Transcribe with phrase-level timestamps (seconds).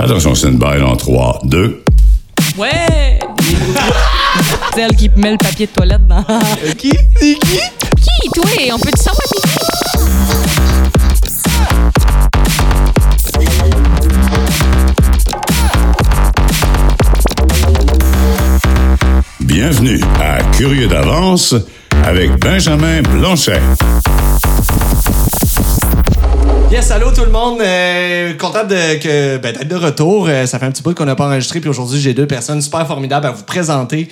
[0.00, 1.82] Attention, c'est une balle en 3, 2.
[2.56, 3.18] Ouais!
[4.74, 6.22] Celle qui met le papier de toilette dans.
[6.76, 6.92] Qui?
[7.16, 7.58] C'est qui?
[7.96, 8.48] Qui, toi?
[8.74, 9.40] On peut-tu savoir qui?
[19.40, 21.56] Bienvenue à Curieux d'avance
[22.04, 23.60] avec Benjamin Blanchet.
[26.70, 27.62] Yes, allô tout le monde.
[27.62, 30.26] Euh, content de, que, ben, d'être de retour.
[30.28, 31.60] Euh, ça fait un petit bout qu'on n'a pas enregistré.
[31.60, 34.06] Puis aujourd'hui, j'ai deux personnes super formidables à vous présenter.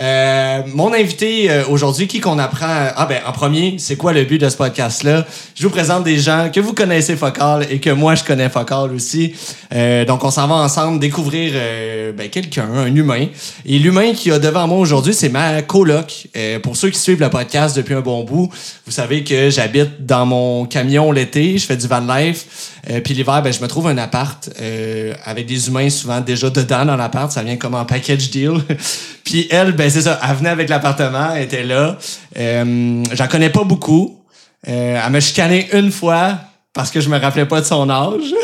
[0.00, 2.88] Euh, mon invité euh, aujourd'hui, qui qu'on apprend...
[2.96, 5.26] Ah ben, en premier, c'est quoi le but de ce podcast-là?
[5.54, 8.92] Je vous présente des gens que vous connaissez Focal et que moi, je connais Focal
[8.92, 9.34] aussi.
[9.74, 13.26] Euh, donc, on s'en va ensemble découvrir euh, ben, quelqu'un, un humain.
[13.66, 16.28] Et l'humain qui a devant moi aujourd'hui, c'est ma coloc.
[16.36, 18.48] Euh, pour ceux qui suivent le podcast depuis un bon bout,
[18.86, 22.70] vous savez que j'habite dans mon camion l'été, je fais du van life.
[22.88, 26.48] Euh, puis l'hiver, ben, je me trouve un appart euh, avec des humains souvent déjà
[26.50, 27.30] dedans dans l'appart.
[27.30, 28.52] Ça vient comme en package deal.
[29.24, 31.96] puis elle, ben c'est ça, elle venait avec l'appartement, elle était là.
[32.38, 34.20] Euh, J'en connais pas beaucoup.
[34.68, 36.34] Euh, elle m'a chicané une fois
[36.74, 38.34] parce que je me rappelais pas de son âge.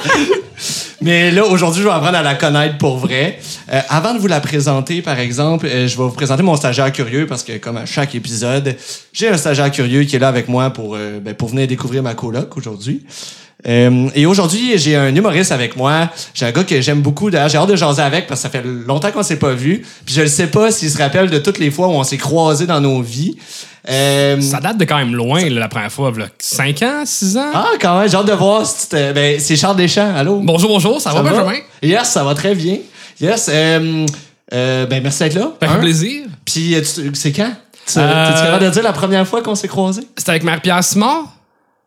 [1.02, 3.40] Mais là, aujourd'hui, je vais apprendre à la connaître pour vrai.
[3.72, 6.92] Euh, avant de vous la présenter, par exemple, euh, je vais vous présenter mon stagiaire
[6.92, 8.76] curieux parce que, comme à chaque épisode,
[9.12, 12.14] j'ai un stagiaire curieux qui est là avec moi pour, ben, pour venir découvrir ma
[12.14, 13.04] coloc aujourd'hui.
[13.68, 16.08] Euh, et aujourd'hui, j'ai un humoriste avec moi.
[16.34, 17.30] J'ai un gars que j'aime beaucoup.
[17.30, 19.84] D'ailleurs, j'ai hâte de jaser avec parce que ça fait longtemps qu'on s'est pas vu.
[20.06, 22.16] Puis je ne sais pas s'il se rappelle de toutes les fois où on s'est
[22.16, 23.36] croisés dans nos vies.
[23.88, 26.12] Euh, Ça date de quand même loin, là, la première fois.
[26.38, 27.50] 5 ans, 6 ans?
[27.54, 30.14] ah, quand même, j'ai hâte de voir si Ben, c'est Charles Deschamps.
[30.14, 30.40] Allô?
[30.42, 31.58] Bonjour, bonjour, ça, va, Benjamin?
[31.82, 32.78] Yes, ça va très bien.
[33.20, 33.50] Yes.
[33.52, 34.06] Euh,
[34.86, 35.52] ben, merci d'être là.
[35.60, 35.78] Ça fait Un.
[35.78, 36.24] plaisir.
[36.44, 36.76] Puis,
[37.14, 37.52] c'est quand?
[37.86, 40.06] Tu T'es-tu capable de dire la première fois qu'on s'est croisés?
[40.16, 41.24] C'était avec Marie-Pierre Simard?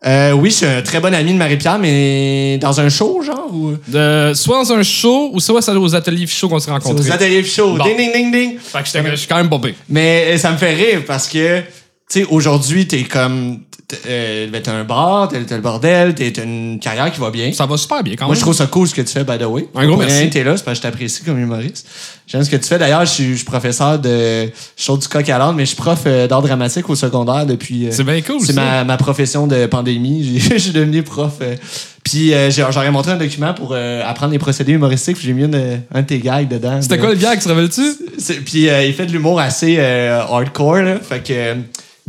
[0.06, 3.50] Euh, oui, je suis un très bon ami de Marie-Pierre, mais dans un show, genre?
[3.54, 3.76] Ou...
[3.88, 7.10] De, soit dans un show, ou soit c'est aux ateliers show qu'on s'est rencontrés.
[7.10, 7.76] Aux ateliers show.
[7.78, 7.86] Bon.
[7.86, 8.58] Ding, ding, ding, ding.
[8.60, 9.76] Fait que je suis quand même bobé.
[9.88, 11.66] Mais euh, ça me fait rire parce que, tu
[12.10, 13.60] sais, aujourd'hui, t'es comme.
[14.08, 17.52] Euh, ben, t'as un bar, t'as le bordel, t'as une carrière qui va bien.
[17.54, 18.38] Ça va super bien quand Moi, même.
[18.38, 19.68] je trouve ça cool ce que tu fais, by the way.
[19.76, 20.30] Un gros Pour merci.
[20.30, 21.88] T'es là, c'est parce que je t'apprécie comme humoriste.
[22.28, 22.78] J'aime ce que tu fais.
[22.80, 24.46] D'ailleurs, je suis, je suis professeur de.
[24.78, 27.46] Je saute du coq à l'âne, mais je suis prof euh, d'art dramatique au secondaire
[27.46, 27.88] depuis.
[27.88, 30.24] euh, C'est bien cool, C'est ma, ma profession de pandémie.
[30.40, 31.34] J'ai- Je suis devenu prof.
[31.42, 31.56] euh,
[32.04, 35.18] puis euh, j'ai- j'aurais montré un document pour euh, apprendre les procédés humoristiques.
[35.22, 36.82] J'ai mis une- un de tes gags dedans.
[36.82, 38.42] C'était de- quoi le gag, tu te rappelles-tu?
[38.46, 40.96] Puis euh, il fait de l'humour assez hardcore, là.
[41.00, 41.56] Fait que.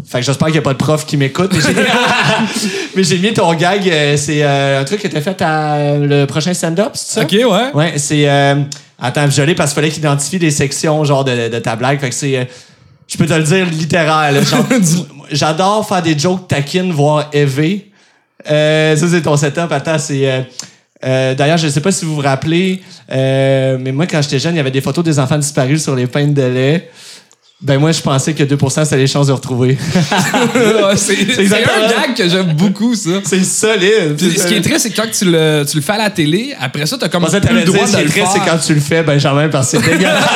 [0.06, 1.52] Fait que j'espère qu'il n'y a pas de prof qui m'écoute.
[2.96, 3.88] Mais j'ai- mis ton gag.
[3.88, 7.22] euh, c'est euh, un truc que t'as fait à le prochain stand-up, c'est ça?
[7.22, 7.70] Ok, ouais.
[7.74, 8.28] Ouais, c'est.
[8.28, 8.56] euh,
[9.00, 12.00] attends, je l'ai parce qu'il fallait qu'il identifie les sections genre de, de ta blague.
[12.00, 12.36] Fait que c'est.
[12.36, 12.44] euh,
[13.06, 14.40] je peux te le dire littéral.
[15.30, 17.30] J'adore faire des jokes taquines, voire.
[18.50, 19.70] Euh, ça, c'est ton setup.
[19.70, 20.30] Attends, c'est.
[21.04, 22.80] euh, D'ailleurs, je ne sais pas si vous vous rappelez,
[23.12, 25.94] euh, mais moi, quand j'étais jeune, il y avait des photos des enfants disparus sur
[25.94, 26.90] les peintes de lait.
[27.64, 29.78] Ben, moi, je pensais que 2% c'était les chances de retrouver.
[30.54, 33.10] Ouais, c'est un gag que j'aime beaucoup, ça.
[33.24, 34.16] c'est solide.
[34.18, 36.10] Puis ce qui est triste, c'est que quand tu le, tu le fais à la
[36.10, 38.30] télé, après ça, t'as comme plus le droit de ce qui est triste, faire.
[38.44, 40.28] c'est quand tu le fais, Benjamin, parce que c'est dégueulasse.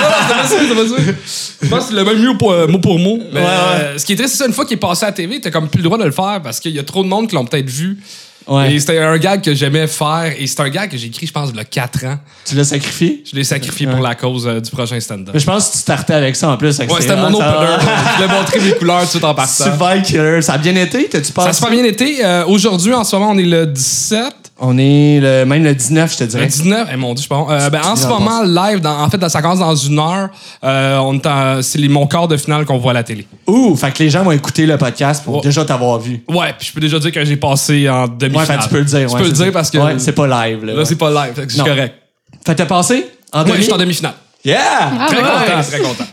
[1.63, 3.19] Je pense que c'est le même pour, euh, mot pour mot.
[3.33, 3.51] Mais, Ouais, ouais.
[3.83, 5.41] euh, ce qui est triste, c'est ça, une fois qu'il est passé à la TV,
[5.41, 7.29] t'as comme plus le droit de le faire parce qu'il y a trop de monde
[7.29, 7.99] qui l'ont peut-être vu.
[8.49, 8.73] Ouais.
[8.75, 10.33] Et c'était un gag que j'aimais faire.
[10.39, 12.19] Et c'est un gag que j'ai écrit, je pense, il y a 4 ans.
[12.45, 13.23] tu l'as sacrifié?
[13.31, 15.35] Je l'ai sacrifié pour la cause euh, du prochain stand-up.
[15.39, 16.79] Je pense que tu startais avec ça en plus.
[16.79, 17.77] Ouais, c'était mon ça- opener.
[18.19, 19.65] Je voulais montrer mes couleurs tout en partant.
[19.65, 20.43] Super killer.
[20.43, 21.09] Ça a bien été?
[21.09, 21.49] T'as-tu Ça passé?
[21.49, 22.25] a super bien été.
[22.25, 24.25] Euh, Aujourd'hui, en ce moment, on est le 17.
[24.61, 26.47] On est le, même le 19, je te Le dirais.
[26.47, 27.47] 19, eh, mon Dieu, je sais pas.
[27.49, 30.31] Euh, ben, en ce moment, live, dans- en fait, ça commence dans une heure.
[30.65, 33.25] Euh, on est en- c'est les- mon quart de finale qu'on voit à la télé.
[33.47, 35.41] Ouh, fait que les gens vont écouter le podcast pour Ouais.
[35.43, 36.25] déjà t'avoir vu.
[36.29, 38.47] Ouais, puis je peux déjà dire que j'ai passé en Ouais, demi-finale.
[38.47, 38.99] fait que tu peux le dire.
[39.09, 40.65] Tu ouais, peux le c'est dire parce que Ouais, c'est pas live.
[40.65, 40.85] Là, là, ouais.
[40.85, 41.95] c'est pas live, fait que c'est correct.
[42.45, 43.07] Fait que t'as passé?
[43.33, 43.59] En Ouais, demi?
[43.59, 44.15] je suis en demi-finale.
[44.45, 44.59] Yeah!
[45.07, 45.23] Très ouais.
[45.23, 46.05] content, très content.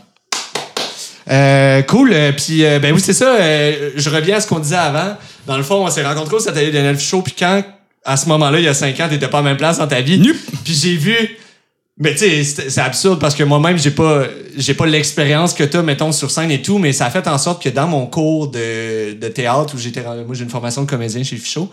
[1.28, 2.10] Euh, cool.
[2.12, 3.24] euh, Puis, euh, ben oui, c'est ça.
[3.34, 5.16] euh, je reviens à ce qu'on disait avant.
[5.46, 7.22] Dans le fond, on s'est rencontrés au Satellite de Show.
[7.22, 7.62] Puis quand,
[8.06, 9.86] à ce moment-là, il y a cinq ans, t'étais pas à la même place dans
[9.86, 10.18] ta vie.
[10.18, 10.36] Nup.
[10.64, 11.14] Puis j'ai vu...
[11.98, 15.64] Mais tu sais, c'est c'est absurde parce que moi-même, j'ai pas, j'ai pas l'expérience que
[15.64, 18.06] t'as, mettons, sur scène et tout, mais ça a fait en sorte que dans mon
[18.06, 21.70] cours de, de théâtre où j'étais, moi, j'ai une formation de comédien chez Fichot.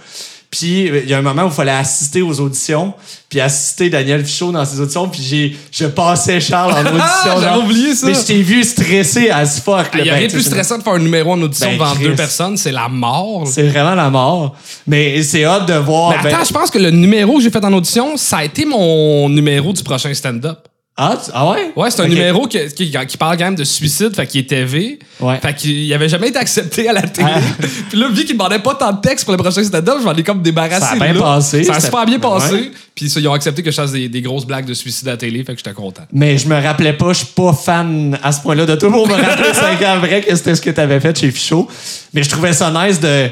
[0.55, 2.93] Puis il y a un moment où il fallait assister aux auditions,
[3.27, 7.01] puis assister Daniel Fichot dans ses auditions, puis j'ai, je passais Charles en audition.
[7.01, 8.05] Ah, j'avais oublié ça.
[8.05, 9.87] Mais je t'ai vu stressé as fuck.
[9.93, 10.05] Il là.
[10.05, 12.03] y a rien de plus stressant de faire un numéro en audition Ben, devant Chris.
[12.03, 13.47] deux personnes, c'est la mort.
[13.47, 14.55] C'est vraiment la mort.
[14.85, 16.11] Mais c'est hâte de voir.
[16.11, 18.43] Mais ben- attends, je pense que le numéro que j'ai fait en audition, ça a
[18.43, 20.59] été mon numéro du prochain stand-up.
[20.95, 21.71] Ah, tu- ah ouais?
[21.75, 22.11] Ouais, c'est un Ok.
[22.11, 24.99] numéro qui, qui, qui parle quand même de suicide, fait qu'il était V.
[25.19, 25.39] Ouais.
[25.39, 27.27] Fait qu'il avait jamais été accepté à la télé.
[27.33, 27.39] Ah.
[27.89, 30.13] Puis là, vu qu'il demandait pas tant de texte pour le prochain stand-up, je m'en
[30.13, 30.81] ai comme débarrassé.
[30.81, 31.19] Ça a bien là.
[31.19, 32.53] passé, Ça a c'était- super bien passé.
[32.53, 32.71] Ouais.
[32.93, 35.11] Puis ça, ils ont accepté que je fasse des, des grosses blagues de suicide à
[35.11, 36.03] la télé, fait que j'étais content.
[36.11, 38.91] Mais je me rappelais pas, je suis pas fan à ce point-là de tout.
[38.91, 41.67] Pour me rappeler 5 ans après que c'était ce que tu avais fait chez Fichot.
[42.13, 43.29] Mais je trouvais ça nice de.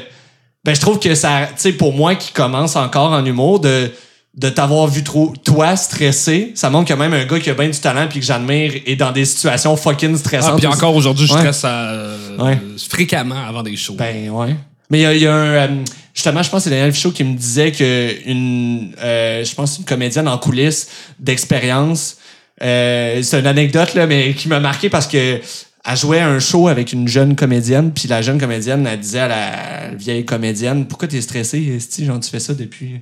[0.64, 1.42] Ben, je trouve que ça.
[1.46, 3.88] Tu sais, pour moi qui commence encore en humour, de,
[4.34, 7.68] de t'avoir vu trop, toi, stressé, ça montre que même un gars qui a bien
[7.68, 10.52] du talent puis que j'admire est dans des situations fucking stressantes.
[10.54, 11.38] Ah, puis encore aujourd'hui, je Ouais.
[11.40, 12.58] stresse euh, Ouais.
[12.88, 13.94] fréquemment avant des shows.
[13.94, 14.56] Ben ouais.
[14.90, 15.46] Mais il y y a un.
[15.46, 15.68] euh,
[16.14, 18.94] justement, je pense que c'est Daniel Fichot qui me disait que une.
[19.02, 20.88] euh, je pense une comédienne en coulisses
[21.18, 22.16] d'expérience.
[22.62, 25.40] euh, c'est une anecdote, là, mais qui m'a marqué parce que.
[25.84, 29.26] Elle jouait un show avec une jeune comédienne, puis la jeune comédienne, elle disait à
[29.26, 32.04] la vieille comédienne Pourquoi t'es stressée, Esti?
[32.04, 33.00] Genre, tu fais ça depuis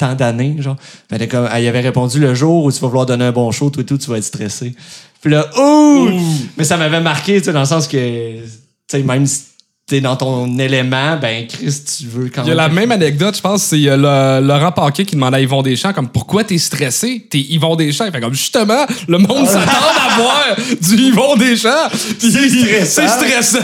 [0.00, 0.76] tant d'années, genre.
[1.10, 3.68] Elle, comme, elle avait répondu le jour où tu vas vouloir donner un bon show,
[3.68, 4.74] tout et tout, tu vas être stressé.
[5.20, 6.08] Puis là, ouh!
[6.56, 8.48] Mais ça m'avait marqué, tu sais, dans le sens que, tu
[8.90, 9.42] sais, même si
[9.90, 13.34] t'es dans ton élément, ben, Chris, tu veux quand Il y a la même anecdote,
[13.36, 13.96] je pense, c'est euh,
[14.40, 17.26] le- Laurent Paquet qui demande à Yvon Deschamps comme pourquoi t'es stressé?
[17.28, 18.04] T'es Yvon Deschamps.
[18.06, 21.88] Il fait comme justement, le monde s'attend à voir du Yvon Deschamps.
[22.18, 23.08] C'est C'est stressant.
[23.08, 23.58] stressant.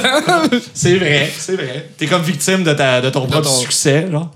[0.74, 1.88] C'est vrai, c'est vrai.
[1.96, 4.30] T'es comme victime de, ta, de ton propre ton- succès, genre.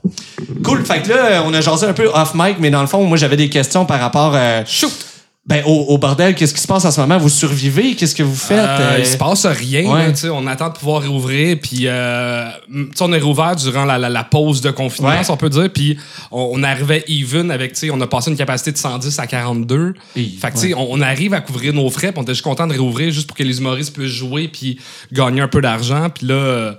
[0.62, 0.84] Cool.
[0.84, 3.16] Fait que là, on a jasé un peu off mic, mais dans le fond, moi,
[3.16, 4.92] j'avais des questions par rapport euh, Shoot!
[5.46, 6.34] Ben, au, au bordel.
[6.34, 7.16] Qu'est-ce qui se passe en ce moment?
[7.19, 7.96] Vous survivez?
[7.96, 8.58] Qu'est-ce que vous faites?
[8.58, 9.90] Euh, Euh, il se passe rien.
[9.90, 10.06] ouais.
[10.06, 11.56] là, tu sais, on attend de pouvoir réouvrir.
[11.60, 12.48] Puis, euh,
[13.00, 15.25] on est réouvert durant la, la- la pause de confinement, Ouais.
[15.25, 15.70] si on peut dire.
[15.72, 15.96] Puis,
[16.31, 19.26] on, on arrivait even avec, tu sais, on a passé une capacité de 110 à
[19.26, 19.94] 42.
[20.14, 22.12] Hi, fait que, tu sais, on, on arrive à couvrir nos frais.
[22.12, 24.78] Puis, on était juste content de réouvrir juste pour que les humoristes puissent jouer puis
[25.10, 26.10] gagner un peu d'argent.
[26.14, 26.72] Puis là, euh,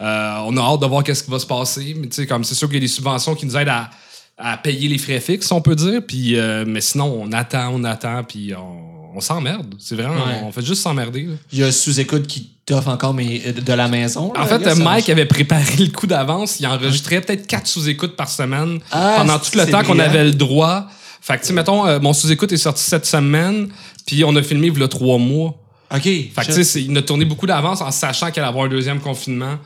[0.00, 1.94] euh, on a hâte de voir qu'est-ce qui va se passer.
[2.00, 3.90] Mais, tu sais, comme c'est sûr qu'il y a des subventions qui nous aident à
[4.38, 6.00] à payer les frais fixes, on peut dire.
[6.06, 9.74] Puis, euh, mais sinon, on attend, on attend, puis on, on s'emmerde.
[9.78, 10.40] C'est vraiment, Ouais.
[10.44, 11.26] on fait juste s'emmerder.
[11.52, 14.32] Il y a sous-écoute qui t'offre encore mais, euh, de la maison.
[14.34, 16.60] là, En fait, Mike avait préparé le coup d'avance.
[16.60, 20.32] Il enregistrait peut-être quatre sous-écoutes par semaine Ah, pendant tout le temps qu'on avait le
[20.32, 20.86] droit.
[21.22, 23.68] Fait que, tu sais, mettons, euh, mon sous-écoute est sorti cette semaine,
[24.06, 25.54] puis on a filmé il y a trois mois.
[25.94, 26.02] OK.
[26.02, 28.68] Fait que, tu sais, il a tourné beaucoup d'avance en sachant qu'il allait avoir un
[28.68, 29.56] deuxième confinement.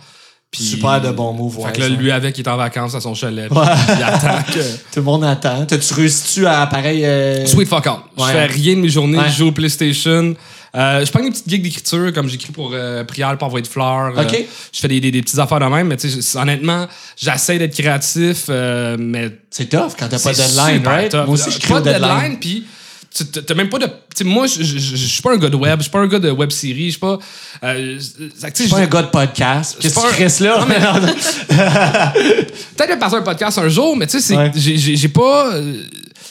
[0.52, 1.48] Super de bons mots.
[1.50, 1.94] Fait ouais, que là, ça.
[1.94, 3.50] lui avec, il est en vacances à son chalet.
[3.50, 3.66] Ouais.
[3.96, 4.58] Il attend que...
[4.60, 5.64] Tout le monde attend.
[5.64, 7.04] T'as-tu réussi-tu à pareil.
[7.04, 7.84] euh, Sweet fuck.
[8.18, 8.32] Je Ouais.
[8.32, 9.18] fais rien de mes journées.
[9.28, 10.34] Je joue au PlayStation.
[10.76, 13.66] Euh, je prends une petite gigs d'écriture, comme j'écris pour euh, Prière, pour envoyer de
[13.68, 14.16] fleurs.
[14.16, 14.44] Euh, Ok.
[14.72, 16.86] je fais des, des, des petites affaires de même, mais tu sais, je- honnêtement,
[17.16, 21.10] j'essaie d'être créatif, euh, mais C'est tough quand t'as pas de deadline, right?
[21.10, 21.24] tough.
[21.26, 22.08] Moi aussi, je crée Pas de deadline.
[22.08, 22.64] deadline, puis
[23.46, 23.88] t'as même pas de.
[24.24, 26.06] moi, je je- je- je suis pas un gars de web, je suis pas un
[26.06, 27.18] gars de web série, je suis pas.
[27.64, 29.76] euh, Je suis pas un gars de podcast.
[29.80, 30.64] Qu'est-ce que tu restes là?
[32.76, 34.50] Peut-être passer un podcast un jour, mais tu sais, Ouais.
[34.54, 35.54] j'ai- pas.
[35.54, 35.82] euh,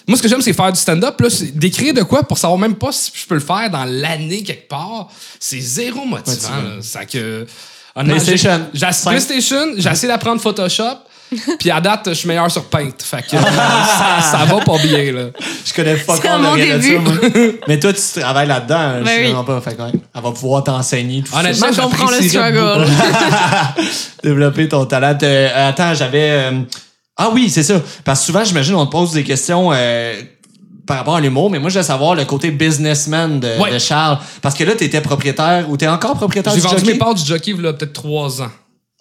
[0.08, 1.22] moi, ce que j'aime, c'est faire du stand-up,
[1.54, 4.68] d'écrire de quoi pour savoir même pas si je peux le faire dans l'année quelque
[4.68, 5.10] part.
[5.40, 6.80] C'est zéro motivant.
[6.82, 7.46] Ça que.
[7.96, 8.68] PlayStation.
[8.74, 8.88] j'ai-.
[9.10, 11.00] PlayStation, j'ai essayé d'apprendre Photoshop.
[11.60, 12.90] Puis à date, je suis meilleur sur Paint.
[12.98, 15.22] Fait que euh, ça, ça va pas bien, là.
[15.66, 16.22] Je connais pas de
[16.82, 16.94] début.
[16.96, 17.14] ça, moi.
[17.68, 18.94] Mais toi, tu travailles là-dedans.
[19.00, 19.24] je Ben sais oui.
[19.26, 19.62] vraiment pas.
[19.62, 21.72] Fait que, ouais, elle va pouvoir t'enseigner tout Honnêtement, ça.
[21.74, 22.88] Je comprends le struggle.
[24.24, 25.18] Développer ton talent.
[25.24, 26.32] Euh, attends, j'avais...
[26.32, 26.52] euh,
[27.18, 27.82] Ah oui, c'est ça.
[28.04, 29.72] Parce que souvent, j'imagine, on te pose des questions...
[29.74, 30.14] euh,
[30.88, 33.72] par rapport à l'humour, mais moi, je veux savoir le côté businessman de, Ouais.
[33.72, 34.18] de Charles.
[34.42, 36.94] Parce que là, tu étais propriétaire ou tu es encore propriétaire J'ai du vendu jockey?
[36.94, 38.50] mes parts du jockey il y a peut-être trois ans.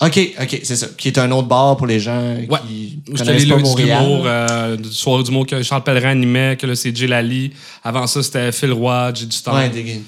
[0.00, 0.86] OK, OK, c'est ça.
[0.96, 2.46] Qui est un autre bar pour les gens Ouais.
[2.68, 4.02] qui connaissent pas Montréal.
[4.04, 7.50] d'humour, euh, du soir d'humour que Charles Pellerin animait, que là, c'est Jay Lally.
[7.82, 9.56] Avant ça, c'était Phil Roy, J'ai du temps.
[9.56, 10.00] Ouais, des-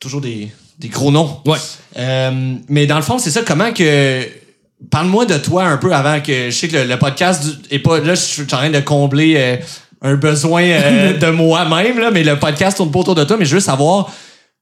[0.00, 0.48] toujours des,
[0.80, 1.38] des gros noms.
[1.46, 1.58] Ouais.
[1.96, 3.42] Euh, mais dans le fond, c'est ça.
[3.46, 4.26] Comment que.
[4.90, 6.50] Parle-moi de toi un peu avant que.
[6.50, 7.98] Je sais que le, le podcast est pas.
[8.00, 9.56] Là, je suis en train de combler euh,
[10.02, 13.36] un besoin euh, de moi-même, là, mais le podcast tourne pas autour de toi.
[13.38, 14.10] Mais je veux savoir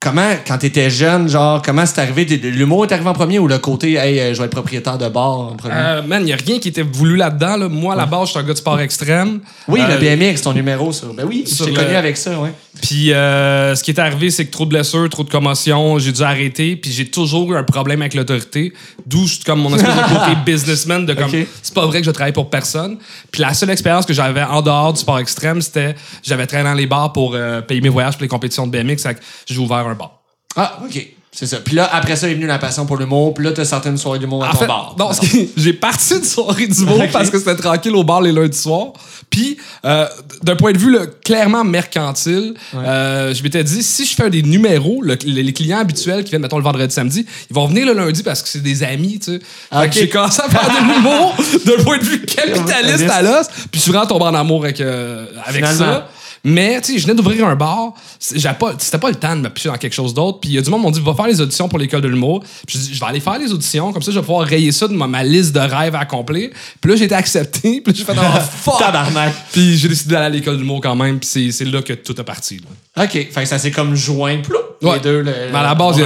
[0.01, 2.25] comment, quand t'étais jeune, genre, comment c'est arrivé?
[2.27, 5.09] L'humour est arrivé en premier ou le côté, hey, euh, je vais être propriétaire de
[5.09, 5.75] bar en premier?
[5.77, 7.57] Euh, man, il n'y a rien qui était voulu là-dedans.
[7.57, 7.69] Là.
[7.69, 9.41] Moi, à la base, je suis un gars de sport extrême.
[9.69, 11.07] oui, Euh, le BMX, ton numéro, ça.
[11.17, 12.53] Ben oui, je t'ai le- connu avec ça, ouais.
[12.83, 16.11] Puis euh, ce qui est arrivé, c'est que trop de blessures, trop de commotions, j'ai
[16.13, 16.75] dû arrêter.
[16.77, 18.73] Puis j'ai toujours eu un problème avec l'autorité.
[19.07, 21.31] D'où je- comme mon espèce de côté businessman de comme
[21.63, 22.99] c'est pas vrai que je travaille pour personne.
[23.31, 26.75] Puis la seule expérience que j'avais en dehors du sport extrême, c'était j'avais travaillé dans
[26.77, 27.37] les bars pour
[27.69, 29.05] payer mes voyages pour les compétitions de BMX.
[29.47, 30.21] J'ai ouvert un bar.
[30.57, 31.07] Ah, OK.
[31.37, 31.57] C'est ça.
[31.57, 33.35] Puis là, après ça est venue la passion pour l'humour.
[33.35, 34.95] Puis là, t'as certaines soirées d'humour à En ton fait, bar.
[34.97, 35.11] non,
[35.57, 37.11] j'ai parti de soirée d'humour Ok.
[37.11, 38.93] parce que c'était tranquille au bar les lundis soirs.
[39.31, 40.07] Puis, euh,
[40.45, 44.43] d'un point de vue là, clairement mercantile, euh, je m'étais dit, si je fais des
[44.45, 47.95] numéros, le- les clients habituels qui viennent, mettons, le vendredi, samedi, ils vont venir le
[47.95, 49.41] lundi parce que c'est des amis, tu sais.
[49.89, 51.35] Que j'ai commencé à faire de l'humour
[51.67, 53.49] d'un point de vue capitaliste à l'os.
[53.73, 55.95] Puis vraiment tombé en amour avec, euh, avec Finalement.
[55.97, 56.09] ça.
[56.45, 57.95] Mais, tu sais, je venais d'ouvrir un bar.
[58.59, 60.41] Pas- C'était pas le temps de me picher dans quelque chose d'autre.
[60.41, 62.03] Puis il y a du monde qui m'ont dit, va faire les auditions pour l'école
[62.03, 62.45] de l'humour.
[62.67, 63.93] Puis je dis, je vais aller faire les auditions.
[63.93, 66.51] Comme ça, je vais pouvoir rayer ça de ma, ma liste de rêves à accomplir.
[66.81, 67.81] Puis là, j'ai été accepté.
[67.85, 68.79] Puis j'ai fait, oh, fuck!
[68.79, 69.33] Tabarnak.
[69.53, 71.19] Puis j'ai décidé d'aller à l'école de l'humour quand même.
[71.19, 72.61] Puis c'est- là que tout est parti.
[72.97, 73.05] là.
[73.05, 73.11] OK.
[73.13, 74.97] Fait que ça s'est comme joint, plou, Ouais.
[74.97, 75.21] les deux.
[75.23, 75.97] Le, Mais à la base,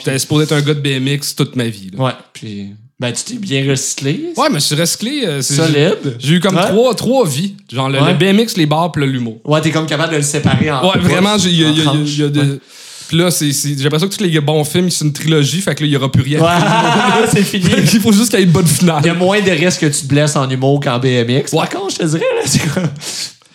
[0.00, 1.90] j'étais supposé être un gars de BMX toute ma vie.
[1.96, 2.02] là.
[2.04, 2.74] Ouais, puis...
[3.00, 4.30] Ben, tu t'es bien recyclé.
[4.36, 5.22] Ouais, mais je suis recyclé.
[5.24, 6.16] euh, c'est- Solide.
[6.18, 6.66] J'ai eu comme Ouais.
[6.66, 7.54] trois, trois vies.
[7.72, 8.08] Genre le, Ouais.
[8.12, 9.38] le BMX, les bars, puis l'humour.
[9.44, 11.76] Ouais, t'es comme capable de le séparer en Ouais, vraiment, j'ai- il y a, il
[11.78, 12.60] y il y y des-.
[13.06, 15.74] Puis là, c'est, c'est- j'ai l'impression que tous les bons films, c'est une trilogie, fait
[15.76, 16.40] que là, il n'y aura plus rien.
[16.40, 16.48] Ouais,
[17.32, 17.64] c'est fini.
[17.94, 19.00] il faut juste qu'il y ait une bonne finale.
[19.04, 21.52] Il y a moins de risques que tu te blesses en humour qu'en BMX.
[21.52, 22.82] Par contre, je te dirais, là, c'est quoi?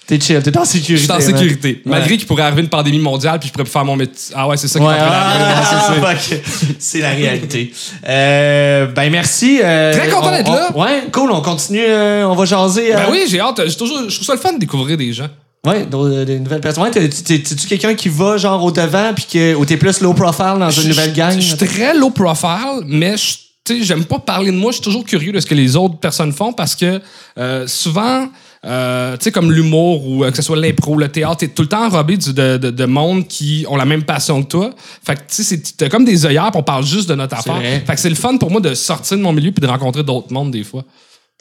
[0.05, 0.97] T'es chill, t'es en sécurité.
[0.97, 1.81] Je suis en sécurité.
[1.85, 4.35] Malgré qu'il pourrait arriver une pandémie mondiale, puis je pourrais faire mon métier.
[4.35, 6.33] Ah ouais, c'est ça qui Ouais, ah, Ouais, c'est ça.
[6.33, 6.75] fuck.
[6.79, 7.71] c'est la réalité.
[8.07, 9.61] Euh, ben merci.
[9.63, 10.69] euh, Très content on- d'être là.
[10.75, 11.31] Ouais, cool.
[11.31, 11.79] On continue.
[11.87, 12.91] euh, on va jaser.
[12.93, 13.61] Ben oui, j'ai hâte.
[13.67, 15.27] Je trouve ça le fun de découvrir des gens.
[15.65, 15.85] Ouais,
[16.25, 16.83] des nouvelles personnes.
[16.83, 20.01] Ouais, t'es- t'es- t'es-tu quelqu'un qui va genre au devant puis que ou t'es plus
[20.01, 21.35] low profile dans une nouvelle gang?
[21.39, 24.71] Je suis très low profile, mais je- j'aime pas parler de moi.
[24.71, 26.99] Je suis toujours curieux de ce que les autres personnes font parce que
[27.37, 28.27] euh, souvent,
[28.65, 31.63] euh, tu sais, comme l'humour ou euh, que ce soit l'impro, le théâtre, t'es tout
[31.63, 34.69] le temps enrobé du- de, de, de monde qui ont la même passion que toi.
[35.05, 37.55] Fait que, tu sais, c'est- t'as comme des œillères, on parle juste de notre affaire.
[37.55, 37.83] vrai.
[37.85, 40.03] Fait que c'est le fun pour moi de sortir de mon milieu puis de rencontrer
[40.03, 40.83] d'autres mondes des fois.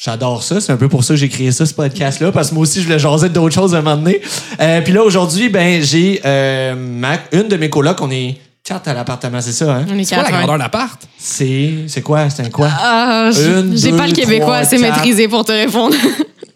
[0.02, 0.61] J'adore ça.
[0.61, 2.81] C'est un peu pour ça que j'ai créé ça, ce podcast-là, parce que moi aussi,
[2.81, 4.21] je voulais jaser d'autres choses à un moment donné.
[4.61, 8.00] Euh, puis là, aujourd'hui, ben, j'ai euh, ma- une de mes colocs.
[8.00, 9.87] On est quatre à l'appartement, c'est ça, hein?
[9.88, 11.00] On est C'est quoi la grandeur d'appart?
[11.19, 11.71] C'est.
[11.87, 12.29] C'est quoi?
[12.31, 12.69] C'est un quoi?
[12.73, 15.95] Ah, J'ai pas le québécois assez maîtrisé pour te répondre.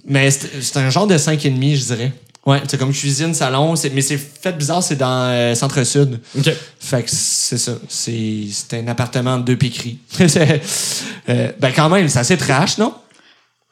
[0.06, 2.12] Mais c'est c'est un genre de 5,5, je dirais.
[2.46, 6.20] Ouais, c'est comme cuisine, salon, c'est- mais c'est fait bizarre, c'est dans euh, Centre-Sud.
[6.38, 6.48] OK.
[6.78, 7.72] Fait que c'est ça.
[7.88, 9.98] C'est c'est un appartement de deux piqueries.
[11.28, 12.94] Euh, ben quand même, c'est assez trash, non?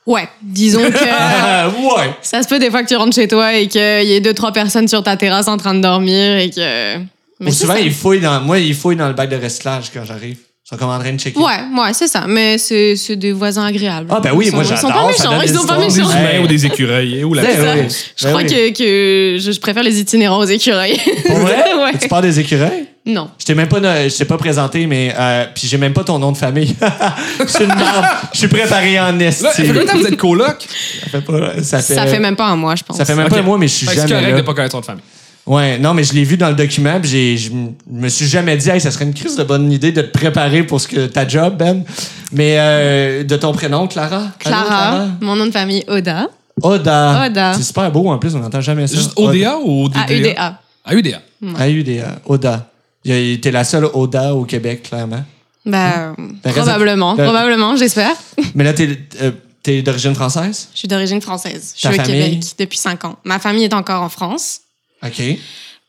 [0.07, 2.11] ouais, disons que Ah, ouais!
[2.21, 4.35] ça se peut des fois que tu rentres chez toi et qu'il y ait deux,
[4.35, 6.99] trois personnes sur ta terrasse en train de dormir et que.
[7.39, 7.81] Mais souvent, ça.
[7.81, 8.41] ils fouillent dans.
[8.41, 10.39] Moi, ils fouillent dans le bac de recyclage quand j'arrive.
[10.67, 11.39] Sont comme en train de checker.
[11.39, 11.45] Ouais,
[11.79, 12.25] ouais, c'est ça.
[12.27, 14.07] Mais c'est c'est des voisins agréables.
[14.11, 15.79] Ah, ben oui, moi, Ils sont j'adore, pas méchants, ils sont pas histoires.
[15.79, 16.11] Des méchants.
[16.11, 17.75] humains ou des écureuils ou la Ben C'est ça.
[17.75, 17.83] oui,
[18.17, 18.73] Je ben crois oui.
[18.73, 20.99] que, que je, je préfère les itinérants aux écureuils.
[21.27, 21.65] Pour vrai?
[21.85, 21.99] Ouais.
[22.01, 22.87] Tu parles des écureuils?
[23.05, 23.29] Non.
[23.39, 25.13] Je t'ai même pas, je t'ai pas présenté, mais.
[25.19, 26.75] Euh, puis j'ai même pas ton nom de famille.
[27.41, 28.07] Je suis une merde.
[28.33, 29.43] Je suis préparé en Là, esti.
[29.43, 30.67] ça fait combien de temps que vous êtes coloc?
[31.03, 31.63] Ça fait pas.
[31.63, 32.97] Ça fait, Ça fait même pas un mois, je pense.
[32.97, 34.37] ça fait même pas un mois, mais je suis que C'est jamais correct là.
[34.41, 35.03] de pas connaître votre famille.
[35.47, 37.51] Ouais, non, mais je l'ai vu dans le document, puis j'ai, je
[37.91, 40.63] me suis jamais dit, hey, ça serait une crise de bonne idée de te préparer
[40.65, 41.85] pour ce que ta job, Ben.
[42.33, 44.17] Mais euh, de ton prénom, Clara?
[44.17, 46.29] Allô, Clara, mon nom de famille, Oda.
[46.63, 47.27] Oda.
[47.27, 47.53] Oda.
[47.55, 48.97] C'est super beau en plus, on n'entend jamais ça.
[48.97, 50.01] Juste ODA ou ODA?
[50.01, 50.59] À UDA.
[50.87, 51.21] À UDA.
[51.59, 52.21] A-U-D-A.
[52.27, 52.71] Oda.
[53.05, 55.23] T'es la seule Oda au Québec, clairement.
[55.67, 58.13] Bah, Ben, probablement, reste- probablement, j'espère.
[58.55, 59.31] Mais là, t'es, euh,
[59.63, 60.69] t'es d'origine française?
[60.73, 61.73] Je suis d'origine française.
[61.75, 62.23] Je suis Ta au famille?
[62.31, 63.17] Québec depuis cinq ans.
[63.25, 64.61] Ma famille est encore en France.
[65.05, 65.21] OK.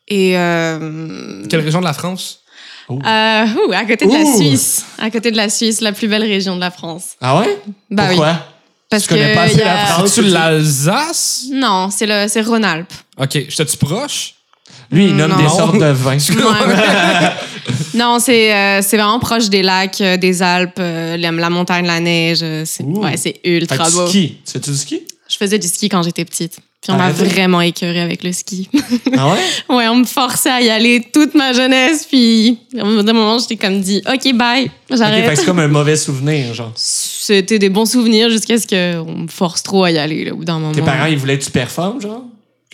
[0.07, 2.39] Et euh, Quelle région de la France?
[2.91, 2.95] euh,
[3.67, 4.35] ouh, à côté de la.
[4.35, 4.85] Suisse.
[4.99, 7.13] À côté de la Suisse, la plus belle région de la France.
[7.21, 7.59] Ah ouais?
[7.89, 8.29] Bah Pourquoi?
[8.31, 8.37] oui.
[8.89, 10.11] Parce Tu connais que pas assez a- la France?
[10.13, 11.45] C'est-tu l'Alsace?
[11.51, 12.93] Non, c'est le c'est Rhône-Alpes.
[13.17, 13.31] OK.
[13.49, 14.35] J'étais-tu proche?
[14.91, 15.37] Lui, il nomme Non.
[15.37, 16.17] des sortes de vins.
[16.17, 17.31] Ouais.
[17.95, 21.87] non, c'est euh, c'est vraiment proche des lacs, euh, des Alpes, euh, la, la montagne,
[21.87, 22.39] la neige.
[22.43, 24.07] euh, C'est ouais, c'est ultra beau.
[24.07, 25.01] Tu fais-tu du ski?
[25.27, 26.59] Je faisais du ski quand j'étais petite.
[26.85, 28.69] Puis on m'a vraiment écœuré avec le ski.
[29.17, 29.39] Ah ouais?
[29.75, 32.05] ouais, on me forçait à y aller toute ma jeunesse.
[32.05, 35.27] Puis, à un moment, j'étais comme dit, OK, bye, j'arrête.
[35.27, 36.71] que c'est comme un mauvais souvenir, genre.
[36.75, 40.37] C'était des bons souvenirs jusqu'à ce qu'on me force trop à y aller, là, au
[40.37, 40.73] bout d'un moment.
[40.73, 42.21] Tes parents, ils voulaient que tu performes, genre?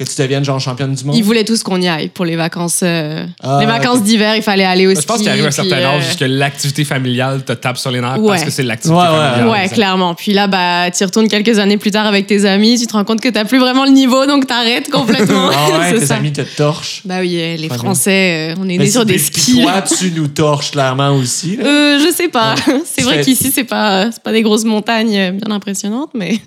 [0.03, 1.15] Que tu deviennes, genre, championne du monde?
[1.15, 2.79] Ils voulaient tous qu'on y aille pour les vacances.
[2.81, 4.03] euh, Ah, les vacances ok.
[4.03, 5.01] d'hiver, il fallait aller au ski.
[5.01, 7.77] Je pense qu'il arrive à un puis, certain euh, âge que l'activité familiale te tape
[7.77, 8.46] sur les nerfs parce Ouais.
[8.46, 9.48] que c'est l'activité Ouais, ouais, familiale.
[9.50, 9.75] Ouais, exact.
[9.75, 10.15] clairement.
[10.15, 12.93] Puis là, bah, tu y retournes quelques années plus tard avec tes amis, tu te
[12.93, 15.50] rends compte que t'as plus vraiment le niveau, donc t'arrêtes complètement.
[15.53, 16.15] Ah ouais, C'est tes ça.
[16.15, 17.01] amis te torchent.
[17.05, 19.62] Bah oui, euh, les Français, euh, on est Mais nés sur si- des puis skis.
[19.62, 21.58] Toi, tu nous torches clairement aussi.
[21.58, 21.65] là.
[21.65, 22.55] Euh, je sais pas.
[22.86, 26.39] C'est vrai qu'ici, c'est pas, c'est pas des grosses montagnes euh, bien impressionnantes, mais.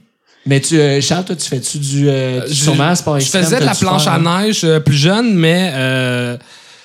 [0.47, 2.09] Mais tu, euh, Charles, toi, tu fais-tu du.
[2.09, 3.45] Euh, du Je- sport Je extrême?
[3.45, 4.43] faisais de la planche à hein?
[4.43, 6.37] neige euh, plus jeune, mais euh,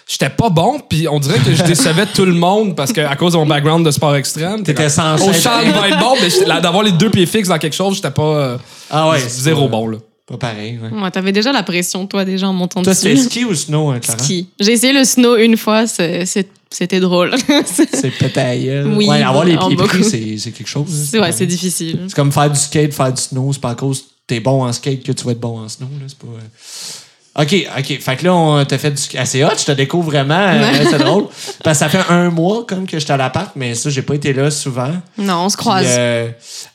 [0.08, 0.80] j'étais pas bon.
[0.90, 3.46] Puis on dirait que je décevais tout le monde parce que à cause de mon
[3.46, 4.64] background de sport extrême.
[4.64, 7.76] T'étais censé champ, il va être bon, mais d'avoir les deux pieds fixes dans quelque
[7.76, 8.22] chose, j'étais pas.
[8.24, 8.58] euh,
[8.90, 9.20] Ah ouais.
[9.28, 9.98] zéro pas- bon, là.
[10.26, 11.02] Pas pareil, ouais.
[11.02, 13.18] Ouais, t'avais déjà la pression, toi, déjà, en montant Toi, tu dessus.
[13.24, 14.20] fais ski ou snow, hein, Clara?
[14.20, 14.48] Ski.
[14.60, 16.24] J'ai essayé le snow une fois, c'est-
[16.72, 17.34] c'était drôle.
[17.66, 18.84] C'est pétaille.
[18.86, 20.04] Oui, ouais, avoir les pieds pris,
[20.40, 20.88] c'est quelque chose.
[20.90, 21.06] hein.
[21.12, 22.06] C'est- ouais, c'est difficile.
[22.08, 23.52] C'est comme faire du skate, faire du snow.
[23.54, 25.68] C'est pas à cause que t'es bon en skate que tu vas être bon en
[25.70, 25.88] snow.
[26.08, 26.28] C'est pas.
[26.28, 28.00] euh, OK, OK.
[28.02, 30.34] Fait que là, on t'a fait du assez hot, je te découvre vraiment.
[30.40, 31.28] euh, c'est drôle.
[31.64, 34.16] Parce que ça fait un mois comme que j'étais à l'appart, mais ça, j'ai pas
[34.16, 34.92] été là souvent.
[35.18, 35.86] Non, on se Puis, croise.
[35.88, 36.30] euh,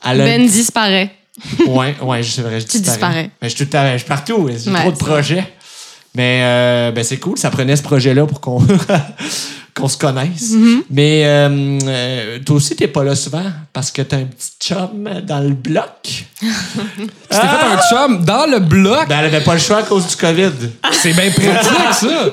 [0.04, 1.10] elle a- Ben disparaît.
[1.66, 3.30] Ouais, ouais, c'est vrai, je Tu disparais.
[3.42, 4.48] Mais je suis tout le temps, je suis partout.
[4.56, 5.44] J'ai Ouais, trop de projets.
[6.14, 8.62] Mais euh, ben, c'est cool, ça prenait ce projet-là pour qu'on
[9.76, 10.52] qu'on se connaisse.
[10.52, 10.82] Mm-hmm.
[10.90, 15.08] Mais euh, euh, toi aussi, t'es pas là souvent parce que t'as un petit chum
[15.24, 15.90] dans le bloc.
[16.40, 16.46] Tu
[17.28, 19.08] t'es fait un chum dans le bloc?
[19.08, 20.50] Ben, elle avait pas le choix à cause du COVID.
[20.92, 22.26] C'est bien pratique, ça.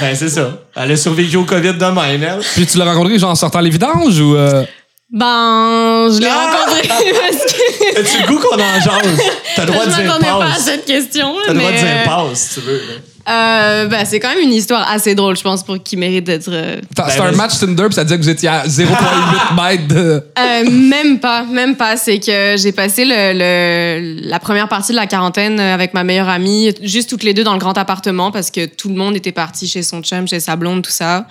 [0.00, 0.50] Ben, c'est ça.
[0.74, 2.40] Elle a survécu au COVID de même, elle.
[2.54, 4.34] Puis tu l'as rencontré genre en sortant les vidanges ou.
[4.36, 4.64] euh,
[5.12, 6.56] Ben, je l'ai Ah!
[6.58, 9.20] rencontré parce que T'as-tu le goût qu'on en jase?
[9.54, 10.64] T'as le droit de je dire m'attendais pas à passe.
[10.64, 11.34] cette question.
[11.46, 12.78] T'as le droit de dire passe, si tu veux.
[12.78, 12.94] là.
[13.28, 16.48] Euh, ben, c'est quand même une histoire assez drôle, je pense, pour qu'il mérite d'être.
[16.50, 17.36] euh, Ben, un vas-y.
[17.36, 20.22] match Tinder, puis ça disait que vous étiez à 0,8 mètres de.
[20.38, 21.96] Euh, même pas, même pas.
[21.96, 26.04] C'est que j'ai passé le, le- la première partie de la quarantaine euh, avec ma
[26.04, 29.14] meilleure amie, juste toutes les deux dans le grand appartement parce que tout le monde
[29.16, 31.26] était parti chez son chum, chez sa blonde, tout ça.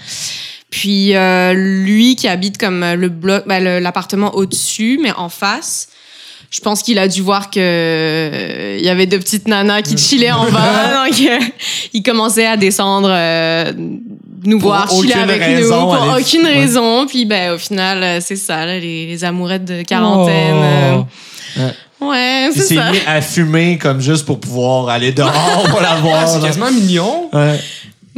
[0.69, 5.87] Puis euh, lui qui habite comme le bloc, ben, le- l'appartement au-dessus, mais en face.
[6.49, 9.97] Je pense qu'il a dû voir que euh, il y avait deux petites nanas qui
[9.97, 11.39] chillaient en bas, donc euh,
[11.93, 13.73] il commençait à descendre euh,
[14.45, 16.53] nous Pour voir chiller avec raison, nous pour aucune Ouais.
[16.61, 17.05] raison.
[17.05, 20.55] Puis ben au final euh, c'est ça là, les, les amourettes de quarantaine.
[20.97, 21.05] Oh.
[21.59, 22.91] euh, Ouais, Il c'est s'est ça.
[22.91, 26.19] mis à fumer comme juste pour pouvoir aller dehors pour la voir.
[26.23, 27.29] Ah, c'est quasiment mignon.
[27.33, 27.59] Ouais.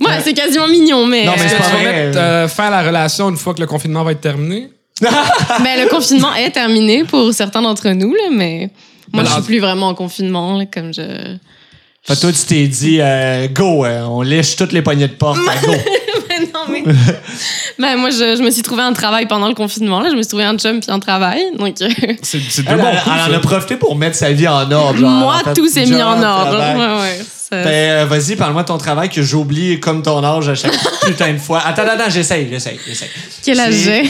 [0.01, 1.83] Ouais, c'est quasiment mignon, mais Non, mais tu vas vrai.
[2.07, 4.69] mettre euh, à la relation une fois que le confinement va être terminé?
[5.63, 8.70] ben, le confinement est terminé pour certains d'entre nous là, mais
[9.13, 11.01] moi Ben, je là- suis plus vraiment en confinement là, comme je.
[12.03, 15.38] Fait toi, tu t'es dit, euh, go, euh, on lèche toutes les poignées de porte,
[15.48, 15.74] à go.
[16.29, 16.84] Ben non mais.
[17.79, 20.22] ben moi je, je me suis trouvé un travail pendant le confinement là, je me
[20.22, 21.82] suis trouvé un chum puis un travail, donc.
[21.82, 21.89] euh,
[22.22, 24.98] C'est c'est deux Elle, en a profité pour mettre sa vie en ordre.
[24.98, 25.10] genre.
[25.10, 26.58] moi En fait, tout s'est mis en ordre.
[26.58, 27.20] Ouais ouais.
[27.51, 31.34] Ben, euh, vas-y, parle-moi de ton travail que j'oublie comme ton âge à chaque putain
[31.34, 31.62] de fois.
[31.65, 33.10] Attends, attends, j'essaye, j'essaye, j'essaye.
[33.44, 34.03] Quel âge j'ai?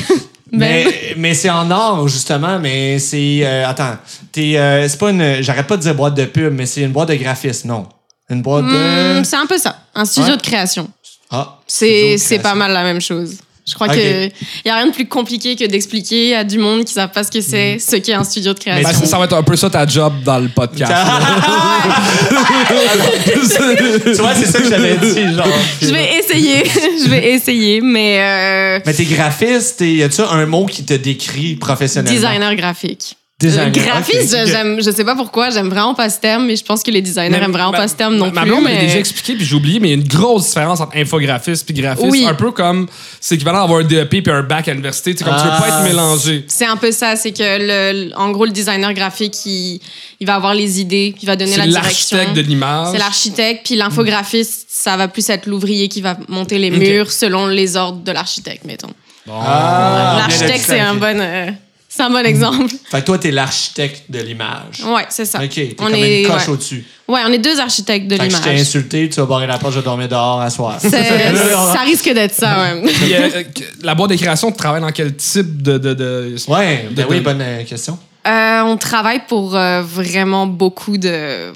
[0.51, 0.93] Mais, Ben.
[1.17, 3.39] mais c'est en or, justement, mais c'est.
[3.43, 3.97] euh, attends,
[4.31, 5.41] t'es, euh, c'est pas une.
[5.41, 7.87] J'arrête pas de dire boîte de pub, mais c'est une boîte de graphisme, non.
[8.29, 9.19] Une boîte de.
[9.19, 10.37] Hmm, c'est un peu ça, un studio Ouais.
[10.37, 10.89] de création.
[11.31, 12.57] Ah, C'est studio de c'est pas création.
[12.59, 13.37] mal la même chose.
[13.69, 14.27] Je crois que
[14.65, 17.31] y a rien de plus compliqué que d'expliquer à du monde qui savent pas ce
[17.31, 18.89] que c'est, ce qu'est un studio de création.
[18.89, 20.91] ça, ça va être un peu ça ta job dans le podcast.
[24.03, 25.47] tu vois, c'est ça que j'avais dit, genre.
[25.81, 26.63] Je vais essayer,
[27.03, 31.55] je vais essayer, mais euh, Mais t'es graphiste, y a-tu un mot qui te décrit
[31.55, 32.19] professionnellement?
[32.19, 33.15] designer graphique.
[33.39, 34.39] Designer, graphiste, ok.
[34.45, 36.91] je- j'aime, je sais pas pourquoi, j'aime vraiment pas ce terme, mais je pense que
[36.91, 38.51] les designers aiment vraiment pas ce terme non ma plus.
[38.51, 38.81] m'avait mais...
[38.87, 41.73] déjà expliqué, puis j'ai oublié, mais il y a une grosse différence entre infographiste et
[41.73, 42.07] graphiste.
[42.11, 42.25] Oui.
[42.27, 42.87] Un peu comme
[43.21, 45.13] c'est équivalent d'avoir un DEP puis un bac à l'université.
[45.15, 45.79] Tu sais, comme tu veux pas Ah.
[45.79, 46.43] être mélangé.
[46.49, 49.79] C'est un peu ça, c'est que le, en gros le designer graphique, il,
[50.19, 52.17] il va avoir les idées, il va donner C'est la direction.
[52.17, 52.87] l'architecte de l'image.
[52.91, 57.47] C'est l'architecte, puis l'infographiste, ça va plus être l'ouvrier qui va monter les murs selon
[57.47, 58.91] les ordres de l'architecte, mettons.
[59.25, 59.33] Bon.
[59.41, 61.51] Ah, l'architecte, c'est un bon, euh,
[61.91, 62.71] c'est un bon exemple.
[62.89, 64.81] Fait que toi, t'es l'architecte de l'image.
[64.85, 65.39] Ouais, c'est ça.
[65.43, 66.53] Ok, t'es on comme est, une coche ouais.
[66.53, 66.85] au-dessus.
[67.07, 68.61] Ouais, on est deux architectes de Fait que je t'ai l'image.
[68.61, 70.77] insulté, tu vas barrer la porte, je vais dormir dehors à soir.
[70.79, 70.89] C'est-
[71.35, 72.83] Ça risque d'être ça, ouais.
[72.93, 73.43] Puis, euh,
[73.81, 75.77] la boîte de création, tu travailles dans quel type de.
[75.79, 76.35] de, de...
[76.47, 77.97] Ouais, ben de- oui, de- bonne euh, question.
[78.27, 81.51] Euh, on travaille pour euh, vraiment beaucoup de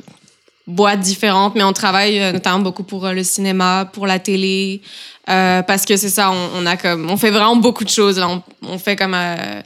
[0.66, 4.82] boîtes différentes, mais on travaille euh, notamment beaucoup pour euh, le cinéma, pour la télé,
[5.30, 8.18] euh, parce que c'est ça, on, on a comme, on fait vraiment beaucoup de choses.
[8.18, 8.30] Là.
[8.30, 9.62] On, on fait comme euh,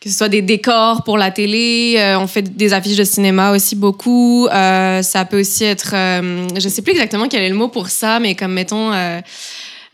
[0.00, 3.52] que ce soit des décors pour la télé, euh, on fait des affiches de cinéma
[3.52, 4.46] aussi beaucoup.
[4.48, 7.88] Euh, ça peut aussi être, euh, je sais plus exactement quel est le mot pour
[7.90, 9.20] ça, mais comme mettons, euh,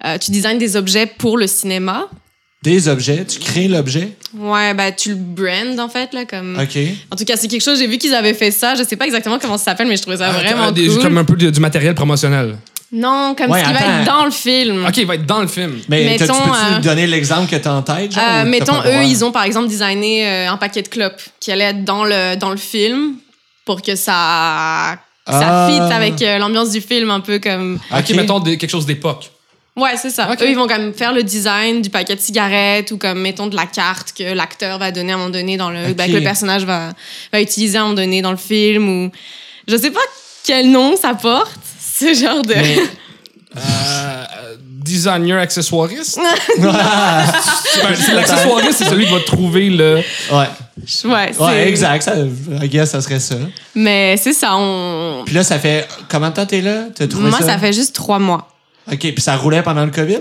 [0.04, 2.08] euh, tu designes des objets pour le cinéma.
[2.62, 4.10] Des objets, tu crées l'objet?
[4.36, 6.58] Ouais, bah tu le brands en fait là comme.
[6.60, 6.78] OK.
[7.12, 8.74] En tout cas, c'est quelque chose, j'ai vu qu'ils avaient fait ça.
[8.76, 11.02] Je sais pas exactement comment ça s'appelle, mais je trouvais ça Ah, vraiment des- cool.
[11.02, 12.56] Comme un peu du matériel promotionnel.
[12.92, 14.86] Non, comme Ouais, ce qui va être dans le film.
[14.86, 15.80] Ok, il va être dans le film.
[15.88, 18.12] Mais t'as- tu Mettons, peux-tu euh, nous donner l'exemple que t'as en tête?
[18.12, 21.50] Genre, Euh, mettons, eux, ils ont par exemple designé euh, un paquet de clopes qui
[21.50, 23.14] allait être dans le, dans le film
[23.64, 25.68] pour que ça, ça Ah.
[25.70, 27.80] fit avec euh, l'ambiance du film, un peu comme.
[27.96, 29.30] Ok, mettons des- quelque chose d'époque.
[29.74, 30.30] Ouais, c'est ça.
[30.40, 33.56] Eux, ils vont comme faire le design du paquet de cigarettes ou comme, mettons, de
[33.56, 35.92] la carte que l'acteur va donner à un moment donné dans le.
[35.92, 36.92] Ben, que le personnage va,
[37.32, 39.10] va utiliser à un moment donné dans le film ou.
[39.68, 40.00] Je sais pas
[40.44, 41.58] quel nom ça porte,
[41.98, 42.54] ce genre de.
[42.54, 42.78] Mais-
[43.56, 44.24] Euh,
[44.60, 46.18] designer accessoiriste.
[46.58, 47.24] Ben,
[48.14, 50.02] L'accessoiriste, c'est celui qui va trouver le.
[50.32, 51.32] Ouais.
[51.40, 52.02] ouais, exact.
[52.02, 52.14] Ça,
[52.62, 53.36] I guess, ça serait ça.
[53.74, 55.22] Mais c'est ça, on.
[55.24, 55.86] Puis là, ça fait.
[56.10, 56.84] Combien de temps t'es là?
[56.94, 57.46] T'as trouvé Moi, ça?
[57.46, 58.48] ça fait juste trois mois.
[58.90, 60.18] OK, puis ça roulait pendant le COVID?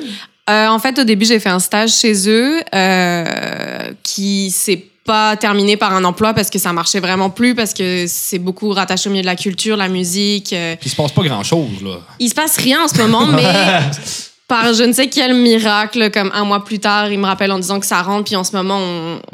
[0.50, 5.38] Euh, en fait, au début, j'ai fait un stage chez eux euh, qui s'est pas
[5.38, 9.08] terminé par un emploi parce que ça marchait vraiment plus, parce que c'est beaucoup rattaché
[9.08, 10.52] au milieu de la culture, la musique.
[10.52, 10.76] euh.
[10.84, 12.00] Il se passe pas grand chose, là.
[12.20, 13.44] Il se passe rien en ce moment, mais
[14.48, 17.60] par je ne sais quel miracle, comme un mois plus tard, il me rappelle en
[17.60, 18.80] disant que ça rentre, puis en ce moment,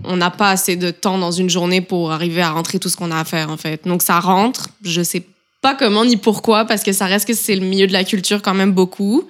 [0.04, 2.98] on- n'a pas assez de temps dans une journée pour arriver à rentrer tout ce
[2.98, 3.82] qu'on a à faire, en fait.
[3.88, 5.24] Donc ça rentre, je sais
[5.62, 8.42] pas comment ni pourquoi, parce que ça reste que c'est le milieu de la culture
[8.42, 9.24] quand même beaucoup.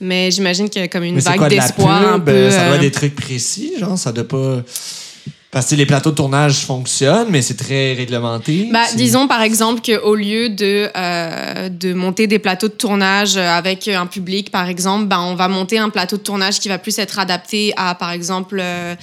[0.00, 2.50] Mais j'imagine qu'il y a comme une Mais vague d'espoir un peu.
[2.50, 4.62] Ça doit euh, être des trucs précis, genre, ça doit pas.
[5.52, 8.70] Parce que les plateaux de tournage fonctionnent, mais c'est très réglementé.
[8.72, 13.36] Bah, C'est- disons par exemple qu'au lieu de, euh, de monter des plateaux de tournage
[13.36, 16.78] avec un public, par exemple, ben, on va monter un plateau de tournage qui va
[16.78, 18.94] plus être adapté à, par exemple, euh,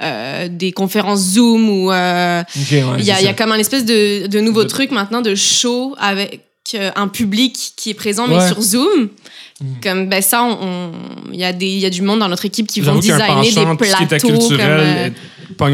[0.00, 3.52] euh, des conférences Zoom ou euh, Ok, ouais, il y, a, il y a comme
[3.52, 6.40] un espèce de, de nouveau De- truc maintenant de show avec
[6.96, 9.10] un public qui est présent mais sur Zoom.
[9.62, 9.66] Mm.
[9.82, 10.92] Comme ben ça, on- on-
[11.32, 13.00] il y a des il y a du monde dans notre équipe qui vont J'avoue
[13.00, 15.10] qu'il y a un designer penchant, des tout ce qui était plateaux comme culturel, euh,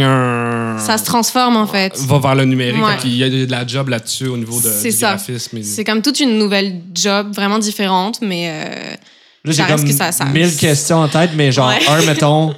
[0.03, 0.79] un...
[0.79, 1.97] ça se transforme en fait.
[1.99, 2.83] va vers le numérique.
[2.83, 2.97] Ouais.
[3.01, 5.11] qu'il y a de la job là-dessus au niveau de, C'est du ça.
[5.15, 5.63] graphisme.
[5.63, 8.95] C'est comme toute une nouvelle job vraiment différente, mais euh,
[9.45, 11.79] Là, j'ai ça reste comme que ça- ça- mille questions en tête, mais genre, Ouais.
[11.89, 12.55] un, mettons.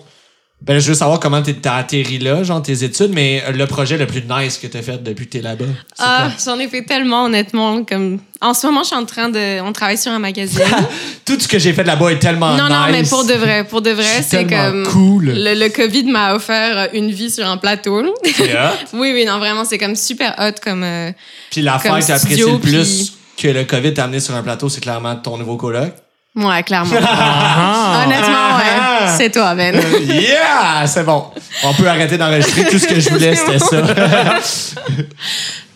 [0.63, 3.97] Ben, je veux savoir comment t'es- t'as atterri là, genre tes études, mais le projet
[3.97, 5.65] le plus nice que t'as fait depuis que t'es là-bas.
[5.99, 7.83] ah, j'en ai fait tellement honnêtement.
[7.85, 10.61] Comme en ce moment, je suis en train de, on travaille sur un magazine.
[11.25, 12.73] Tout ce que j'ai fait là-bas est tellement non, nice.
[12.73, 15.33] non, mais pour de vrai, pour de vrai, C'est comme cool.
[15.35, 18.03] Le, le Covid m'a offert une vie sur un plateau.
[18.93, 20.83] Oui, oui, non, vraiment, c'est comme super hot comme.
[20.85, 21.11] euh,
[21.51, 24.35] Puis l'affaire que t'as apprécié studio, le plus puis- que le COVID t'a amené sur
[24.35, 25.93] un plateau, c'est clairement ton nouveau coloc.
[26.37, 26.95] Ouais, clairement.
[27.03, 28.05] Ah!
[28.05, 29.17] Honnêtement, ouais.
[29.17, 29.75] C'est toi, Ben.
[30.07, 30.87] yeah!
[30.87, 31.25] C'est bon.
[31.65, 32.65] On peut arrêter d'enregistrer.
[32.67, 33.83] Tout ce que je voulais, c'était ça.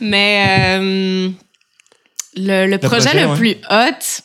[0.01, 0.45] Mais
[0.79, 1.29] euh,
[2.37, 3.37] le, le projet, projet, le ouais.
[3.37, 4.23] plus hot,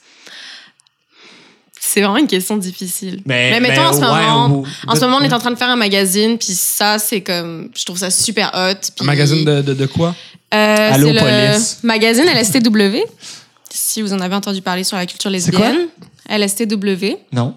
[1.79, 3.21] c'est vraiment une question difficile.
[3.25, 5.39] Mais- Mais, mettons, mais en ce ouais, moment, ou- en ce moment, on est en
[5.39, 9.01] train de faire un magazine, puis ça, c'est comme, je trouve ça super hot.
[9.01, 10.15] Un magazine de, de, de quoi?
[10.53, 11.19] Euh, Allô, c'est le
[11.53, 11.79] police.
[11.83, 13.03] magazine LSTW.
[13.71, 15.87] Si vous en avez entendu parler sur la culture lesbienne.
[16.29, 17.15] LSTW.
[17.31, 17.55] Non.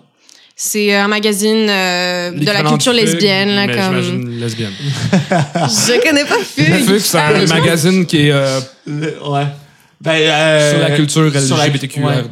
[0.54, 4.38] C'est un magazine euh, de la culture lesbienne, là, mais comme.
[4.38, 4.72] lesbienne.
[5.20, 6.86] Je connais pas Fugue.
[6.86, 9.46] Fugue, c'est un magazine qui est euh, Le- ouais.
[10.00, 12.04] Ben, euh, sur la culture LGBTQR.
[12.04, 12.24] ouais.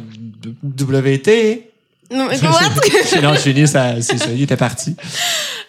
[0.63, 1.71] WT.
[2.11, 3.21] Non, mais what?
[3.21, 4.95] non, je finis, ça, c'est ça, il était parti.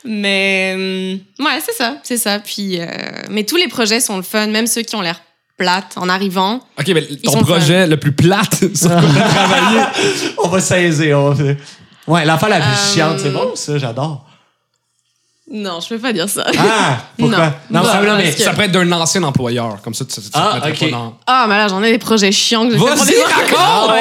[0.04, 2.40] Mais euh, ouais, c'est ça, c'est ça.
[2.40, 2.86] Puis, euh,
[3.30, 5.20] mais tous les projets sont le fun, même ceux qui ont l'air
[5.96, 6.60] en arrivant.
[6.78, 9.80] OK, mais ton projet le plus plate sur travaillé?
[10.44, 11.18] On va saisir.
[11.18, 11.44] On va...
[12.06, 14.24] Ouais, l'affaire la plus Euh, chiante, c'est bon, ça, j'adore.
[15.50, 16.46] Non, je peux pas dire ça.
[16.56, 17.52] Ah, pourquoi?
[17.68, 17.82] Non.
[17.84, 18.30] ça, Non, mais.
[18.30, 19.78] Ça pourrait être d'un ancien employeur.
[19.82, 20.90] Comme ça, tu, Ah, te mettrais ok.
[20.90, 21.14] pas dans...
[21.26, 23.58] Ah, mais là, j'en ai des projets chiants que j'ai fait pour Vas-y, des raconte!
[23.58, 23.94] Ah,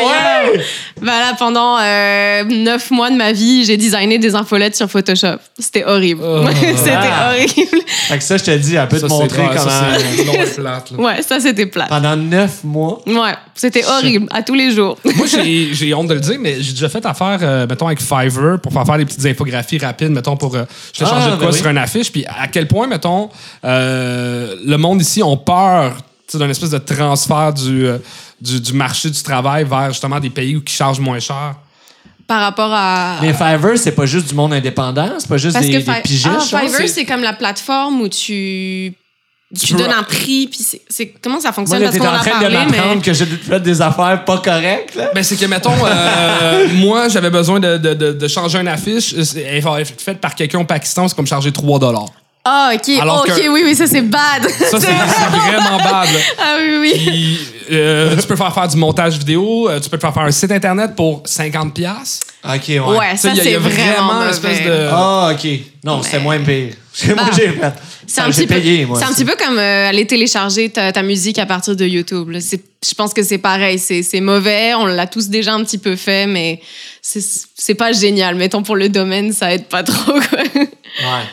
[0.54, 0.62] ouais!
[1.02, 5.38] Ben là, pendant euh, neuf mois de ma vie, j'ai designé des infolettes sur Photoshop.
[5.58, 6.22] C'était horrible.
[6.24, 6.46] Oh.
[6.78, 7.32] c'était Ah.
[7.32, 7.82] horrible.
[7.88, 10.00] Fait que ça, je te dis, elle peut Ça, te montrer ça, comment.
[10.16, 10.98] c'est long et plate, là.
[11.00, 11.88] Ouais, ça, c'était plat.
[11.90, 13.02] Pendant neuf mois?
[13.08, 14.98] Ouais, c'était horrible, à tous les jours.
[15.16, 18.60] Moi, j'ai honte de le dire, mais j'ai déjà fait affaire, euh, mettons, avec Fiverr
[18.62, 20.56] pour faire faire des petites infographies rapides, mettons, pour.
[20.56, 21.58] euh, je te Ah, changer de ben quoi oui.
[21.58, 22.12] sur une affiche.
[22.12, 23.30] Puis à quel point, mettons,
[23.64, 25.98] euh, le monde ici ont peur
[26.34, 27.98] d'un espèce de transfert du, euh,
[28.40, 31.56] du, du marché du travail vers justement des pays où qui chargent moins cher?
[32.26, 33.18] Par rapport à.
[33.22, 35.92] Mais Fiverr, c'est pas juste du monde indépendant, c'est pas juste Parce des, que des
[35.94, 36.28] Fi- pigistes.
[36.34, 38.94] ah, genre, Fiverr, c'est comme la plateforme où tu.
[39.60, 41.14] Tu, donnes un prix, puis c'est- c'est.
[41.22, 41.80] Comment ça Moi, fonctionne?
[41.80, 43.02] là, Parce t'es qu'on en train de m'apprendre mais.
[43.02, 45.10] que j'ai fait des affaires pas correctes, là.
[45.14, 49.14] Ben, c'est que, mettons, euh, moi, j'avais besoin de, de, de, de changer une affiche.
[49.24, 51.80] C'est- Elle va être faite par quelqu'un au Pakistan, c'est comme charger 3
[52.46, 54.50] Ah, ok, Alors ok, que- oui, oui, ça c'est bad.
[54.50, 56.08] Ça, c'est c'est vraiment bad.
[56.14, 56.20] là.
[56.42, 56.94] ah oui, oui.
[56.96, 57.40] Puis,
[57.74, 60.32] euh, tu peux faire faire du montage vidéo, euh, tu peux te faire faire un
[60.32, 61.72] site internet pour 50$.
[61.72, 62.26] piastres.
[62.44, 62.80] Ok, ouais.
[62.80, 64.88] Ouais, ça il y a- il y c'est a vraiment une espèce de.
[64.92, 65.48] Ah, ok.
[65.84, 66.74] Non, c'était moins pire.
[67.06, 67.74] Moi, Bah, j'ai fait.
[68.12, 69.00] C'est un, petit peu, payé, moi.
[69.00, 72.30] c'est un petit peu comme euh, aller télécharger ta, ta musique à partir de YouTube.
[72.30, 72.42] là.
[72.42, 73.78] C'est- Je pense que c'est pareil.
[73.80, 74.74] C'est c'est mauvais.
[74.74, 76.60] On l'a tous déjà un petit peu fait, mais
[77.02, 77.24] c'est
[77.56, 78.36] c'est pas génial.
[78.36, 80.14] Mettons pour le domaine, ça aide pas trop.
[80.14, 80.40] Quoi.
[80.56, 81.26] Ouais.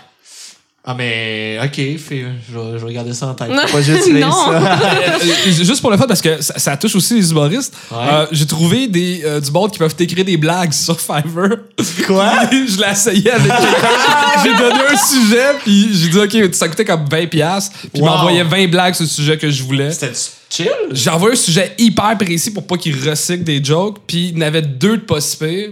[0.90, 3.50] Ah, mais, ok, fait, je, vais, je vais garder ça en tête.
[3.50, 4.30] Pas juste Non.
[4.32, 4.78] ça.
[5.18, 7.98] Euh, juste pour le fait, parce que ça, ça touche aussi les humoristes, Ouais.
[8.10, 11.58] euh, j'ai trouvé des, euh, du monde qui peuvent t'écrire des blagues sur Fiverr.
[12.06, 12.32] Quoi?
[12.50, 14.42] je l'ai essayé avec quelqu'un.
[14.42, 18.00] j'ai donné un sujet, puis j'ai dit, OK, ça coûtait comme 20$, piastres, puis il
[18.02, 18.08] Wow.
[18.08, 19.90] m'envoyait 20 blagues sur le sujet que je voulais.
[19.90, 20.12] C'était
[20.48, 20.68] chill?
[20.92, 24.42] J'ai envoyé un sujet hyper précis pour pas qu'il recycle des jokes, puis il y
[24.42, 25.18] en avait deux de pas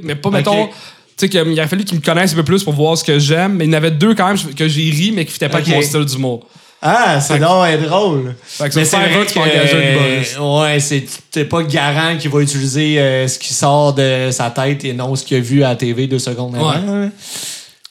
[0.02, 0.68] mais pas, mettons.
[1.16, 3.18] Tu sais, qu'il a fallu qu'il me connaisse un peu plus pour voir ce que
[3.18, 5.48] j'aime, mais il y en avait deux quand même que j'ai ri, mais qui fitaient
[5.48, 5.68] pas Ok.
[5.68, 6.46] avec mon style d'humour.
[6.82, 8.34] Ah, c'est ouais, drôle.
[8.44, 12.40] Fait que Mais c'est vrai tu un que, ouais, c'est t'es pas garant qu'il va
[12.40, 15.70] utiliser euh, ce qui sort de sa tête et non ce qu'il a vu à
[15.70, 16.68] la TV deux secondes avant.
[16.70, 16.76] Ouais.
[17.06, 17.10] hein.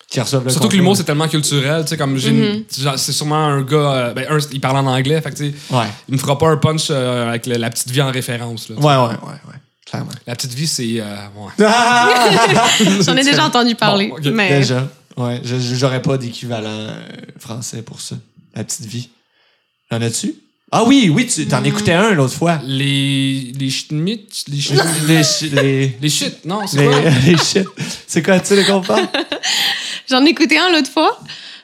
[0.07, 1.81] Qui Surtout que l'humour, c'est tellement culturel.
[1.83, 3.75] Tu sais, comme genre, c'est sûrement un gars.
[3.77, 5.19] euh, ben, un, il parle en anglais.
[5.19, 5.87] Fait que, tu sais, Ouais.
[6.07, 8.69] il me fera pas un punch euh, avec le- la petite vie en référence.
[8.69, 8.75] Là.
[8.77, 9.59] Ouais, ouais, ouais, ouais.
[9.85, 10.11] Clairement.
[10.25, 10.99] La petite vie, c'est.
[10.99, 11.51] euh, ouais.
[13.05, 14.07] J'en ai déjà entendu parler.
[14.07, 14.25] Bon, ok.
[14.33, 14.87] mais Déjà.
[15.17, 17.05] Ouais, j'aurais pas d'équivalent euh,
[17.39, 18.15] français pour ça.
[18.55, 19.09] La petite vie.
[19.91, 20.33] Y'en as-tu?
[20.71, 22.59] Ah oui, oui, tu t'en écoutais un l'autre fois.
[22.65, 23.53] Les.
[23.57, 24.45] Les Schmitt.
[24.47, 24.81] Les Schmitt.
[25.07, 26.99] Les, les, Les shit, non, c'est les, quoi?
[27.25, 27.67] les shit.
[28.07, 29.07] C'est quoi, tu sais on parle?
[30.09, 31.19] J'en ai écouté un l'autre fois.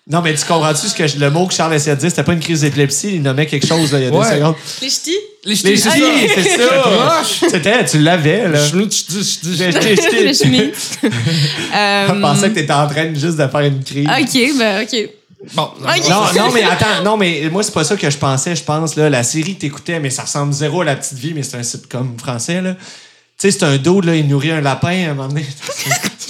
[0.09, 2.09] Non, mais tu comprends-tu ce que je- le mot que Charles essayait de dire?
[2.09, 4.29] C'était pas une crise d'épilepsie, il nommait quelque chose là, il y a Ouais.
[4.29, 4.55] deux secondes.
[4.81, 5.11] Les ch'tis.
[5.45, 7.21] Les Les ch'tis, ch'tis, c'est ça!
[7.49, 8.67] C'était, tu l'avais, là.
[8.67, 9.55] Schmitt, ch'tis, ch'tis.
[9.55, 10.73] J'ai- j'ai- j'ai- Les Schmitt.
[11.03, 14.07] Euh, Je pensais que t'étais en train de juste de faire une crise.
[14.07, 15.09] Ok, ben ok.
[15.53, 15.69] Bon.
[15.81, 15.87] Non,
[16.35, 18.55] non, mais attends, non, mais moi, c'est pas ça que je pensais.
[18.55, 21.33] Je pense, là, la série que t'écoutais, mais ça ressemble zéro à La Petite Vie,
[21.35, 22.73] mais c'est un sitcom français, là.
[22.73, 25.45] Tu sais, c'est un dos, là, il nourrit un lapin à un moment donné.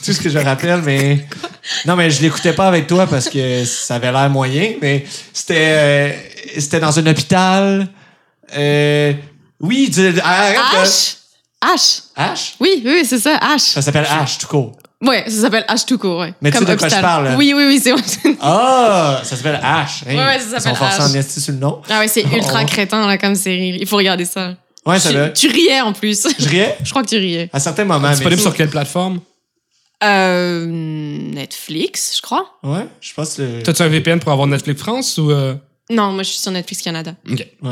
[0.03, 1.25] tout ce que je rappelle, mais.
[1.85, 5.55] Non, mais je l'écoutais pas avec toi parce que ça avait l'air moyen, mais c'était.
[5.59, 6.11] euh,
[6.57, 7.87] c'était dans un hôpital.
[8.57, 9.13] Euh,
[9.59, 10.57] oui, dis- arrête.
[10.83, 11.15] H?
[11.63, 12.01] H?
[12.17, 12.53] H?
[12.59, 13.59] Oui, oui, c'est ça, H.
[13.73, 14.75] Ça s'appelle H, tout court.
[15.03, 16.33] Ouais, ça s'appelle H tout court, ouais.
[16.41, 17.35] Mais tu sais Comme de quoi je parle, là?
[17.37, 17.91] Oui, oui, oui, c'est
[18.41, 19.21] Ah!
[19.23, 20.07] Ça s'appelle H.
[20.09, 21.11] Hey, Ouais, ouais, ça Ils s'appelle sont forcés H.
[21.11, 21.81] en esti sur le nom.
[21.89, 22.65] Ah ouais, c'est ultra Oh.
[22.65, 23.77] crétin, là, comme série.
[23.79, 24.55] Il faut regarder ça.
[24.85, 25.29] Ouais, ça tu, va.
[25.29, 26.27] tu riais, en plus.
[26.39, 26.75] Je riais?
[26.83, 27.49] Je crois que tu riais.
[27.53, 28.07] à certains moments.
[28.09, 29.19] mais- Disponible sur quelle plateforme?
[30.03, 32.45] Euh, Netflix, je crois.
[32.63, 33.61] Ouais, je pense que.
[33.61, 35.31] T'as-tu un VPN pour avoir Netflix France ou.
[35.31, 35.55] euh?
[35.89, 37.15] Non, moi, je suis sur Netflix Canada.
[37.29, 37.45] Ok.
[37.61, 37.71] Ouais.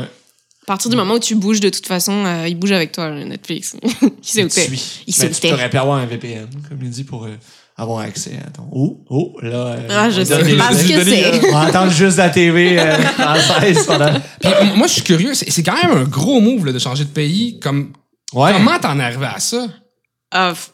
[0.62, 3.08] À partir du moment où tu bouges, de toute façon, euh, il bouge avec toi,
[3.10, 3.74] le Netflix.
[4.02, 4.60] il sait où t'es.
[4.66, 5.02] suis.
[5.06, 5.50] Il sait où tu t'es.
[5.50, 7.30] t'aurais pu avoir un VPN, comme il dit, pour euh,
[7.76, 8.68] avoir accès à ton.
[8.70, 9.48] Oh, oh, là.
[9.48, 11.48] euh, Ah, je on sais donne pas ce que c'est.
[11.48, 14.12] On va entendre juste la TV euh, française pendant.
[14.40, 15.34] Puis, m- moi, je suis curieux.
[15.34, 17.58] C'est c'est quand même un gros move là, de changer de pays.
[17.58, 17.92] Comme,
[18.32, 18.52] Ouais.
[18.52, 19.66] Comment t'en es arrivé à ça?
[20.36, 20.68] Euh, f-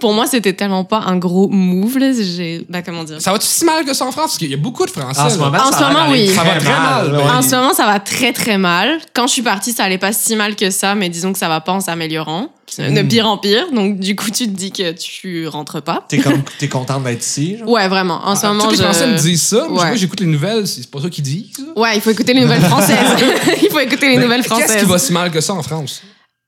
[0.00, 2.10] pour moi, c'était tellement pas un gros move, là.
[2.12, 3.20] J'ai, bah, comment dire?
[3.20, 4.30] Ça va-tu si mal que ça en France?
[4.32, 5.20] Parce qu'il y a beaucoup de Français.
[5.20, 6.28] En ce moment, En ça ce moment, oui.
[6.28, 7.16] Ça va très mal.
[7.36, 8.98] En ce moment, ça va très très mal.
[9.14, 11.48] Quand je suis partie, ça allait pas si mal que ça, mais disons que ça
[11.48, 12.48] va pas en s'améliorant.
[12.78, 12.94] Hmm.
[12.94, 13.66] De pire en pire.
[13.72, 16.04] Donc, du coup, tu te dis que tu rentres pas.
[16.08, 17.68] T'es comme, t'es contente d'être ici, genre?
[17.68, 18.20] Ouais, vraiment.
[18.24, 18.82] En ce Ah, moment, Tous les je...
[18.84, 19.66] Français me disent ça.
[19.68, 19.86] mais Ouais.
[19.88, 20.68] Moi, j'écoute les nouvelles.
[20.68, 21.46] C'est pas ça qu'ils disent.
[21.56, 21.62] ça.
[21.80, 22.96] Ouais, il faut écouter les nouvelles françaises.
[23.62, 24.76] il faut écouter les nouvelles Qu'est-ce françaises.
[24.82, 26.00] qui va si mal que ça en France?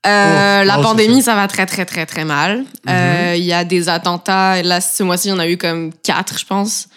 [0.05, 1.31] Euh, Oh, la oh, pandémie, ça.
[1.31, 1.35] ça.
[1.35, 2.59] va très, très, très, très mal.
[2.87, 2.89] Mm-hmm.
[2.89, 4.61] Euh, Il y a des attentats.
[4.61, 6.87] Là, ce mois-ci, il y en a eu comme quatre, je pense.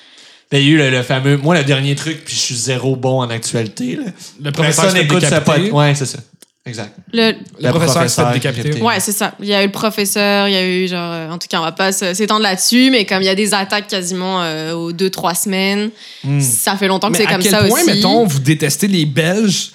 [0.50, 1.36] Ben, il y a eu le, le fameux.
[1.36, 4.04] Moi, le dernier truc, puis je suis zéro bon en actualité, là.
[4.42, 5.70] Le professeur Personne écoute décapiter.
[5.70, 6.18] pod- Ouais, c'est ça.
[6.64, 6.96] Exact.
[7.12, 7.32] Le...
[7.60, 8.80] Le professeur professeur décapité.
[8.82, 9.34] Ouais, c'est ça.
[9.40, 11.12] Il y a eu le professeur, il y a eu genre...
[11.12, 13.54] euh, En tout cas, on va pas s'étendre là-dessus, mais comme il y a des
[13.54, 15.90] attaques quasiment euh, aux deux, trois semaines,
[16.40, 17.86] ça fait longtemps que Mais c'est à comme quel ça point, aussi.
[17.94, 19.70] mettons, vous détestez les Belges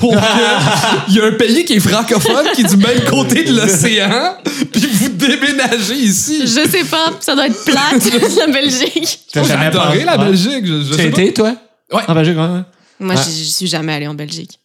[0.00, 0.16] pour que
[1.08, 4.36] il y a un pays qui est francophone qui est du même côté de l'océan,
[4.72, 6.42] puis vous déménagez ici.
[6.42, 8.04] Je sais pas, ça doit être plate,
[8.38, 9.18] la Belgique.
[9.32, 10.16] T'as J'ai jamais adoré la.
[10.16, 10.64] Belgique.
[10.64, 11.54] Je, T'as été, toi?
[11.92, 12.02] Ouais.
[12.08, 12.42] En Belgique, ouais.
[12.42, 12.60] ouais.
[13.00, 13.20] Moi, Ouais.
[13.26, 14.58] je suis jamais allée en Belgique.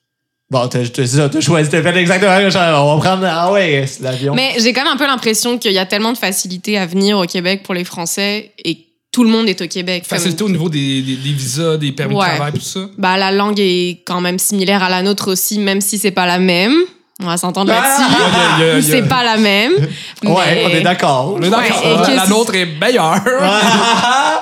[0.51, 2.61] Bon, t'as t'as- c'est ça, t'as choisi, t'as fait exactement la même chose.
[2.61, 3.27] On va prendre.
[3.29, 4.33] Ah ouais, l'avion.
[4.33, 7.17] Mais j'ai quand même un peu l'impression qu'il y a tellement de facilité à venir
[7.19, 10.05] au Québec pour les Français et tout le monde est au Québec.
[10.07, 12.25] Comme- Facilité au niveau des, des, des visas, des permis Ouais.
[12.29, 12.89] de travail, tout ça.
[12.97, 16.25] Bah, la langue est quand même similaire à la nôtre aussi, même si c'est pas
[16.25, 16.75] la même.
[17.21, 17.81] On va s'entendre Ah!
[17.81, 18.03] là-dessus.
[18.09, 19.73] Il y a- il y a- il y a- C'est pas la même.
[19.73, 19.85] Ouais,
[20.23, 21.33] mais- on est d'accord.
[21.37, 21.85] On est d'accord.
[22.07, 23.15] Ouais, la, nôtre est meilleure.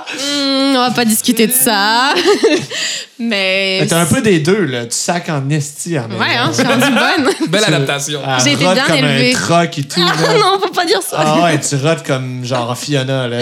[0.10, 2.14] Hmm, on va pas discuter de ça.
[3.20, 3.80] mais.
[3.82, 4.86] Mais T'as un peu des deux, là.
[4.86, 7.34] Tu sacs en esti en Ouais, hein, je suis rendue bonne.
[7.50, 8.22] Belle adaptation.
[8.26, 9.36] Ah, J'ai été bien comme élevée.
[9.36, 11.18] un troc et tout, Ah non, faut pas dire ça.
[11.20, 13.38] Ah ouais, tu rotes comme genre Fiona, là.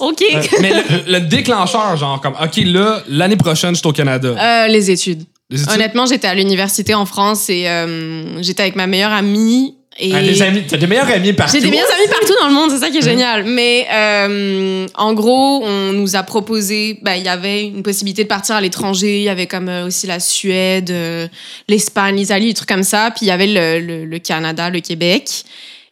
[0.00, 0.22] Ok.
[0.60, 4.28] Mais le, le déclencheur, genre, comme, OK, là, l'année prochaine, je suis au Canada.
[4.38, 5.24] Euh, les études.
[5.72, 9.74] Honnêtement, j'étais à l'université en France et euh, j'étais avec ma meilleure amie.
[10.00, 11.54] Et Ah, des amis, t'as des meilleurs amis partout.
[11.56, 13.44] J'ai des meilleurs amis partout dans le monde, c'est ça qui est génial.
[13.44, 18.28] Mais euh, en gros, on nous a proposé, bah, il y avait une possibilité de
[18.28, 19.18] partir à l'étranger.
[19.18, 21.26] Il y avait comme euh, aussi la Suède, euh,
[21.68, 23.10] l'Espagne, l'Italie, des trucs comme ça.
[23.10, 25.44] Puis il y avait le, le- le Canada, le Québec.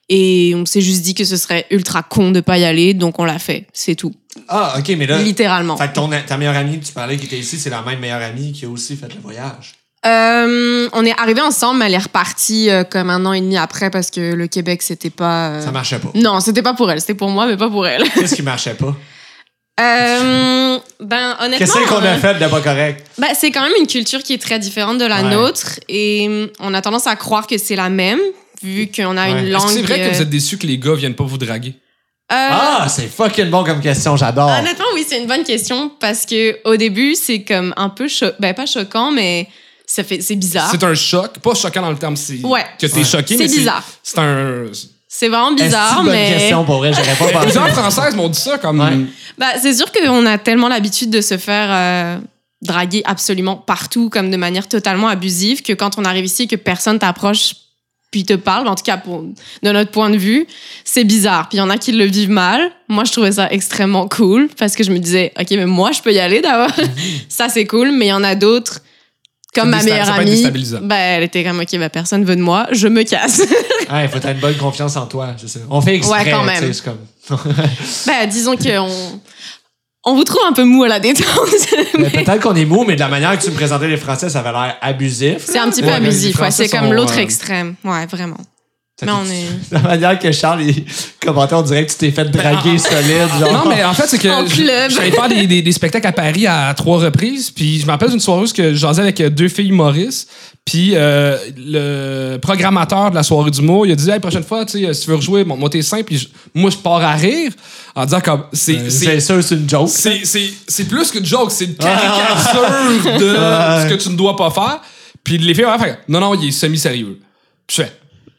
[0.08, 3.18] Et on s'est juste dit que ce serait ultra con de pas y aller, donc
[3.18, 3.66] on l'a fait.
[3.72, 4.12] C'est tout.
[4.48, 5.18] Ah, ok, mais là.
[5.18, 5.76] Littéralement.
[5.76, 7.98] Fait que ton, ta meilleure amie que tu parlais qui était ici, c'est la même
[8.00, 9.74] meilleure amie qui a aussi fait le voyage.
[10.04, 13.56] Euh, on est arrivés ensemble, mais elle est repartie euh, comme un an et demi
[13.56, 15.48] après parce que le Québec, c'était pas.
[15.48, 16.10] euh, Ça marchait pas.
[16.14, 17.00] Non, c'était pas pour elle.
[17.00, 18.04] C'était pour moi, mais pas pour elle.
[18.14, 18.94] Qu'est-ce qui marchait pas?
[19.78, 21.58] Euh, ben, honnêtement.
[21.58, 23.06] Qu'est-ce qu'on a fait de pas correct?
[23.18, 25.30] ben, c'est quand même une culture qui est très différente de la Ouais.
[25.34, 28.18] nôtre et hum, on a tendance à croire que c'est la même
[28.62, 29.40] vu qu'on a Ouais.
[29.42, 29.68] une langue.
[29.68, 31.74] C'est vrai que vous êtes déçus que les gars viennent pas vous draguer?
[32.32, 34.50] Euh, Ah, c'est fucking bon comme question, j'adore.
[34.50, 38.32] Honnêtement, oui, c'est une bonne question parce que au début, c'est comme un peu cho-
[38.40, 39.48] ben pas choquant, mais
[39.86, 40.68] ça fait c'est bizarre.
[40.70, 41.38] C'est un choc.
[41.38, 42.64] Pas choquant dans le terme c'est Ouais.
[42.80, 43.04] que t'es Ouais.
[43.04, 43.84] choqué, C'est mais bizarre.
[44.02, 44.64] C'est un.
[45.08, 47.44] C'est vraiment bizarre, une bonne mais question pour vrai, j'aurais pas pensé.
[47.44, 48.80] Plusieurs Françaises m'ont dit ça comme.
[48.80, 49.06] Ouais.
[49.38, 52.18] bah, c'est sûr qu'on a tellement l'habitude de se faire euh,
[52.60, 56.56] draguer absolument partout, comme de manière totalement abusive, que quand on arrive ici et que
[56.56, 57.54] personne t'approche,
[58.10, 60.46] puis te parlent, en tout cas, pour, de notre point de vue,
[60.84, 61.48] c'est bizarre.
[61.48, 62.70] Puis il y en a qui le vivent mal.
[62.88, 66.00] Moi, je trouvais ça extrêmement cool parce que je me disais, OK, mais moi, je
[66.00, 66.74] peux y aller d'abord.
[67.28, 68.80] ça, c'est cool, mais il y en a d'autres,
[69.54, 70.46] comme Ça ma meilleure ça amie.
[70.82, 73.42] Ben, elle était comme, OK, ben, personne veut de moi, je me casse.
[73.88, 75.60] Ah, il faut avoir une bonne confiance en toi, je sais.
[75.70, 76.72] On fait exprès, Ouais, quand même.
[76.84, 76.98] comme...
[78.06, 78.90] ben, disons qu'on
[80.06, 81.26] on vous trouve un peu mou à la détente.
[81.98, 84.28] Mais Peut-être qu'on est mou, mais de la manière que tu me présentais les Français,
[84.30, 85.38] ça avait l'air abusif.
[85.44, 86.50] c'est un petit peu Ouais, abusif, ouais.
[86.50, 87.74] C'est comme l'autre euh, extrême.
[87.84, 88.36] Ouais, vraiment.
[89.04, 89.46] Mais on est.
[89.72, 90.84] La manière que Charles il
[91.22, 93.28] commentait, on dirait que tu t'es fait draguer solide.
[93.38, 93.52] Genre.
[93.64, 94.26] Non, mais en fait, c'est que
[94.98, 97.50] allé faire des, des- des spectacles à Paris à trois reprises.
[97.50, 100.30] Puis je me rappelle d'une soirée où je jasais avec deux filles humoristes.
[100.64, 104.82] Puis euh, le programmateur de la soirée d'humour, il a dit hey, prochaine fois, tu
[104.82, 106.04] sais, si tu veux rejouer, bon, moi t'es simple.
[106.04, 107.52] Puis moi, je pars à rire
[107.94, 109.90] en disant comme c'est Euh, sûr, c'est une joke.
[109.90, 112.62] c'est c'est c'est plus qu'une joke, c'est une caricature
[113.04, 114.80] de ce que tu ne dois pas faire.
[115.22, 117.18] Puis les filles ont fait non non, il est semi sérieux.
[117.66, 117.92] Puis je fais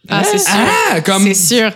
[0.10, 0.52] Ah, c'est sûr.
[0.92, 1.72] ah comme C'est sûr.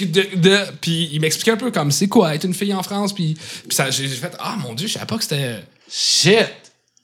[0.00, 3.12] de, de- puis il m'expliquait un peu comme c'est quoi être une fille en France
[3.14, 3.36] puis,
[3.90, 6.46] j'ai fait ah mon dieu je savais pas que c'était Shit.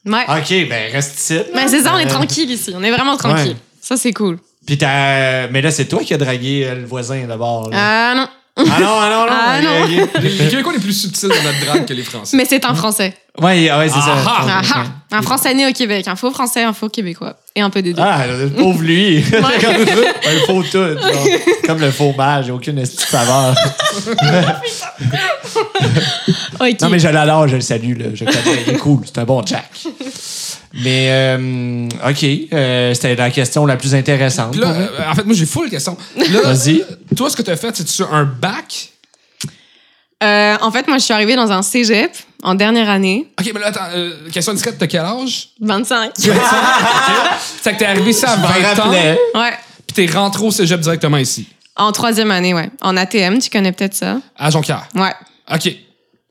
[0.05, 0.25] Ouais.
[0.29, 1.39] OK, ben reste ici.
[1.55, 2.73] Mais c'est ça, on est Euh, tranquille ici.
[2.77, 3.53] On est vraiment tranquille.
[3.53, 3.57] Ouais.
[3.81, 4.39] Ça, c'est cool.
[4.67, 5.47] Puis t'as...
[5.49, 7.71] Mais là, c'est toi qui as dragué euh, le voisin d'abord.
[7.73, 8.29] Ah non.
[8.57, 9.33] Ah non, ah non, non.
[9.33, 10.21] Ah non.
[10.21, 12.75] les, les Québécois les plus subtils dans notre drague que les Français Mais c'est un
[12.75, 13.15] français.
[13.41, 14.17] Ouais, ouais, c'est ça.
[14.27, 15.17] Ah, Ah, ah.
[15.17, 16.07] Un français né au Québec.
[16.09, 17.37] Un faux français, un faux québécois.
[17.55, 18.01] Et un peu des deux.
[18.03, 19.23] Ah, le pauvre lui.
[19.31, 20.73] Comme un faux tout.
[20.73, 21.27] genre.
[21.67, 23.55] Comme le faux mage, aucune esti de saveur.
[26.61, 26.81] Ok.
[26.81, 27.99] Non, mais je l'adore, je le salue.
[27.99, 28.07] Là.
[28.15, 29.01] Je le connais, il est cool.
[29.05, 29.71] C'est un bon Jack.
[30.75, 32.25] Mais, euh, OK.
[32.53, 34.53] euh, C'était la question la plus intéressante.
[34.53, 36.83] Puis là euh, en fait moi j'ai full question là Vas-y.
[37.15, 38.89] toi ce que t'as fait c'est tu un bac?
[40.23, 42.13] Euh, en fait, moi, je suis arrivée dans un cégep
[42.43, 43.29] en dernière année.
[43.41, 45.51] ok mais là attends euh, question discrète t'as quel âge?
[45.61, 46.13] 25.
[46.17, 46.31] c'est
[47.73, 48.91] que t'es arrivé ça à Je m'en 20 ans.
[48.91, 49.53] Ouais.
[49.87, 52.71] puis t'es rentré au cégep directement ici En troisième année, ouais.
[52.83, 54.19] En ATM, tu connais peut-être ça.
[54.37, 55.13] à Jonquière Ouais.
[55.53, 55.73] ok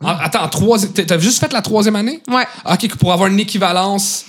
[0.04, 2.21] En- attends en troisi- t'as t'as juste fait la troisième année?
[2.28, 2.45] Ouais.
[2.69, 4.26] ok pour avoir une équivalence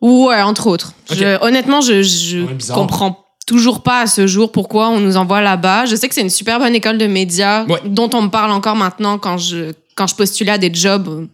[0.00, 0.92] Ouais, entre autres.
[1.10, 1.16] Ok.
[1.18, 2.76] Je- honnêtement, je, je Ouais, bizarre.
[2.76, 5.86] comprends toujours pas à ce jour pourquoi on nous envoie là-bas.
[5.86, 7.80] Je sais que c'est une super bonne école de médias Ouais.
[7.84, 11.08] dont on me parle encore maintenant quand je, quand je postulais à des jobs.
[11.08, 11.26] euh,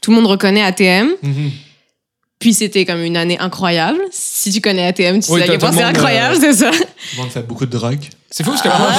[0.00, 1.08] Tout le monde reconnaît ATM.
[1.22, 1.50] Mhm.
[2.40, 4.00] Puis c'était comme une année incroyable.
[4.10, 6.70] Si tu connais ATM, tu Oui, sais le c'est monde, incroyable, euh, c'est ça.
[6.70, 6.76] Tout
[7.16, 8.00] le monde fait beaucoup de drogue.
[8.30, 8.90] C'est fou parce que moi,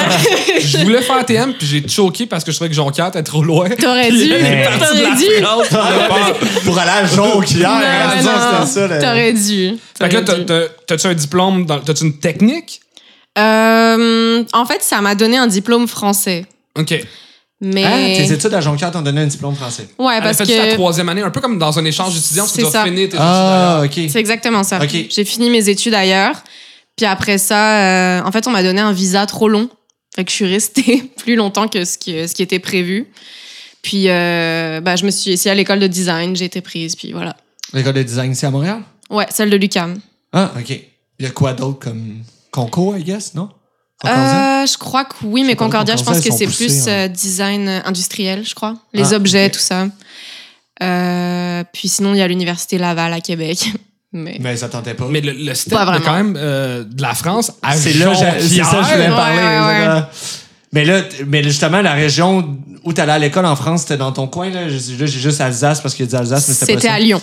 [0.61, 3.21] je, je voulais faire TM puis j'ai choqué parce que je trouvais que Jonquière était
[3.21, 3.69] trop loin.
[3.69, 4.29] T'aurais dû.
[4.29, 5.43] T'aurais dû.
[5.43, 6.39] France, puis elle a peur.
[6.63, 8.87] Pour aller à Jonquière, c'était ça.
[8.87, 8.97] là.
[8.99, 9.73] T'aurais dû.
[9.99, 12.79] Fait que là, t'as-tu un diplôme, t'as-tu une technique?
[13.37, 16.45] Euh, en fait, ça m'a donné un diplôme français.
[16.79, 16.95] OK.
[17.61, 17.83] Mais.
[17.85, 19.87] Hein, tes études à Jonquière t'ont donné un diplôme français.
[19.97, 20.73] Ouais, Elle a parce fait que.
[20.73, 22.83] troisième année, un peu comme dans un échange d'étudiants, parce tu ça.
[22.83, 23.93] finir tes Ah, OK.
[23.93, 24.79] C'est exactement ça.
[24.83, 24.95] Ok.
[25.09, 26.43] J'ai fini mes études ailleurs.
[26.97, 29.69] Puis après ça, euh, en fait, on m'a donné un visa trop long.
[30.15, 33.07] Fait que je suis restée plus longtemps que ce qui, ce qui était prévu.
[33.81, 37.11] Puis, euh, bah, je me suis ici à l'école de design, j'ai été prise, puis
[37.11, 37.35] voilà.
[37.73, 38.79] L'école de design ici à Montréal?
[39.09, 39.99] Ouais, celle de l'UCAM.
[40.33, 40.69] Ah, OK.
[41.19, 43.49] Il y a quoi d'autre comme concours, I guess, non?
[44.03, 46.91] Euh, je crois que oui, mais Concordia, je pense que c'est plus hein.
[46.91, 48.75] euh, design industriel, je crois.
[48.93, 49.87] Les Ah, objets, tout ça.
[50.83, 53.71] Euh, puis sinon, il y a l'Université Laval à Québec.
[54.11, 54.37] Mais...
[54.39, 55.07] Mais ça tentait pas.
[55.09, 56.05] Mais le, le step Pas de vraiment.
[56.05, 59.15] quand même euh, de la France à c'est là, j'ai- c'est ça, je voulais Ouais,
[59.15, 59.37] parler.
[59.37, 59.75] ouais, ouais.
[59.83, 60.07] exactement.
[60.71, 64.27] Mais là, mais justement, la région où t'allais à l'école en France, c'était dans ton
[64.27, 64.69] coin, là?
[64.69, 66.93] J'ai là, j'ai juste Alsace parce qu'il y a dit Alsace, mais c'était pas C'était
[66.93, 67.21] à Lyon.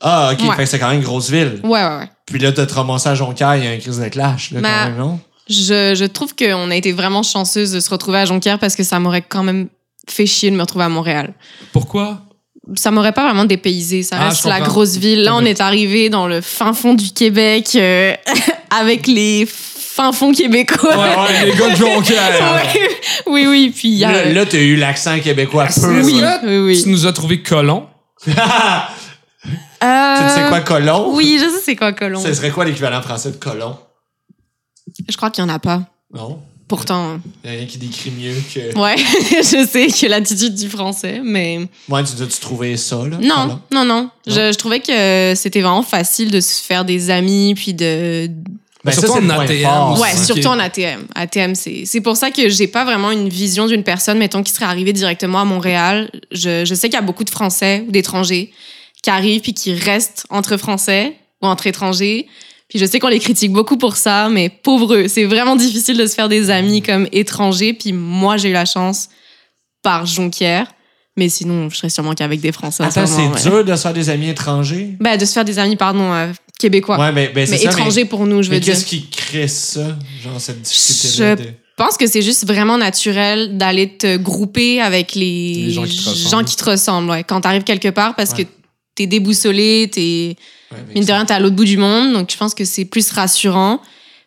[0.00, 0.40] Ah, OK.
[0.48, 0.54] Ouais.
[0.56, 1.58] Fait que c'est quand même une grosse ville.
[1.64, 2.08] Ouais, ouais, ouais.
[2.26, 4.60] Puis là, de te ramasser à Jonquière, il y a un crise de clash, là,
[4.60, 5.20] Ma- quand même, non?
[5.48, 8.82] Je, je trouve qu'on a été vraiment chanceuse de se retrouver à Jonquière parce que
[8.82, 9.68] ça m'aurait quand même
[10.08, 11.34] fait chier de me retrouver à Montréal.
[11.72, 12.20] Pourquoi?
[12.76, 14.02] Ça m'aurait pas vraiment dépaysé.
[14.02, 15.22] Ça Ah, reste la grosse ville.
[15.24, 18.14] Là, on est arrivé dans le fin fond du Québec euh,
[18.70, 20.96] avec les fins fonds québécois.
[20.96, 22.62] Ouais, ouais, les gars de Jonquière.
[22.74, 22.88] Ouais.
[23.26, 23.72] Oui, oui.
[23.74, 24.12] Puis il y a.
[24.12, 26.00] Là, là, t'as eu l'accent québécois peu.
[26.02, 26.40] Oui, là.
[26.42, 26.82] oui, oui.
[26.82, 27.86] Tu nous as trouvé colons.
[29.82, 31.10] Euh, Tu sais quoi, colon?
[31.14, 32.18] Oui, je sais c'est quoi colon.
[32.22, 33.76] Ce serait quoi l'équivalent français de colon?
[35.08, 35.82] Je crois qu'il y en a pas.
[36.12, 36.40] Non?
[36.66, 38.78] Pourtant, Il y a rien qui décrit mieux que.
[38.78, 38.96] ouais,
[39.30, 43.18] je sais que l'attitude du français, mais Ouais, tu as-tu trouvé ça, là?
[43.20, 44.10] non, non, non.
[44.26, 48.30] Je, je trouvais que c'était vraiment facile de se faire des amis, puis de.
[48.82, 49.62] Ben, Surtout ça, en ATM.
[49.62, 50.00] fort.
[50.00, 51.06] ouais, surtout en ATM.
[51.14, 54.52] ATM, c'est c'est pour ça que j'ai pas vraiment une vision d'une personne, mettons, qui
[54.52, 56.10] serait arrivée directement à Montréal.
[56.32, 58.52] Je, je sais qu'il y a beaucoup de Français ou d'étrangers
[59.02, 62.26] qui arrivent puis qui restent entre Français ou entre étrangers.
[62.74, 66.06] Puis je sais qu'on les critique beaucoup pour ça, mais pauvre c'est vraiment difficile de
[66.06, 67.72] se faire des amis comme étrangers.
[67.72, 69.10] Puis moi, j'ai eu la chance
[69.80, 70.66] par Jonquière,
[71.16, 72.82] mais sinon, je serais sûrement qu'avec des Français.
[72.82, 73.40] Attends, c'est ouais.
[73.42, 74.96] dur de se faire des amis étrangers?
[74.98, 76.98] Ben, de se faire des amis, pardon, euh, québécois.
[76.98, 78.74] Ouais, mais, ben, c'est mais ça, étranger pour nous, je veux mais dire.
[78.74, 79.96] qu'est-ce qui crée ça?
[80.24, 81.36] Genre, cette difficulté-là?
[81.36, 85.84] Je de- pense que c'est juste vraiment naturel d'aller te grouper avec les, Les gens
[85.84, 86.30] qui te ressemblent.
[86.30, 88.46] gens qui te ressemblent, ouais, quand t'arrives quelque part parce Ouais.
[88.46, 88.50] que
[88.96, 90.34] t'es déboussolé, t'es
[90.94, 93.10] mine de rien t'es à l'autre bout du monde, donc je pense que c'est plus
[93.10, 93.80] rassurant.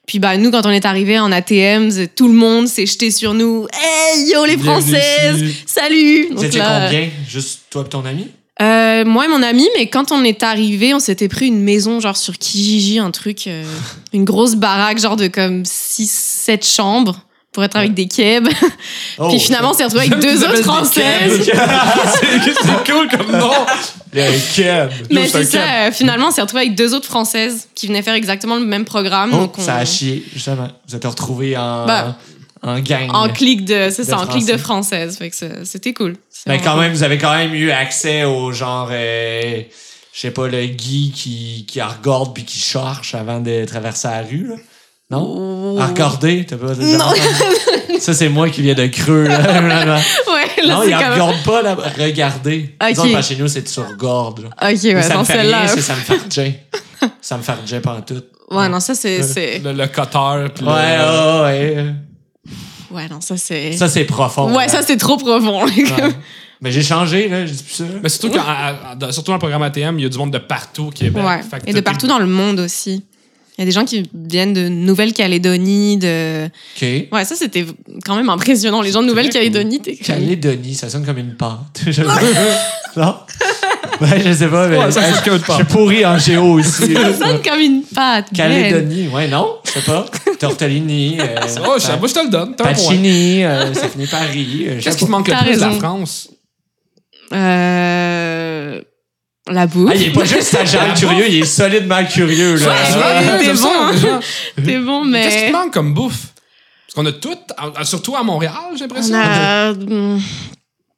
[0.05, 3.33] Puis bah nous quand on est arrivé en ATM, tout le monde s'est jeté sur
[3.33, 3.67] nous.
[3.73, 6.27] Hey yo les françaises, salut.
[6.31, 7.09] Vous étiez là, combien?
[7.27, 8.27] Juste toi et ton ami?
[8.61, 11.99] euh, moi et mon ami, mais quand on est arrivé, on s'était pris une maison
[11.99, 13.63] genre sur Kijiji, un truc, euh,
[14.13, 17.21] une grosse baraque genre de comme 6-7 chambres
[17.51, 18.47] pour être avec des kebs.
[19.19, 21.51] Oh, Puis finalement, on s'est retrouvé avec deux autres des françaises.
[22.21, 23.51] c'est cool comme nom.
[24.13, 24.91] Le keb.
[25.11, 28.13] Mais c'est ça, euh, finalement, on s'est retrouvé avec deux autres françaises qui venaient faire
[28.13, 29.31] exactement le même programme.
[29.33, 30.67] Oh, donc on- ça a chié, justement.
[30.87, 32.15] Vous êtes retrouvés en, Bah,
[32.61, 33.09] en gang.
[33.11, 35.07] en clique de, c'est ça, en clique de Français.
[35.07, 35.17] françaises.
[35.17, 36.15] Fait que c'était cool.
[36.45, 36.81] Mais quand cool.
[36.81, 39.61] même, vous avez quand même eu accès au genre, euh,
[40.13, 44.21] je sais pas, le Guy qui, qui regarde puis qui cherche avant de traverser la
[44.21, 44.55] rue, là.
[45.09, 45.79] Non?
[45.79, 47.05] À regarder, t'as pas Non.
[47.99, 49.39] Ça, c'est moi qui viens de creux, là.
[50.27, 51.11] Ouais, là, non, il quand même.
[51.13, 51.75] regarde pas, là.
[51.97, 52.75] Regarder.
[52.81, 52.89] Ok.
[52.89, 54.49] Disons, chez nous, c'est regardes, là.
[54.69, 56.19] Ok, ouais, ça dans me fait rien, ça me fait
[57.21, 58.21] Ça me fait pas en tout.
[58.51, 59.23] Ouais, non, ça, c'est.
[59.23, 60.53] c'est- Le, le cutter.
[60.53, 61.93] puis le- Ouais, ouais, ouais.
[62.91, 63.73] Ouais, non, ça, c'est.
[63.73, 64.49] Ça, c'est profond.
[64.55, 64.69] Ouais, là.
[64.69, 65.65] ça, c'est trop profond.
[65.65, 65.83] Ouais.
[66.61, 67.83] Mais j'ai changé, là, je dis plus ça.
[68.01, 70.17] Mais surtout, quand, à- à- dans- surtout dans le programme ATM, il y a du
[70.17, 71.23] monde de partout au Québec.
[71.25, 71.41] Ouais.
[71.49, 73.05] Fait que Et de partout dans le monde aussi.
[73.57, 76.45] Il y a des gens qui viennent de Nouvelle-Calédonie, de.
[76.45, 77.07] OK.
[77.11, 77.65] Ouais, ça, c'était
[78.05, 78.81] quand même impressionnant.
[78.81, 81.81] Les gens de Nouvelle-Calédonie, t'es Calédonie, ça sonne comme une pâte.
[81.87, 82.03] Je-
[82.99, 83.15] non?
[83.99, 86.43] Ouais, je sais pas, mais Ouais, ça, je comme une je suis pourri en géo
[86.59, 86.93] aussi.
[86.93, 88.27] Ça sonne comme une pâte.
[88.31, 88.37] Ben.
[88.37, 89.55] Calédonie, ouais, non?
[89.65, 90.05] Je sais pas.
[90.39, 91.19] Tortellini.
[91.19, 91.25] Euh,
[91.67, 92.55] Oh, je, moi, je te le donne.
[92.55, 92.73] T'as un point.
[92.73, 94.65] Pacini, euh, ça finit par Paris.
[94.67, 95.71] euh, Qu'est-ce qui te manque le plus de la.
[95.71, 96.29] France?
[97.33, 98.81] Euh...
[99.49, 99.89] La bouffe.
[99.91, 102.67] Ah, il est pas juste agent curieux, il est solidement curieux, là.
[102.67, 104.19] Ouais, Ouais, t'es j'aime bon, hein.
[104.65, 105.47] T'es bon, Qu'est-ce qui mais.
[105.47, 106.33] te manque comme bouffe?
[106.87, 107.35] Parce qu'on a tout,
[107.75, 109.15] à- surtout à Montréal, j'ai On l'impression.
[109.15, 109.73] a...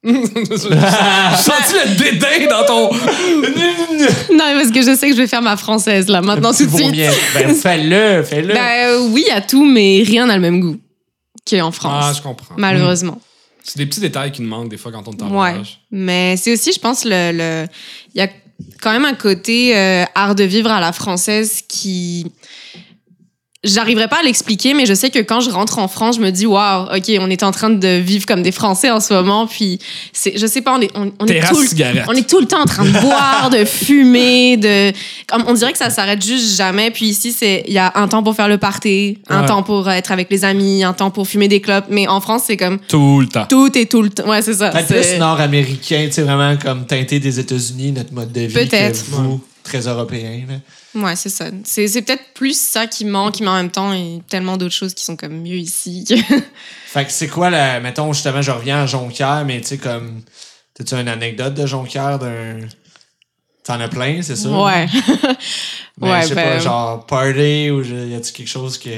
[0.02, 2.90] J'ai senti le dédain dans ton.
[4.34, 6.72] Non, parce que je sais que je vais faire ma française, là, maintenant, tout de
[6.74, 6.96] suite.
[7.34, 8.54] Ben, fais-le, fais-le.
[8.54, 10.78] Ben oui, il y a tout, mais rien n'a le même goût
[11.50, 12.18] qu'en Ah, France.
[12.18, 12.56] je comprends.
[12.58, 13.20] Malheureusement.
[13.62, 15.56] C'est des petits détails qui nous manquent des fois quand on est en Ouais.
[15.92, 17.32] Mais c'est aussi, je pense, le.
[17.34, 17.68] le-
[18.16, 18.30] Il y a
[18.82, 22.32] quand même un côté euh, art de vivre à la française qui.
[23.66, 26.30] J'arriverai pas à l'expliquer, mais je sais que quand je rentre en France, je me
[26.30, 29.48] dis, waouh, ok, on est en train de vivre comme des Français en ce moment,
[29.48, 29.80] puis
[30.14, 32.06] c'est, je sais pas, on est, on, on est tout le cigarette.
[32.08, 34.94] On est tout le temps en train de boire, de fumer, de.
[35.28, 36.90] Comme on dirait que ça s'arrête juste jamais.
[36.90, 39.48] Puis ici, c'est il y a un temps pour faire le party, un Ouais.
[39.48, 41.88] temps pour être avec les amis, un temps pour fumer des clopes.
[41.90, 43.46] Mais en France, c'est comme Tout le temps.
[43.50, 44.26] tout et tout le temps.
[44.30, 44.70] Ouais, c'est ça.
[44.70, 48.54] Peut-être C'est- plus nord-américain, tu sais, vraiment comme teinté des États-Unis, notre mode de vie.
[48.54, 49.04] Peut-être.
[49.04, 50.44] que vous, très européen.
[50.48, 50.56] Là.
[50.96, 51.46] Ouais, c'est ça.
[51.64, 54.58] C'est, c'est peut-être plus ça qui manque, mais en même temps, il y a tellement
[54.58, 56.06] d'autres choses qui sont comme mieux ici.
[56.88, 60.22] Fait que c'est quoi, la, mettons, justement, je reviens à Jonquière, mais tu sais, comme.
[60.74, 62.60] T'as-tu une anecdote de Jonquière d'un.
[63.64, 64.50] T'en as plein, c'est ça?
[64.50, 64.88] ouais.
[66.02, 68.90] Mais ouais, je sais ben- pas, genre party ou y a-tu quelque chose que.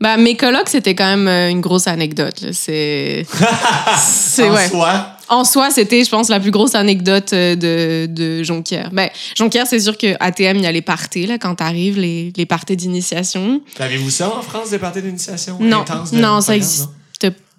[0.00, 2.40] bah, mes colocs, c'était quand même euh, une grosse anecdote.
[2.42, 2.52] là.
[2.52, 3.24] C'est.
[3.98, 4.68] c'est en ouais.
[4.68, 5.17] soi?
[5.28, 8.90] En soi, c'était, je pense, la plus grosse anecdote euh, de, de Jonquière.
[8.92, 12.32] Ben, Jonquière, c'est sûr que ATM, il y a les parties, là, quand t'arrives, les,
[12.36, 13.60] les parties d'initiation.
[13.78, 15.58] Avez-vous ça en France, des parties d'initiation?
[15.60, 16.88] Non, non, ça programme, existe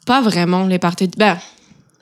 [0.05, 1.07] pas vraiment, les parties.
[1.07, 1.37] de- Ben,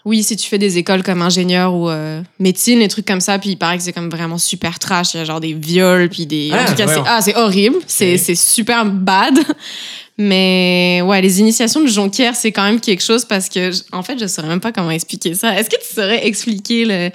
[0.05, 3.37] oui, si tu fais des écoles comme ingénieur ou euh, médecine, des trucs comme ça,
[3.37, 5.13] puis il paraît que c'est comme vraiment super trash.
[5.13, 6.49] Il y a genre des viols, puis des.
[6.53, 7.75] Ah, en tout cas, c'est ah, horrible.
[7.85, 8.21] C'est Ok.
[8.23, 9.37] c'est super bad.
[10.17, 14.19] Mais ouais, les initiations de Jonquière, c'est quand même quelque chose parce que, en fait,
[14.19, 15.57] je saurais même pas comment expliquer ça.
[15.57, 17.11] Est-ce que tu saurais expliquer le.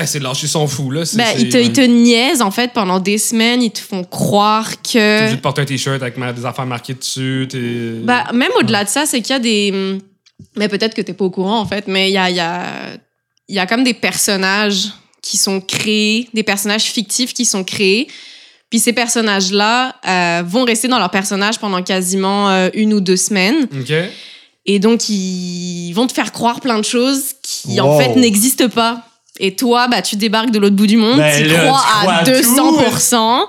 [0.00, 1.02] Eh, c'est de lâcher son fou, là.
[1.14, 3.60] Ben, ils, te, ils te niaisent, en fait, pendant des semaines.
[3.62, 5.18] Ils te font croire T'es que.
[5.20, 7.48] obligé de porter un t-shirt avec des affaires marquées dessus.
[7.50, 7.94] T'es...
[8.04, 9.98] Bah, même au-delà de ça, c'est qu'il y a des.
[10.54, 12.62] Mais peut-être que t'es pas au courant, en fait, mais il y a, y, a,
[13.48, 14.90] il y a comme des personnages
[15.22, 18.06] qui sont créés, des personnages fictifs qui sont créés.
[18.70, 23.16] Puis ces personnages-là euh, vont rester dans leur personnage pendant quasiment euh, une ou deux
[23.16, 23.66] semaines.
[23.72, 23.92] OK.
[24.66, 29.02] Et donc, ils vont te faire croire plein de choses qui, en fait, n'existent pas.
[29.40, 32.00] Et toi, bah, tu débarques de l'autre bout du monde, Ben tu là, crois tu
[32.02, 33.46] crois à à 200%.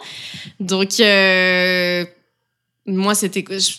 [0.62, 2.06] Donc, euh,
[2.86, 3.44] moi, c'était...
[3.50, 3.72] je-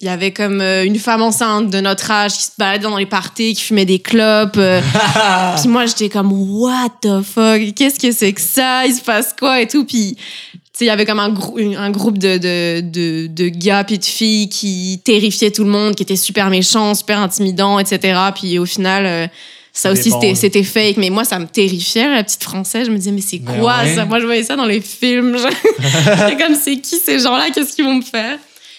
[0.00, 2.96] Il y avait comme euh, une femme enceinte de notre âge qui se baladait dans
[2.96, 4.56] les parties, qui fumait des clopes.
[4.56, 4.80] euh,
[5.60, 7.74] puis moi, j'étais comme, what the fuck?
[7.74, 8.86] Qu'est-ce que c'est que ça?
[8.86, 9.84] Il se passe quoi et tout?
[9.84, 13.26] Puis, tu sais, il y avait comme un, grou- une- un groupe de, de, de,
[13.26, 17.18] de gars puis de filles qui terrifiaient tout le monde, qui étaient super méchants, super
[17.18, 18.16] intimidants, etc.
[18.36, 19.26] Puis au final, euh,
[19.72, 20.96] Ça aussi, c'était fake.
[20.98, 22.86] Mais moi, ça me terrifiait, la petite française.
[22.86, 23.96] Je me disais, mais c'est Ben quoi ouais.
[23.96, 24.04] ça?
[24.04, 25.36] Moi, je voyais ça dans les films.
[25.80, 27.50] J'étais comme, c'est qui ces gens-là?
[27.52, 28.38] Qu'est-ce qu'ils vont me faire?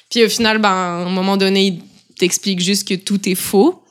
[0.10, 1.80] Puis au final, ben, à un moment donné, ils
[2.18, 3.82] t'expliquent juste que tout est faux.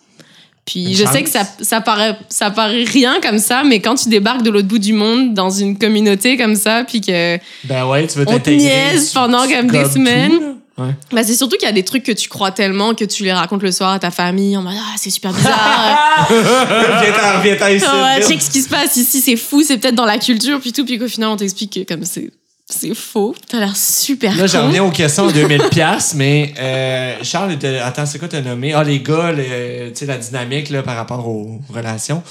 [0.65, 4.11] Puis je sais que ça, ça, paraît, ça paraît rien comme ça, mais quand tu
[4.11, 8.07] débarques de l'autre bout du monde dans une communauté comme ça, puis que Ben ouais,
[8.07, 10.57] tu veux On te niaise pendant tu- comme des tout, semaines.
[10.77, 10.91] Ouais.
[11.11, 13.33] bah, c'est surtout qu'il y a des trucs que tu crois tellement que tu les
[13.33, 16.29] racontes le soir à ta famille en mode Ah, c'est super bizarre.
[16.31, 17.85] viens-t'en, viens-t'en ici.
[17.87, 20.73] ouais, check ce qui se passe ici, c'est fou, c'est peut-être dans la culture, puis
[20.73, 22.31] tout, puis qu'au final, on t'explique que comme c'est.
[22.71, 23.35] C'est faux.
[23.49, 24.67] T'as l'air super Là, j'en con.
[24.67, 28.75] reviens aux questions de 2000 pièces mais euh, Charles, était- attends, c'est quoi t'as nommé?
[28.75, 32.23] Ah, les gars, le- tu sais, la dynamique là, par rapport aux relations.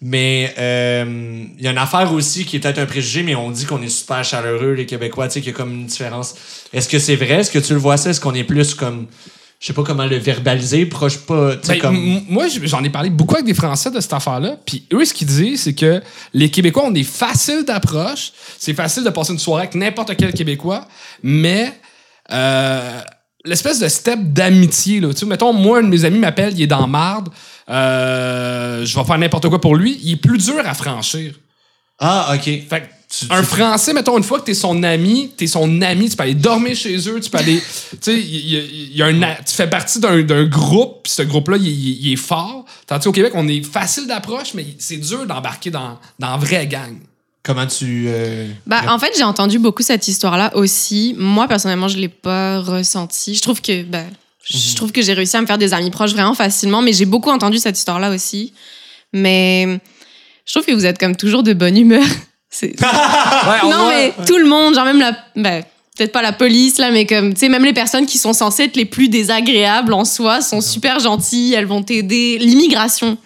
[0.00, 3.50] Mais euh, il y a une affaire aussi qui est peut-être un préjugé, mais on
[3.50, 6.34] dit qu'on est super chaleureux, les Québécois, tu sais, qu'il y a comme une différence.
[6.72, 7.40] Est-ce que c'est vrai?
[7.40, 8.10] Est-ce que tu le vois ça?
[8.10, 9.06] Est-ce qu'on est plus comme...
[9.62, 11.54] Je sais pas comment le verbaliser, proche pas...
[11.54, 12.22] Ben, comme...
[12.28, 14.56] Moi, j'en ai parlé beaucoup avec des Français de cette affaire-là.
[14.66, 16.02] Puis eux, ce qu'ils disent, c'est que
[16.34, 18.32] les Québécois ont des faciles d'approche.
[18.58, 20.88] C'est facile de passer une soirée avec n'importe quel Québécois.
[21.22, 21.72] Mais
[22.32, 23.00] euh,
[23.44, 25.10] l'espèce de step d'amitié, là.
[25.10, 27.28] Tu sais, mettons, moi, un de mes amis m'appelle, il est dans marde.
[27.70, 29.96] Euh, je vais faire n'importe quoi pour lui.
[30.02, 31.34] Il est plus dur à franchir.
[32.00, 32.42] Ah, OK.
[32.42, 32.86] Fait que
[33.18, 36.16] Tu- un tu- Français, mettons, une fois que t'es son ami, t'es son ami, tu
[36.16, 37.60] peux aller dormir chez eux, tu peux aller.
[37.90, 41.20] tu sais, il y, y a un, tu fais partie d'un d'un groupe, puis ce
[41.22, 42.64] groupe-là, il, est fort.
[42.86, 46.66] Tandis qu'au Québec, on est facile d'approche, mais c'est dur d'embarquer dans, dans la vraie
[46.66, 46.96] gang.
[47.42, 48.04] Comment tu...
[48.08, 51.14] euh, Bah, en fait, j'ai entendu beaucoup cette histoire-là aussi.
[51.18, 53.34] Moi, personnellement, je l'ai pas ressenti.
[53.34, 54.04] Je trouve que, bah,
[54.48, 57.04] je trouve que j'ai réussi à me faire des amis proches vraiment facilement, mais j'ai
[57.04, 58.52] beaucoup entendu cette histoire-là aussi.
[59.12, 59.80] Mais
[60.46, 62.04] je trouve que vous êtes comme toujours de bonne humeur.
[62.54, 65.12] C'est- Ouais, on non, mais tout le monde, genre même la.
[65.34, 65.62] ben,
[65.96, 68.64] Peut-être pas la police, là, mais comme, tu sais, même les personnes qui sont censées
[68.64, 72.38] être les plus désagréables en soi sont super gentilles, elles vont t'aider.
[72.38, 73.18] L'immigration.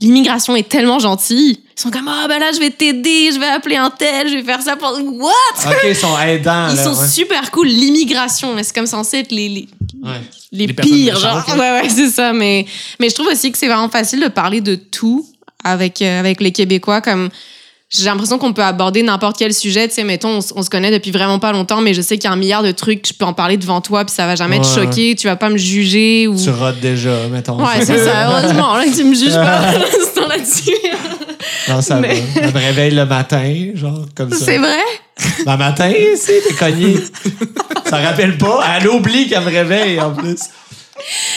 [0.00, 1.58] L'immigration est tellement gentille.
[1.76, 4.34] Ils sont comme, ah, ben là, je vais t'aider, je vais appeler un tel, je
[4.36, 4.92] vais faire ça pour.
[4.92, 5.32] What?
[5.66, 7.08] OK, ils sont aidants, Ils là, sont ouais.
[7.08, 7.66] super cool.
[7.66, 9.68] L'immigration, c'est comme censé être les, les,
[10.02, 10.10] Ouais.
[10.52, 11.18] les, Les personnes pires.
[11.18, 11.44] Genre.
[11.58, 12.32] Ouais, ouais, c'est ça.
[12.32, 12.66] Mais,
[13.00, 15.26] mais je trouve aussi que c'est vraiment facile de parler de tout
[15.64, 17.00] avec, euh, avec les Québécois.
[17.00, 17.28] Comme
[17.90, 19.88] j'ai l'impression qu'on peut aborder n'importe quel sujet.
[19.88, 22.28] Tu sais, mettons, on, se connaît depuis vraiment pas longtemps, mais je sais qu'il y
[22.28, 23.06] a un milliard de trucs.
[23.08, 25.16] Je peux en parler devant toi, puis ça va jamais te choquer.
[25.16, 26.40] Tu vas pas me juger ou.
[26.40, 27.58] Tu rotes déjà, mettons.
[27.58, 28.28] Ouais, c'est ça.
[28.30, 30.70] Heureusement là, tu me juges pas l'instant là-dessus.
[31.68, 32.40] Non, ça Mais- va.
[32.42, 34.44] Elle me réveille le matin, genre, comme ça.
[34.44, 34.78] C'est vrai?
[35.40, 36.96] Le matin, c'est t'es cogné.
[37.86, 38.60] ça rappelle pas.
[38.76, 40.38] Elle oublie qu'elle me réveille, en plus.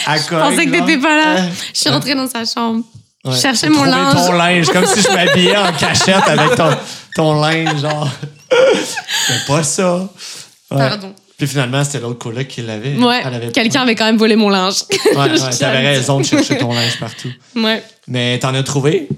[0.08, 1.36] Elle Je pensais que t'étais pas là.
[1.72, 2.84] Je suis rentrée dans sa chambre.
[3.24, 3.32] Ouais.
[3.34, 4.14] Je cherchais mon linge.
[4.14, 6.70] ton linge, comme si je m'habillais en cachette avec ton,
[7.14, 8.10] ton linge, genre.
[9.26, 10.08] C'est pas ça.
[10.70, 10.78] Ouais.
[10.78, 11.14] Pardon.
[11.38, 12.94] Puis finalement, c'était l'autre coloc qui l'avait.
[12.96, 14.82] Ouais, avait- quelqu'un avait quand même volé mon linge.
[14.90, 17.30] Ouais, ouais, Je t'avais raison de chercher ton linge partout.
[17.56, 19.08] Ouais, Mais t'en as trouvé?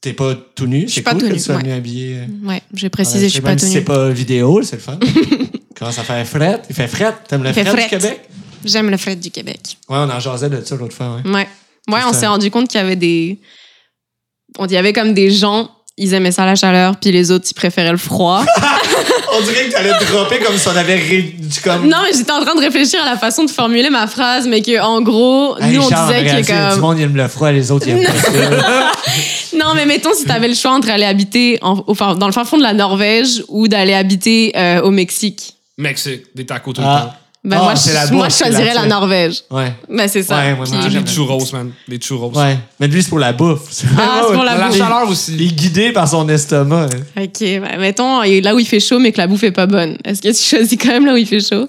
[0.00, 0.82] T'es pas tout nu?
[0.88, 2.16] suis C'est pas cool tout que nu, tu sois venu habillé.
[2.20, 3.72] euh, ouais, j'ai précisé, je suis pas si tenue.
[3.72, 4.98] c'est pas vidéo, c'est le fun.
[5.78, 6.62] Comment ça fait fret?
[6.70, 7.14] Il fait fret.
[7.28, 7.88] T'aimes le fret, du.
[7.88, 8.20] Québec?
[8.64, 9.60] J'aime le fret du Québec.
[9.90, 11.30] Ouais, on en jasait de ça l'autre fois, ouais.
[11.30, 11.48] Ouais.
[11.92, 13.38] Ouais, on s'est rendu compte qu'il y avait des.
[14.58, 17.46] On il y avait comme des gens, ils aimaient ça la chaleur, puis les autres,
[17.50, 18.44] ils préféraient le froid.
[19.32, 21.22] On dirait que t'allais dropper comme si on avait ré...
[21.38, 21.86] du- comme...
[21.88, 24.60] non, mais j'étais en train de réfléchir à la façon de formuler ma phrase, mais
[24.60, 26.80] que en gros, Hey, nous, on Charles, disait que Du comme.
[26.80, 28.92] monde, il aime le froid, les autres, ils aiment pas.
[29.56, 32.32] Non, mais mettons, si t'avais le choix entre aller habiter en- au fin- dans le
[32.32, 35.54] fin fond de la Norvège ou d'aller habiter euh, au Mexique.
[35.78, 37.12] Mexique, des tacos tout le Ah.
[37.12, 37.16] temps.
[37.42, 39.44] Ben, Ah, moi, c'est la je, moi, bouffe, je c'est choisirais la- la Norvège.
[39.50, 39.72] Ouais.
[39.88, 40.36] Ben, c'est ça.
[40.36, 41.72] Ouais, moi, Puis- moi, j'aime- les churros, man.
[41.88, 42.30] Les churros.
[42.38, 42.58] Ouais.
[42.78, 43.62] Mais lui, c'est pour la bouffe.
[43.70, 44.76] C'est Ah, c'est pour la La bouffe.
[44.76, 45.32] chaleur Il aussi.
[45.34, 46.88] est guidé par son estomac.
[47.16, 47.22] hein.
[47.24, 49.52] Ok, ben, mettons, il est là où il fait chaud, mais que la bouffe est
[49.52, 49.96] pas bonne.
[50.04, 51.66] Est-ce que tu choisis quand même là où il fait chaud?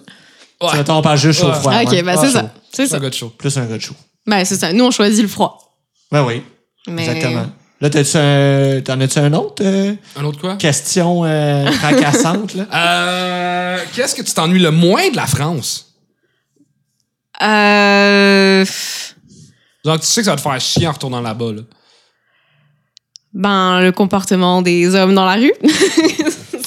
[0.62, 0.70] Ouais.
[0.78, 1.48] Mettons, on parle juste Ouais.
[1.54, 1.72] chaud-froid.
[1.74, 2.04] Ah, ok, ouais.
[2.04, 2.34] ben, Ah, c'est chaud.
[2.34, 2.54] ça.
[2.74, 2.98] C'est C'est ça.
[2.98, 3.34] un gars de chaud.
[3.38, 3.96] Plus un gars de chaud.
[4.28, 4.74] Ben, c'est ça.
[4.74, 5.58] Nous, on choisit le froid.
[6.12, 6.42] Ben oui,
[6.90, 7.04] Mais...
[7.08, 7.46] exactement.
[7.82, 8.82] Là, t'as-tu un...
[8.82, 10.56] t'en as-tu un autre euh, Un autre quoi?
[10.58, 12.66] question euh, fracassante, là?
[12.74, 15.94] Euh, Qu'est-ce que tu t'ennuies le moins de la France?
[17.42, 18.64] Euh...
[19.84, 21.54] Genre, tu sais que ça va te faire chier en retournant là-bas.
[21.54, 21.62] Là.
[23.34, 25.54] Ben, le comportement des hommes dans la rue.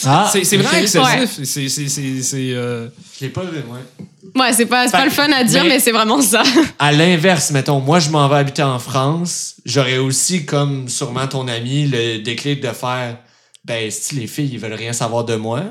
[0.07, 1.31] Ah, c'est vraiment excessif.
[1.45, 2.89] C'est- c'est- c'est- c'est, euh,
[3.19, 4.05] Je l'ai pas vu, ouais.
[4.37, 6.43] Ouais, c'est pas, c'est pas le fun à dire, mais- mais, c'est vraiment ça.
[6.79, 9.57] À l'inverse, mettons, moi, je m'en vais habiter en France.
[9.65, 13.19] J'aurais aussi, comme sûrement ton ami, le déclic de faire
[13.65, 15.63] ben, si les filles, ils veulent rien savoir de moi.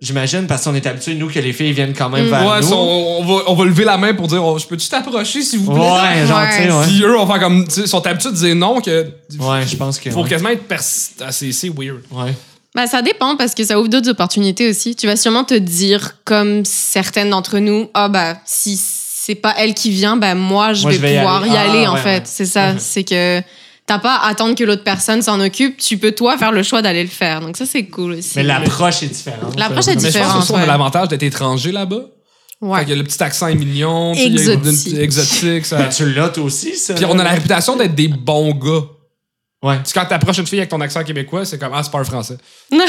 [0.00, 2.68] J'imagine, parce qu'on est habitué, nous, que les filles viennent quand même vers Ouais, nous.
[2.68, 5.40] ça, on, on va, on va lever la main pour dire oh, Je peux-tu t'approcher,
[5.40, 5.80] s'il vous plaît?
[5.80, 6.70] Ouais, genre, Ouais.
[6.70, 6.84] ouais.
[6.86, 7.70] Puis eux, vont faire comme.
[7.70, 9.06] sont habitués de dire non, que.
[9.38, 10.10] Ouais, je pense que.
[10.10, 10.28] Faut ouais.
[10.28, 10.80] quasiment être pers-
[11.26, 12.00] assez c'est weird.
[12.10, 12.34] Ouais.
[12.74, 14.96] Ben, ça dépend parce que ça ouvre d'autres opportunités aussi.
[14.96, 19.74] Tu vas sûrement te dire, comme certaines d'entre nous, ah, bah, si c'est pas elle
[19.74, 21.70] qui vient, ben, moi, je Moi, vais je vais y pouvoir y aller.
[21.70, 22.08] aller, Ah, en ouais, fait.
[22.18, 22.22] ouais.
[22.24, 22.72] C'est ça.
[22.72, 22.78] Mhm.
[22.80, 23.44] C'est que, tu
[23.86, 25.76] t'as pas à attendre que l'autre personne s'en occupe.
[25.76, 27.40] Tu peux, toi, faire le choix d'aller le faire.
[27.40, 28.32] Donc, ça, c'est cool aussi.
[28.36, 29.56] Mais l'approche est différente.
[29.58, 32.06] L'approche est Mais je pense différente, aussi qu'on a l'avantage d'être étranger là-bas.
[32.60, 32.80] Ouais.
[32.80, 34.12] Fait que le petit accent est mignon.
[34.14, 34.98] tu sais, il y a une- Exotique.
[34.98, 35.66] exotique.
[35.66, 36.94] ça- Ben, tu l'as toi aussi, ça.
[36.94, 38.82] Puis on a la réputation d'être des bons gars.
[39.64, 39.76] Ouais.
[39.78, 41.98] Tu sais, quand t'approches une fille avec ton accent québécois, c'est comme Ah, c'est pas
[42.00, 42.36] un français.
[42.70, 42.84] non,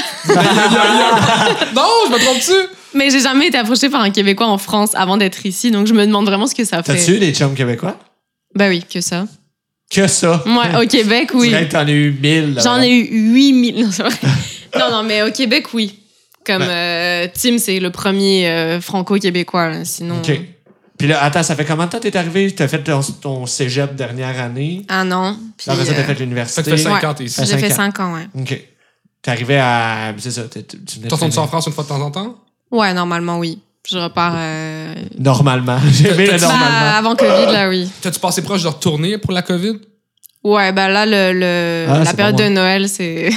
[2.07, 2.51] je me trompe-tu?
[2.93, 5.71] Mais j'ai jamais été approchée par un Québécois en France avant d'être ici.
[5.71, 6.95] Donc, je me demande vraiment ce que ça fait.
[6.95, 7.97] T'as-tu eu des chums québécois?
[8.53, 9.25] Ben oui, que ça.
[9.89, 10.41] Que ça?
[10.45, 11.49] Moi, au Québec, Tu oui.
[11.49, 12.53] dirais que t'en as eu mille.
[12.55, 12.85] là, J'en là.
[12.87, 13.75] ai eu 8000.
[13.83, 14.15] Non, c'est vrai.
[14.79, 15.99] non, non, mais au Québec, oui.
[16.45, 19.83] Comme euh, Tim, c'est le premier euh, franco-québécois.
[19.83, 20.17] Sinon.
[20.17, 20.31] OK.
[20.97, 22.51] Puis là, attends, ça fait combien de temps t'es arrivé?
[22.53, 24.85] T'as fait ton, ton cégep dernière année?
[24.87, 25.37] Ah non.
[25.57, 26.63] Puis, Après ça, t'as fait Ça l'université.
[26.63, 27.05] te fait 5 Ouais.
[27.05, 27.41] ans, ici.
[27.45, 28.27] J'ai fait cinq 5 ans, ouais.
[28.41, 28.61] OK.
[29.21, 30.13] T'es arrivé à...
[30.17, 30.77] C'est ça, t'es- tu
[31.09, 32.35] retournes en France une fois de temps en temps?
[32.71, 33.59] Ouais, normalement, oui.
[33.89, 34.33] Je repars.
[34.35, 35.77] euh, Normalement.
[35.91, 36.97] J'ai aimé le bah, normalement.
[36.97, 37.89] avant Covid, là, oui.
[38.01, 39.73] T'as-tu passé proche de retourner pour la COVID?
[40.43, 42.47] Ouais, bah là, le, le- Ah, la période de.
[42.49, 43.29] Noël, c'est.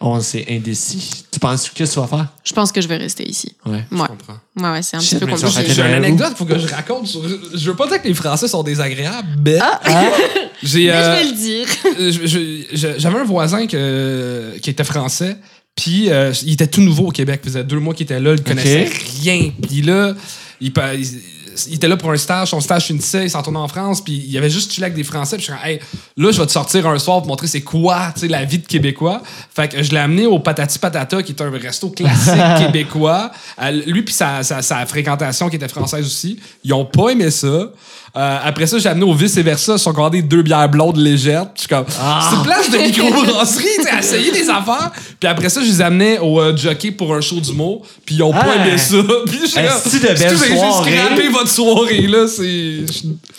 [0.00, 1.24] On s'est indécis.
[1.32, 2.28] Tu penses qu'est-ce que tu vas faire?
[2.44, 3.56] Je pense que je vais rester ici.
[3.66, 3.84] Ouais.
[3.90, 4.38] Je Ouais, comprends.
[4.56, 5.72] ouais, ouais c'est un Shit, petit peu compliqué.
[5.72, 7.08] J'ai une anecdote faut que je raconte.
[7.08, 7.22] sur-
[7.54, 9.58] Je veux pas dire que les Français sont désagréables, mais.
[9.58, 9.80] Hein?
[10.62, 10.86] J'ai.
[10.86, 11.66] Mais euh, je vais le dire.
[11.98, 15.36] Je- je- je- J'avais un voisin que, qui était français,
[15.74, 17.40] puis euh, il était tout nouveau au Québec.
[17.44, 19.04] Il faisait deux mois qu'il était là, il connaissait Ok.
[19.22, 19.50] rien.
[19.68, 20.14] Puis là,
[20.60, 21.20] il, il-
[21.66, 24.24] il était là pour un stage, son stage finissait, il s'en tournait en France, puis
[24.26, 25.36] il avait juste chillé avec des Français.
[25.36, 25.80] Puis je suis comme, hey,
[26.16, 28.58] là, je vais te sortir un soir pour montrer c'est quoi, tu sais, la vie
[28.58, 29.22] de Québécois.
[29.54, 33.30] Fait que je l'ai amené au Patati Patata, qui est un resto classique québécois.
[33.60, 37.30] Euh, lui, puis sa, sa, sa fréquentation, qui était française aussi, ils ont pas aimé
[37.30, 37.70] ça.
[38.16, 39.74] Euh, après ça, j'ai amené au vice et versa.
[39.74, 41.44] Ils sont commandés deux bières blondes légères.
[41.46, 42.26] Puis Je suis comme, Ah.
[42.30, 44.90] c'est une place de microbrasserie, tu essayer des affaires.
[45.20, 47.82] Puis après ça, je les amenais au euh, jockey pour un show d'humour.
[48.04, 48.66] Puis ils ont pas Ah.
[48.66, 48.96] aimé ça.
[49.26, 50.92] Puis je suis comme, de belle soirée?
[50.96, 52.26] scrappé votre soirée, là.
[52.28, 52.84] C'est.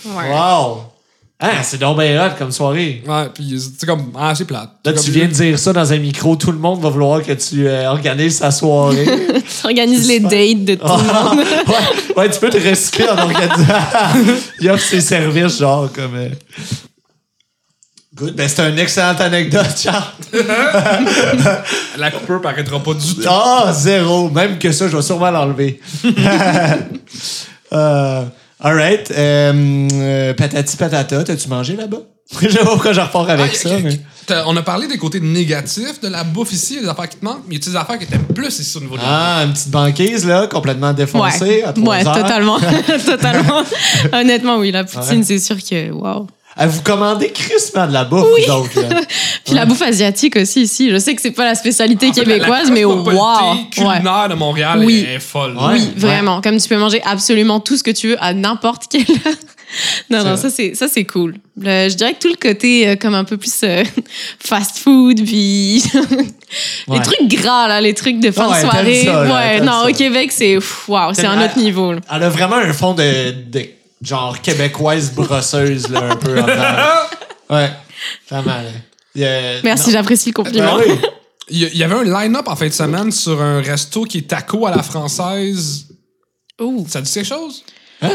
[0.05, 0.83] Wow!
[1.41, 3.01] Ah, c'est donc bien hot comme soirée.
[3.07, 4.71] Ouais, puis c'est comme, ah, c'est plate.
[4.83, 7.31] Là, tu viens de dire ça dans un micro, tout le monde va vouloir que
[7.31, 9.05] tu euh, organises sa soirée.
[9.63, 11.39] Organise les dates de tout le Ah, monde.
[11.67, 13.73] ouais, ouais, tu peux te recycler en organisant.
[14.59, 16.15] Il offre ses services, genre, comme.
[16.15, 16.29] euh,
[18.15, 18.35] Good.
[18.35, 20.03] Ben, c'est une excellente anecdote, Charles.
[21.97, 23.21] La coupeur paraîtra pas du tout.
[23.25, 24.29] Ah, zéro.
[24.29, 25.79] Même que ça, je vais sûrement l'enlever.
[27.71, 28.23] euh,
[28.61, 29.11] all right.
[29.11, 31.97] Euh, euh, patati patata, t'as-tu mangé là-bas?
[32.41, 33.99] je sais pas pourquoi je repars avec Ah, ça, mais...
[34.45, 37.41] On a parlé des côtés négatifs de la bouffe ici, des affaires qui te manquent,
[37.47, 39.07] mais il y a des affaires qui étaient plus ici au niveau de la
[39.39, 42.13] Ah, une petite banquise, là, complètement défoncée à Ouais, trois ouais heures.
[42.21, 42.59] totalement.
[43.05, 43.63] totalement.
[44.13, 45.23] Honnêtement, oui, la poutine, Ouais.
[45.23, 45.89] c'est sûr que.
[45.91, 46.27] Waouh.
[46.67, 49.01] Vous commandez crissement de la bouffe, vous autres, là.
[49.45, 50.89] Puis la bouffe asiatique aussi, ici.
[50.91, 53.03] Je sais que c'est pas la spécialité En fait, la- québécoise, la mais waouh.
[53.07, 53.65] Ouais.
[53.71, 55.05] culinaire de Montréal Oui.
[55.07, 55.55] est, est folle.
[55.55, 55.73] Ouais.
[55.73, 56.41] Oui, vraiment.
[56.41, 59.05] Comme tu peux manger absolument tout ce que tu veux à n'importe quel.
[60.09, 61.35] non, non, C'est ça c'est ça c'est cool.
[61.59, 63.83] Le- je dirais que tout le côté euh, comme un peu plus euh,
[64.39, 65.83] fast food, puis
[66.87, 66.97] Ouais.
[66.97, 69.03] les trucs gras là, les trucs de fin Ouais, de t'aimes soirée.
[69.05, 69.89] ça, là, ouais, non, ça.
[69.89, 70.57] au Québec c'est
[70.87, 71.93] waouh, c'est un autre niveau.
[71.93, 71.99] là.
[72.13, 73.65] Elle a vraiment un fond de, de
[74.01, 76.39] genre québécoise brosseuse, là, un peu.
[76.39, 76.45] en.
[77.55, 77.71] Ouais.
[79.15, 80.77] Il y a- Merci, j'apprécie le compliment.
[80.77, 80.95] Ben oui.
[81.51, 84.67] Il y, avait un line-up en fin de semaine sur un resto qui est taco
[84.67, 85.87] à la française.
[86.61, 86.85] Ouh.
[86.87, 87.63] Ça dit quelque chose?
[88.03, 88.11] Hein?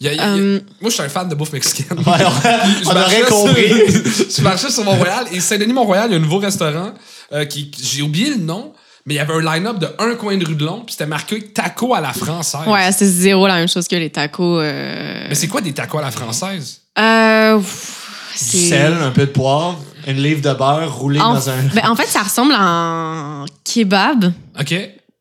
[0.00, 1.98] Il y a- il y a- Euh, Moi, je suis un fan de bouffe mexicaine.
[1.98, 2.12] Ouais, on,
[2.84, 3.92] Je on marchais aurait compris.
[4.10, 6.94] sur- je marchais sur Mont-Royal et Saint-Denis-Mont-Royal, il y a un nouveau restaurant
[7.34, 7.70] euh, qui.
[7.78, 8.72] J'ai oublié le nom,
[9.08, 11.06] mais il y avait un line-up de un coin de rue de long, puis c'était
[11.06, 12.60] marqué taco à la française.
[12.68, 14.60] Ouais, c'est zéro la même chose que les tacos.
[14.60, 16.82] euh, Mais c'est quoi des tacos à la française?
[16.98, 21.34] euh, pff, Du c'est- sel, un peu de poivre, une livre de beurre roulée En,
[21.34, 21.56] dans un.
[21.74, 24.32] ben, en fait, ça ressemble à un kebab.
[24.60, 24.74] OK?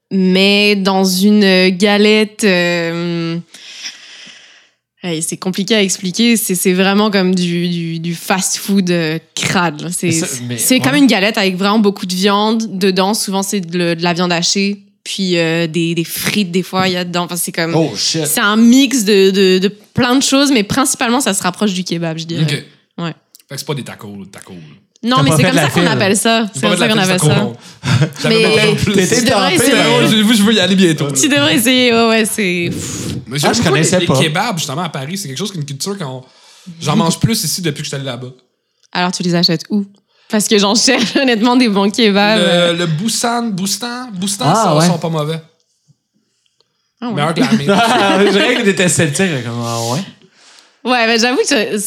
[0.09, 2.43] mais dans une galette.
[2.45, 3.37] euh,
[5.21, 6.37] c'est compliqué à expliquer.
[6.37, 9.89] C'est vraiment comme du, du, du fast-food euh, crade.
[9.91, 13.13] C'est comme une galette avec vraiment beaucoup de viande dedans.
[13.13, 16.97] Souvent, c'est de, la viande hachée, puis euh, des, des frites, des fois, il y
[16.97, 17.23] a dedans.
[17.25, 17.75] Enfin, c'est comme.
[17.75, 17.93] Oh.
[17.95, 21.83] C'est un mix de, de, de plein de choses, mais principalement, ça se rapproche du
[21.83, 22.43] kebab, je dirais.
[22.43, 23.03] OK.
[23.03, 23.13] Ouais.
[23.47, 24.55] Fait que c'est pas des tacos, tacos.
[25.03, 26.47] Non, mais c'est comme ça qu'on appelle ça.
[26.53, 27.47] C'est comme ça qu'on appelle ça.
[28.25, 29.75] Mais- Tu devrais essayer.
[29.77, 31.11] je, veux y aller bientôt.
[31.11, 32.71] Tu devrais essayer, ouais, ouais, c'est.
[33.27, 34.19] Mais Ah, je connaissais les, pas.
[34.19, 35.17] les kebabs, justement, à Paris.
[35.17, 36.23] C'est quelque chose, qu'une culture qu'on.
[36.81, 38.29] J'en mange plus ici depuis que je suis allé là-bas.
[38.91, 39.85] Alors, tu les achètes où?
[40.29, 42.39] Parce que j'en cherche honnêtement des bons kebabs.
[42.41, 42.73] euh.
[42.73, 44.87] Le, le Boussan, Boustan, Boustan, Ah, ça, ouais.
[44.87, 45.39] sont pas mauvais.
[46.99, 47.13] Ah ouais.
[47.13, 48.25] Meilleur que la mienne.
[48.25, 49.43] Je dirais que t'étais sceptique.
[49.45, 49.99] Comme, ah ouais.
[50.91, 51.77] Ouais, mais j'avoue que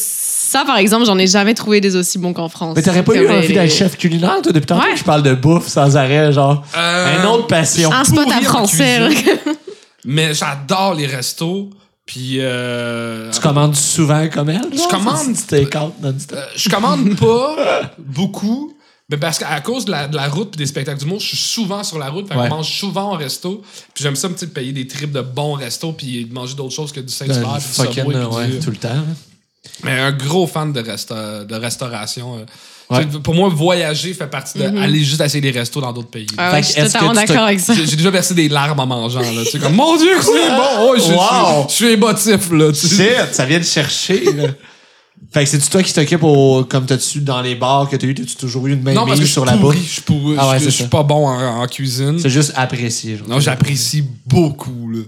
[0.51, 2.75] ça, par exemple, j'en ai jamais trouvé des aussi bons qu'en France.
[2.75, 4.93] Mais t'aurais pas eu envie d'être chef culinaire, toi, depuis tantôt Ouais.
[4.93, 6.63] que je parle de bouffe sans arrêt, genre.
[6.77, 7.91] Euh, Une autre passion.
[7.91, 8.99] Un spot à français.
[10.05, 11.69] Mais j'adore les restos
[12.05, 12.37] Puis.
[12.39, 14.61] euh, Tu commandes souvent comme elle?
[14.73, 15.35] Je commande-
[16.33, 18.73] euh, je commande pas beaucoup.
[19.09, 21.37] Mais parce qu'à cause de la, de la route et des spectacles d'humour, je suis
[21.37, 22.27] souvent sur la route.
[22.29, 22.47] Fait Ouais.
[22.49, 23.61] mange souvent au resto.
[23.93, 26.91] Puis j'aime ça, sais, payer des trips de bons restos puis de manger d'autres choses
[26.93, 28.89] que du Saint-Hubert du Subway, ouais, du- tout le temps.
[29.83, 32.37] Mais un gros fan de, resta- de restauration.
[32.39, 32.45] euh.
[32.97, 33.05] Ouais.
[33.23, 36.27] Pour moi, voyager fait partie de aller juste essayer des restos dans d'autres pays.
[36.37, 37.73] Ah ouais, je suis totalement d'accord avec ça.
[37.73, 39.21] J'ai déjà versé des larmes en mangeant.
[39.21, 40.63] Là, tu sais, comme, mon Dieu, c'est bon!
[40.81, 41.67] Oh, je, je- Wow.
[41.69, 42.51] je suis émotif.
[42.51, 43.15] Là, tu sais.
[43.31, 44.25] Ça vient de chercher.
[44.33, 44.47] là.
[45.31, 48.13] Fait que c'est-tu toi qui t'occupes au, comme t'as-tu dans les bars que t'as eu,
[48.13, 49.77] t'as-tu toujours eu une main Non, parce que sur la bouffe?
[49.77, 50.35] Je suis pourri.
[50.37, 52.19] Ah ouais, je- je suis pas bon en, en cuisine.
[52.19, 53.15] C'est juste apprécié.
[53.17, 53.29] genre.
[53.29, 54.89] Non, j'apprécie beaucoup.
[54.91, 54.99] Là.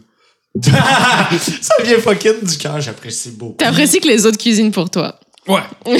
[0.64, 3.56] ça vient fucking du cœur, j'apprécie beaucoup.
[3.58, 5.20] T'apprécies que les autres cuisinent pour toi.
[5.48, 5.62] Ouais.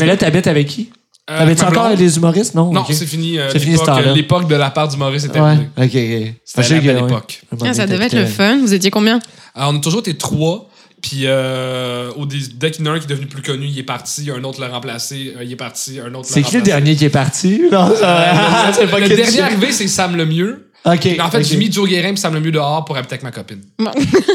[0.00, 0.90] Mais là, t'habites avec qui?
[1.30, 2.54] Euh, T'habites ma encore blonde- avec les humoristes?
[2.54, 3.38] Non, Non, c'est fini.
[3.38, 3.76] euh, C'est fini,
[4.14, 6.24] l'époque- de la part du Maurice était Ouais, terminée.
[6.24, 6.34] ok, ok.
[6.44, 7.42] C'était la belle époque.
[7.64, 8.58] Ah, ça devait être le fun.
[8.58, 9.20] Vous étiez combien?
[9.54, 10.66] Alors, on a toujours été trois.
[11.00, 13.64] Puis, euh, au dé- dès qu'il y en a un qui est devenu plus connu,
[13.66, 14.30] il est parti.
[14.30, 15.32] Un autre l'a remplacé.
[15.38, 15.98] euh, il est parti.
[15.98, 16.62] Un autre l'a C'est qui le remplacé.
[16.62, 17.62] dernier qui est parti?
[17.72, 17.88] Non,
[18.74, 20.69] c'est Le, pas le quel dernier arrivé, c'est Sam Lemieux.
[20.84, 23.60] En fait, j'ai mis Joe Guérin et Sam Lemieux dehors pour habiter avec ma copine.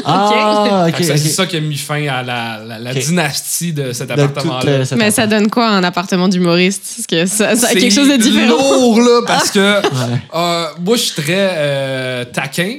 [0.08, 0.98] Ah, Fait ok.
[1.00, 4.70] que c'est c'est ça qui a mis fin à la, la- dynastie de cet appartement-là.
[4.72, 6.84] euh, Mais ça donne quoi un appartement d'humoriste?
[6.96, 8.48] Parce que ça, ça a C'est quelque chose de différent.
[8.50, 10.20] lourd, là, parce que Ouais.
[10.36, 12.76] euh, moi, je suis très euh, taquin.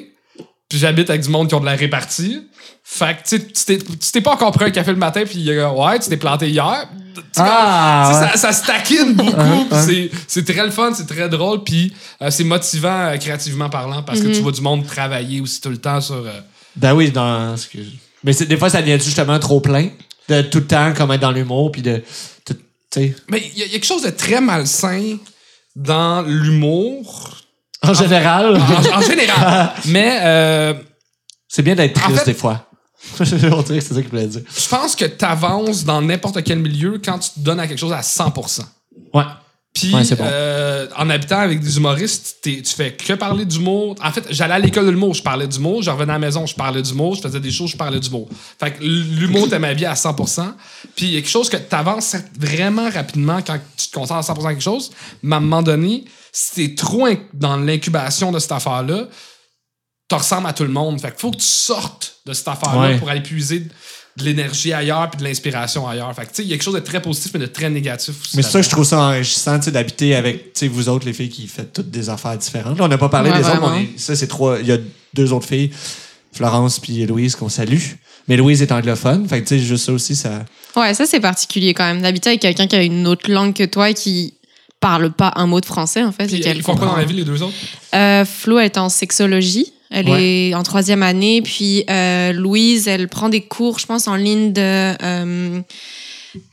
[0.68, 2.42] Puis j'habite avec du monde qui ont de la répartie.
[2.82, 5.68] Fait que, tu sais, tu t'es- pas encore pris un café le matin, puis euh,
[5.70, 6.88] ouais, tu t'es planté hier.
[7.36, 8.28] Ah, ouais.
[8.36, 9.64] ça, ça se taquine beaucoup.
[9.86, 10.10] Puis ouais.
[10.28, 11.92] c'est- très le fun, c'est très drôle, puis
[12.22, 15.70] euh, c'est motivant euh, créativement parlant parce que tu vois du monde travailler aussi tout
[15.70, 16.14] le temps sur.
[16.16, 16.40] euh,
[16.76, 17.56] Ben oui, dans.
[17.56, 17.78] ce que-
[18.24, 19.88] Mais des fois, ça devient justement trop plein.
[20.28, 22.02] De tout le temps, comme être dans l'humour, puis de.
[23.28, 25.18] Mais il y, y a quelque chose de très malsain
[25.76, 27.36] dans l'humour,
[27.82, 29.72] En général, en, en général.
[29.86, 30.74] Mais euh,
[31.48, 32.62] c'est bien d'être En triste fait- des fois.
[33.20, 34.40] On dirait que c'est ça qu'il voulait dire.
[34.48, 37.78] je pense que tu avances dans n'importe quel milieu quand tu te donnes à quelque
[37.78, 38.62] chose à 100%.
[39.14, 39.22] Ouais.
[39.72, 40.24] Puis, Ouais, bon.
[40.26, 43.94] euh, en habitant avec des humoristes, t'es- tu fais que parler d'humour.
[44.02, 45.82] En fait, j'allais à l'école de l'humour, je parlais d'humour.
[45.82, 47.14] Je revenais à la maison, je parlais d'humour.
[47.14, 48.26] Je faisais des choses, je parlais d'humour.
[48.58, 50.54] Fait que l'humour était ma vie à 100%.
[50.96, 54.30] Puis, il y a quelque chose que tu avances vraiment rapidement quand tu te concentres
[54.30, 54.90] à 100% à quelque chose.
[55.22, 56.06] Mais à un moment donné,
[56.38, 59.08] si t'es trop dans l'incubation de cette affaire-là,
[60.08, 61.00] tu ressembles à tout le monde.
[61.00, 62.98] Fait que faut que tu sortes de cette affaire-là Ouais.
[62.98, 66.14] pour aller puiser de l'énergie ailleurs puis de l'inspiration ailleurs.
[66.14, 67.70] Fait que, tu sais, il y a quelque chose de très positif mais de très
[67.70, 68.36] négatif aussi.
[68.36, 70.88] Mais c'est ça que je trouve ça enrichissant, tu sais, d'habiter avec, tu sais, vous
[70.90, 72.78] autres, les filles qui faites toutes des affaires différentes.
[72.78, 73.70] Là, on n'a pas parlé Ouais, des autres, vraiment.
[73.78, 74.58] mais on est- ça, c'est trois.
[74.60, 74.78] Il y a
[75.14, 75.70] deux autres filles,
[76.32, 77.80] Florence puis Louise, qu'on salue.
[78.28, 80.44] Mais Louise est anglophone, fait que, tu sais, juste ça aussi, ça.
[80.76, 82.02] Ouais, ça c'est particulier quand même.
[82.02, 84.34] D'habiter avec quelqu'un qui a une autre langue que toi et qui
[84.80, 86.32] parle pas un mot de français en fait.
[86.32, 87.54] et Puis, font quoi dans la vie, les deux autres?
[87.94, 89.72] Euh, Flo est en sexologie.
[89.90, 90.48] Elle Ouais.
[90.48, 91.42] est en troisième année.
[91.42, 95.60] Puis euh, Louise, elle prend des cours, je pense, en ligne de euh,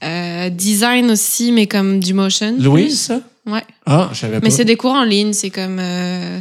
[0.04, 2.56] euh, design aussi, mais comme du motion.
[2.60, 3.20] Louise, ça?
[3.46, 3.64] Ouais.
[3.86, 4.46] Ah, je savais pas.
[4.46, 5.78] Mais c'est des cours en ligne, c'est comme.
[5.80, 6.40] euh,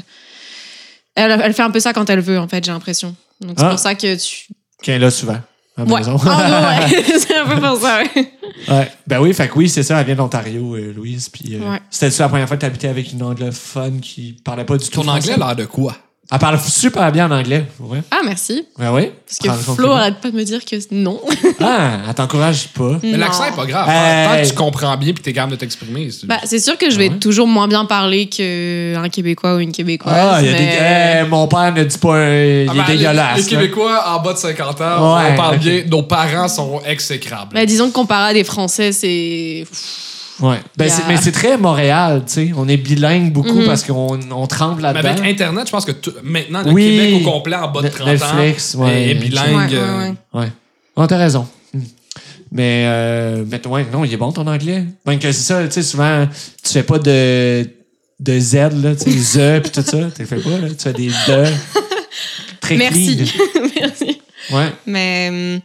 [1.15, 3.15] Elle, elle fait un peu ça quand elle veut, en fait, j'ai l'impression.
[3.41, 3.71] Donc c'est Ah.
[3.71, 4.47] pour ça que tu.
[4.83, 5.39] Qu'elle est là souvent.
[5.77, 5.99] À Ouais.
[6.01, 6.17] maison.
[6.17, 7.03] Gros, ouais.
[7.19, 8.33] c'est un peu pour ça, ouais.
[8.69, 8.91] Ouais.
[9.07, 11.29] Ben oui, fait que oui, c'est ça, elle vient d'Ontario, euh, Louise.
[11.31, 11.81] Puis, euh, Ouais.
[11.91, 15.01] c'était la première fois que tu habitais avec une anglophone qui parlait pas du tout
[15.03, 15.97] Ton anglais a l'air de quoi?
[16.35, 17.99] Elle parle super bien en anglais, ouais.
[18.11, 18.65] Ah, merci.
[18.79, 19.13] Ouais, ouais.
[19.27, 21.21] Parce que Prends Flo arrête pas de me dire que non.
[21.61, 22.99] Ah, elle t'encourage pas.
[23.03, 23.87] Mais l'accent est pas grave.
[23.89, 24.27] Hey.
[24.39, 26.11] Tant que tu comprends bien puis t'es capable de t'exprimer.
[26.11, 27.19] c'est- Bah, c'est sûr que je vais Ah ouais?
[27.19, 30.15] toujours moins bien parler qu'un Québécois ou une Québécoise.
[30.17, 30.65] Ah, il y a des.
[30.65, 32.17] mais- Eh, mon père ne dit pas.
[32.17, 33.37] un- il Ah est ben, les- dégueulasse.
[33.37, 33.45] Les.
[33.45, 35.83] Québécois en bas de 50 ans, Ouais, on parle bien.
[35.91, 37.51] Nos parents sont exécrables.
[37.53, 39.65] Mais disons que comparé à des Français, c'est.
[40.41, 40.57] Ouais.
[40.77, 42.51] Ben, Il y a- c'est- mais c'est très Montréal, tu sais.
[42.57, 43.67] On est bilingue beaucoup Mhm.
[43.67, 45.09] parce qu'on on tremble Mais là-dedans.
[45.11, 46.85] avec Internet, je pense que maintenant, le Oui.
[46.97, 49.71] Québec au complet en bas de Ne- 30 Netflix, ans ouais, est bilingue.
[49.73, 50.49] Ouais, ouais, ouais.
[50.97, 51.07] Ouais.
[51.07, 51.47] T'as raison.
[51.75, 51.81] Hmm.
[52.51, 54.85] Mais, euh, mais ouais, non, il est bon ton anglais?
[55.07, 56.27] Ben, que c'est ça, tu sais, souvent,
[56.63, 57.69] tu fais pas de,
[58.21, 59.99] de Z, là, tu sais, Z, pis tout ça.
[60.17, 60.69] Tu fais pas, là.
[60.71, 61.45] Tu fais des de.
[62.61, 63.17] Très Merci.
[63.17, 63.63] clean.
[63.81, 64.21] Merci.
[64.53, 64.73] Ouais.
[64.87, 65.61] Mais.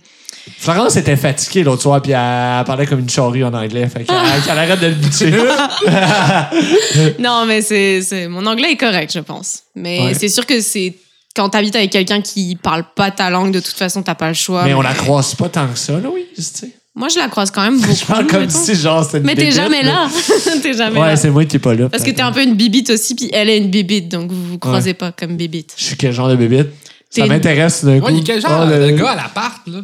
[0.60, 2.20] Florence était fatiguée l'autre soir, puis elle,
[2.60, 3.88] elle parlait comme une charrue en anglais.
[3.88, 5.32] Fait qu'elle qu'elle arrête de le bitcher.
[7.20, 9.64] Non, mais c'est, c'est- mon anglais est correct, je pense.
[9.76, 10.14] Mais Ouais.
[10.14, 10.96] c'est sûr que c'est
[11.36, 14.34] quand t'habites avec quelqu'un qui parle pas ta langue, de toute façon, t'as pas le
[14.34, 14.64] choix.
[14.66, 16.72] mais on la croise pas tant que ça, Louise, tu sais.
[16.96, 17.94] Moi, je la croise quand même beaucoup.
[17.94, 18.58] Je parle comme mettons.
[18.58, 20.08] si, genre, c'était une Mais t'es jamais là.
[20.64, 21.16] t'es jamais Ouais, là.
[21.16, 21.90] c'est moi qui t'es pas là.
[21.90, 24.44] Parce que t'es un peu une bibite aussi, puis elle est une bibite, donc vous
[24.48, 25.76] vous croisez pas comme bibite.
[25.78, 26.74] Je suis quel genre de bébête?
[27.12, 28.08] Ça m'intéresse d'un coup.
[28.08, 29.82] Ouais, il y a quel genre Oh, de le- gars à l'appart, là?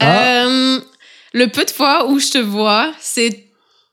[0.00, 0.44] Ah.
[0.46, 0.80] Euh,
[1.32, 3.44] le peu de fois où je te vois, c'est.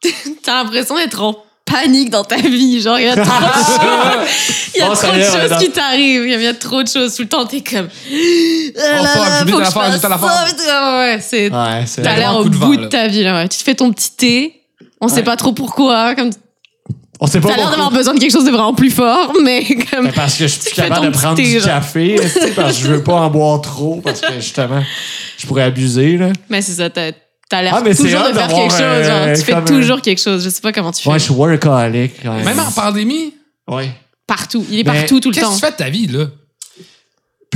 [0.43, 2.79] T'as l'impression d'être en panique dans ta vie.
[2.81, 4.29] Genre, il y a trop de choses,
[4.75, 6.23] il y a Oh, trop de choses ouais, qui t'arrivent.
[6.27, 7.15] Il y a- trop de choses.
[7.15, 7.89] Tout le temps, t'es comme.
[9.47, 11.51] Ouais, c'est.
[11.51, 13.23] Ouais, T'as l'air au coup de vent, bout de ta vie.
[13.23, 13.47] Là, ouais.
[13.47, 14.61] Tu te fais ton petit thé.
[15.01, 16.15] On sait pas trop pourquoi.
[16.15, 16.29] Comme
[17.19, 19.63] On sait pas t'as l'air d'avoir besoin de quelque chose de vraiment plus fort, mais
[19.89, 20.05] comme.
[20.05, 21.63] Mais parce que je suis plus capable de prendre du genre.
[21.63, 24.83] café, tu sais, parce que je veux pas en boire trop, parce que justement,
[25.37, 26.29] je pourrais abuser, là.
[26.49, 27.11] Mais c'est ça, t'as
[27.49, 28.81] t'as l'air Ah, mais c'est toujours de faire quelque chose.
[28.81, 29.35] euh, genre.
[29.35, 30.43] Tu fais toujours quelque chose.
[30.43, 31.09] Je sais pas comment tu fais.
[31.09, 32.11] Ouais, je suis workaholic.
[32.21, 32.45] quand même.
[32.45, 33.33] Même en pandémie,
[33.67, 33.89] Ouais.
[34.27, 34.65] Partout.
[34.69, 35.55] Il est Mais partout tout le qu'est-ce que temps.
[35.55, 36.25] tu fais de ta vie, là?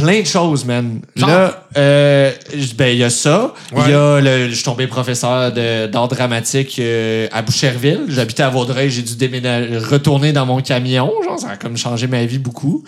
[0.03, 1.01] Plein de choses, man.
[1.15, 1.29] Genre?
[1.29, 2.31] Là, euh,
[2.75, 3.53] ben, il y a ça.
[3.71, 3.91] Il Ouais.
[3.91, 8.05] y a le, je suis tombé professeur d'art dramatique euh, à Boucherville.
[8.09, 8.89] J'habitais à Vaudreuil.
[8.89, 11.11] J'ai dû déménager, retourner dans mon camion.
[11.23, 12.83] Genre, ça a comme changé ma vie beaucoup.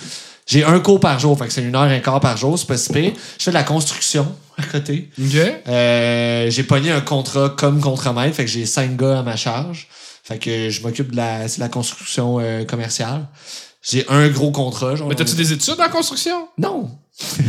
[0.46, 1.38] J'ai un cours par jour.
[1.38, 2.58] Fait que c'est une heure et un quart par jour.
[2.60, 3.12] C'est pas si pire.
[3.38, 5.10] Je fais de la construction à côté.
[5.20, 5.38] OK.
[5.68, 9.88] Euh, j'ai pogné un contrat comme contremaître, fait que j'ai cinq gars à ma charge.
[10.24, 13.26] Fait que je m'occupe de la, de la construction euh, commerciale.
[13.84, 14.96] J'ai un gros contrat.
[14.96, 16.48] Genre, Mais t'as-tu des études en construction?
[16.58, 16.90] Non.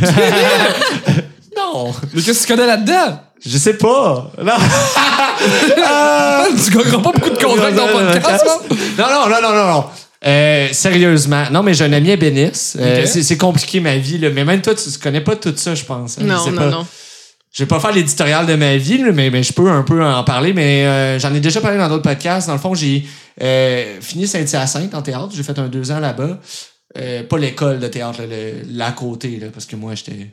[1.55, 1.93] non.
[2.13, 3.21] Mais qu'est-ce que tu connais là-dedans?
[3.45, 4.31] Je sais pas.
[4.43, 4.53] Non.
[6.65, 8.57] tu gagneras pas beaucoup de contrats dans ton podcast, là?
[8.97, 9.85] Non, non, non, non, non, non.
[10.25, 11.43] Euh, sérieusement.
[11.51, 12.73] Non, mais j'ai un ami à Bénis.
[12.79, 14.29] Euh, c'est, compliqué ma vie, là.
[14.31, 16.17] Mais même toi, tu, tu connais pas tout ça, je pense.
[16.17, 16.23] hein.
[16.23, 16.69] Non, non, pas.
[16.69, 16.87] non.
[17.55, 20.25] Je vais pas faire l'éditorial de ma vie, mais, mais je peux un peu en
[20.25, 20.51] parler.
[20.51, 22.47] Mais euh, j'en ai déjà parlé dans d'autres podcasts.
[22.47, 23.05] Dans le fond, j'ai
[23.41, 25.29] euh, fini Saint-Hyacinthe en théâtre.
[25.33, 26.41] J'ai fait un deux ans là-bas.
[26.97, 28.27] Euh, pas l'école de théâtre, là,
[28.89, 30.31] le, côté, là, parce que moi, j'étais.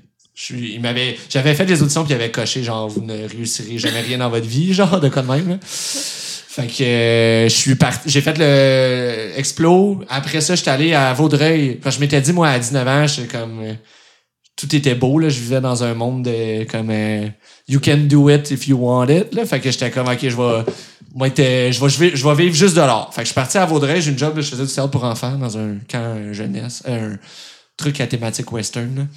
[0.50, 4.00] Il m'avait, j'avais fait des auditions puis il avait coché genre vous ne réussirez jamais
[4.00, 5.58] rien dans votre vie genre de quoi de même.
[5.62, 10.02] Fait que euh, je suis parti, j'ai fait le explo.
[10.08, 11.78] Après ça, j'étais allé à Vaudreuil.
[11.84, 13.74] Je m'étais dit moi à 19 ans, j'étais comme euh,
[14.62, 17.26] tout était beau là, je vivais dans un monde de comme euh,
[17.66, 19.44] you can do it if you want it là.
[19.44, 20.72] Fait que j'étais comme OK, je vais
[21.14, 23.10] moi, je vais, je vais, vivre juste de l'art.
[23.12, 25.04] Fait que je suis parti à Vaudreuil, j'ai une job, je faisais du théâtre pour
[25.04, 27.18] enfants dans un camp jeunesse, euh, un
[27.76, 29.08] truc à thématique western.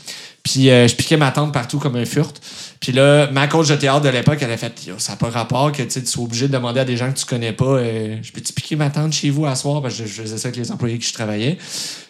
[0.41, 2.41] Puis euh, je piquais ma tante partout comme un furt.
[2.79, 5.71] Puis là, ma coach de théâtre de l'époque, elle a fait ça n'a pas rapport
[5.71, 8.51] que tu sois obligé de demander à des gens que tu connais pas Je peux-tu
[8.51, 9.83] piquer ma tante chez vous à soir?
[9.83, 11.59] Parce que je faisais ça avec les employés que je travaillais.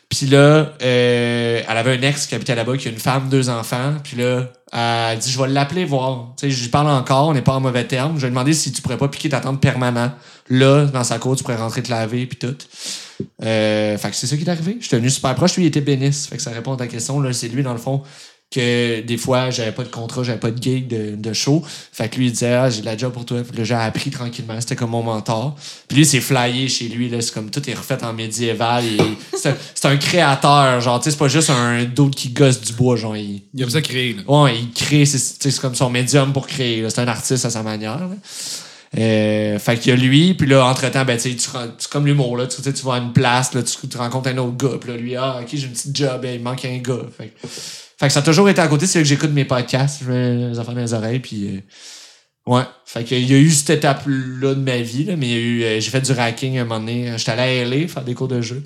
[0.09, 3.49] Puis là, euh, elle avait un ex qui habitait là-bas, qui a une femme, deux
[3.49, 3.93] enfants.
[4.03, 6.33] Puis là, elle dit Je vais l'appeler voir.
[6.37, 8.17] Tu sais, j'y parle encore, on n'est pas en mauvais terme.
[8.17, 10.11] Je lui demander si tu pourrais pas piquer ta tante permanent.
[10.49, 12.55] Là, dans sa cour, tu pourrais rentrer te laver, puis tout.
[13.43, 14.77] Euh, fait que c'est ça qui est arrivé.
[14.79, 15.55] Je suis super proche.
[15.55, 16.27] Lui, il était bénisse.
[16.27, 17.19] Fait que ça répond à ta question.
[17.19, 18.03] Là, c'est lui, dans le fond,
[18.51, 21.63] que des fois, j'avais pas de contrat, j'avais pas de gig de, de show.
[21.91, 23.41] Fait que lui, il disait, ah, j'ai de la job pour toi.
[23.43, 24.59] Puis là, j'ai appris tranquillement.
[24.61, 25.55] C'était comme mon mentor.
[25.87, 27.09] Puis lui, c'est flyé chez lui.
[27.09, 28.83] Là, c'est comme tout est refait en médiéval.
[29.35, 30.81] C'est, un, créateur.
[30.81, 32.95] Genre, tu sais, c'est pas juste un d'autre qui gosse du bois.
[32.95, 34.23] Genre, il, Il a besoin de créer, là.
[34.27, 36.81] Ouais, il crée, c'est, tu sais, c'est comme son médium pour créer.
[36.81, 36.89] là.
[36.89, 37.99] C'est un artiste à sa manière.
[37.99, 38.09] là.
[38.97, 42.37] Euh, fait qu'il y a lui, puis là, entre-temps, ben, tu sais, tu comme l'humour,
[42.37, 42.47] là.
[42.47, 44.77] Tu, tu sais, tu vas à une place, là, tu, tu rencontres un autre gars,
[44.79, 47.01] puis là, lui, ah, ok, j'ai une petite job, ben, il manque un gars.
[47.17, 47.47] Fait, que-
[47.99, 50.11] fait que ça a toujours été à côté, c'est là que j'écoute mes podcasts, je
[50.11, 51.47] mets les affaires dans les oreilles, puis
[52.47, 52.63] euh, ouais.
[52.85, 55.39] Fait qu'il y a eu cette étape-là de ma vie, là, mais il y a
[55.39, 57.13] eu, euh, j'ai fait du racking un moment donné.
[57.17, 58.63] J'étais allé à LA faire des cours de jeu.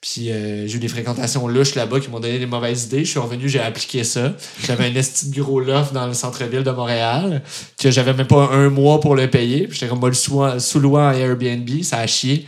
[0.00, 3.04] Puis euh, j'ai eu des fréquentations louches là-bas qui m'ont donné des mauvaises idées.
[3.04, 4.34] Je suis revenu, j'ai appliqué ça.
[4.66, 7.40] J'avais un esti de gros loft dans le centre-ville de Montréal
[7.78, 9.68] que j'avais même pas un mois pour le payer.
[9.70, 11.68] J'étais comme moi le sous- sous-loué en Airbnb.
[11.84, 12.46] Ça a chié.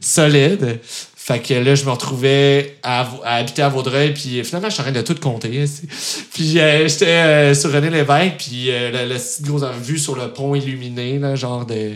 [0.00, 0.80] Solide.
[1.26, 4.12] Fait que là, je me retrouvais à, à habiter à Vaudreuil.
[4.12, 5.56] Puis finalement, je suis en train de tout compter.
[5.56, 5.86] esti.
[6.34, 8.34] Puis euh, j'étais euh, sur René Lévesque.
[8.36, 11.92] Puis euh, le petite grosse vue sur le pont illuminé, là, genre de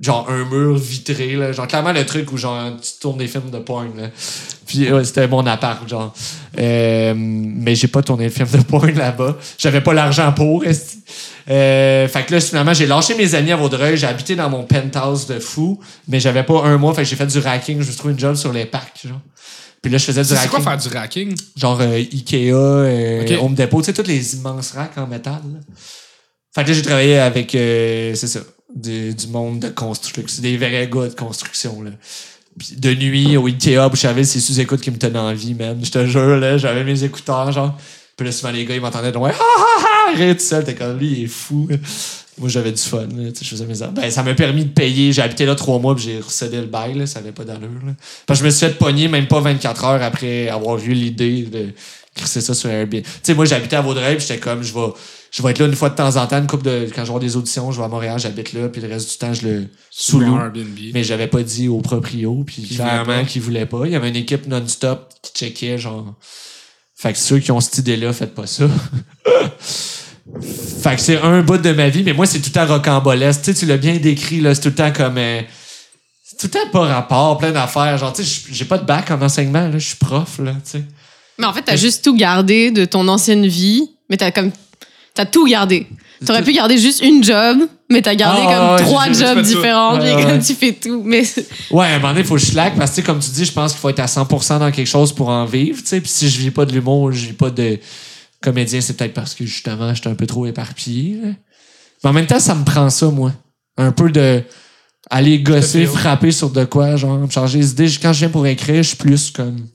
[0.00, 1.52] genre un mur vitré là.
[1.52, 4.08] Genre clairement le truc où genre tu tournes des films de porn là.
[4.66, 6.12] Puis ouais, c'était mon appart genre.
[6.58, 9.36] Euh, mais j'ai pas tourné le film de porn là-bas.
[9.58, 10.64] J'avais pas l'argent pour
[11.48, 13.96] euh, fait que là finalement j'ai lâché mes amis à Vaudreuil.
[13.96, 16.92] J'ai habité dans mon penthouse de fou mais j'avais pas un mois.
[16.94, 17.76] Fait que j'ai fait du racking.
[17.76, 19.20] Je me suis trouvé une job sur les parcs genre.
[19.80, 20.50] Puis là je faisais du C'est racking.
[20.50, 21.34] quoi faire du racking?
[21.56, 23.38] genre euh, Ikea, euh.
[23.40, 25.34] Home Depot, tu sais, tous les immenses racks en métal.
[25.34, 25.60] là.
[26.54, 28.40] Fait que là, j'ai travaillé avec, euh, c'est ça,
[28.76, 31.90] du, monde de construction, des vrais gars de construction, là.
[32.58, 35.78] Puis de nuit, au Ikea, Boucherville, c'est sous-écoute qui me tenait en vie, man.
[35.82, 37.76] Je te jure, là, j'avais mes écouteurs, genre.
[38.16, 39.30] Puis là, souvent, les gars, ils m'entendaient de loin,
[40.16, 40.64] rire tout seul.
[40.64, 41.68] T'es comme, lui, il est fou.
[42.38, 43.30] Moi, j'avais du fun, là.
[43.38, 43.74] Je faisais mes.
[43.92, 45.12] Ben, ça m'a permis de payer.
[45.12, 47.06] J'ai habité là trois mois, puis j'ai recédé le bail, là.
[47.06, 47.68] Ça avait pas d'allure.
[48.26, 51.68] Parce je me suis fait pogner même pas 24 heures après avoir eu l'idée de
[52.14, 53.02] crisser ça sur Airbnb.
[53.02, 54.92] Tu sais, moi, j'habitais à Vaudreuil, puis j'étais comme, je vais,
[55.36, 56.94] je vais être là une fois de temps en temps, une couple de, quand je
[56.94, 59.34] vais avoir des auditions, je vais à Montréal, j'habite là, puis le reste du temps,
[59.34, 60.34] je le sous-loue.
[60.94, 63.24] Mais j'avais pas dit au proprio, puis clairement voulait pas.
[63.24, 63.82] qu'ils voulaient pas.
[63.84, 66.14] Il y avait une équipe non-stop qui checkait, genre.
[66.94, 68.64] Fait que ceux qui ont cette idée-là, faites pas ça.
[70.82, 73.42] fait que c'est un bout de ma vie, mais moi, c'est tout le temps rocambolesque.
[73.42, 75.18] Tu sais, tu l'as bien décrit, là, c'est tout le temps comme.
[75.18, 75.42] euh,
[76.24, 77.98] C'est tout le temps pas rapport, plein d'affaires.
[77.98, 79.78] Genre, tu sais, j'ai pas de bac en enseignement, là.
[79.78, 80.84] Je suis prof, là, tu sais.
[81.38, 84.50] Mais en fait, t'as juste tout gardé de ton ancienne vie, mais t'as comme.
[85.16, 85.86] T'as tout gardé.
[86.24, 87.58] T'aurais pu garder juste une job,
[87.90, 90.38] mais t'as gardé Ah, comme ouais, trois jobs différents, puis Ouais, comme ouais.
[90.38, 91.02] tu fais tout.
[91.04, 91.24] Mais
[91.70, 93.44] Ouais, à un moment donné, il faut que je slack parce que, comme tu dis,
[93.44, 96.00] je pense qu'il faut être à 100% dans quelque chose pour en vivre, tu sais.
[96.00, 97.78] Puis si je vis pas de l'humour, je vis pas de
[98.40, 101.28] comédien, c'est peut-être parce que, justement, j'étais un peu trop éparpillé, là.
[102.04, 103.32] Mais en même temps, ça me prend ça, moi.
[103.76, 104.42] Un peu de
[105.10, 107.88] aller gosser, frapper sur de quoi, genre, me changer les idées.
[108.00, 109.66] Quand je viens pour écrire, je suis plus comme...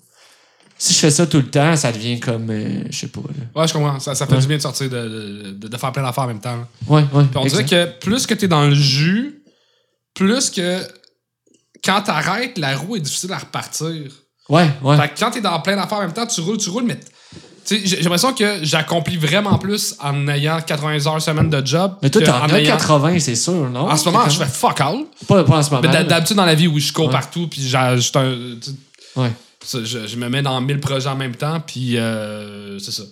[0.84, 2.50] Si je fais ça tout le temps, ça devient comme...
[2.50, 3.62] euh, je sais pas, là.
[3.62, 4.00] Ouais, je comprends.
[4.00, 4.40] Ça, ça fait Ouais.
[4.42, 6.56] du bien de sortir, de, de, de faire plein d'affaires en même temps.
[6.58, 6.68] là.
[6.88, 7.24] Ouais, ouais.
[7.26, 9.44] Puis on dirait que plus que t'es dans le jus,
[10.16, 10.80] plus que
[11.86, 13.94] quand t'arrêtes, la roue est difficile à repartir.
[14.50, 14.98] Ouais, ouais.
[14.98, 17.00] Fait que quand t'es dans plein d'affaires en même temps, tu roules, tu roules, mais
[17.00, 21.94] tu sais, j'ai l'impression que j'accomplis vraiment plus en ayant 80 heures semaine de job.
[22.02, 23.82] Mais toi, t'en en as ayant- 80, c'est sûr, non?
[23.88, 25.06] En ce moment, je fais fuck all.
[25.28, 25.88] Pas, pas en ce moment.
[25.92, 27.12] D'habitude dans la vie où je cours Ouais.
[27.12, 27.78] partout, puis j'ai
[29.16, 29.32] Ouais.
[29.66, 33.04] Je, je me mets dans 1000 projets en même temps, puis euh, c'est ça.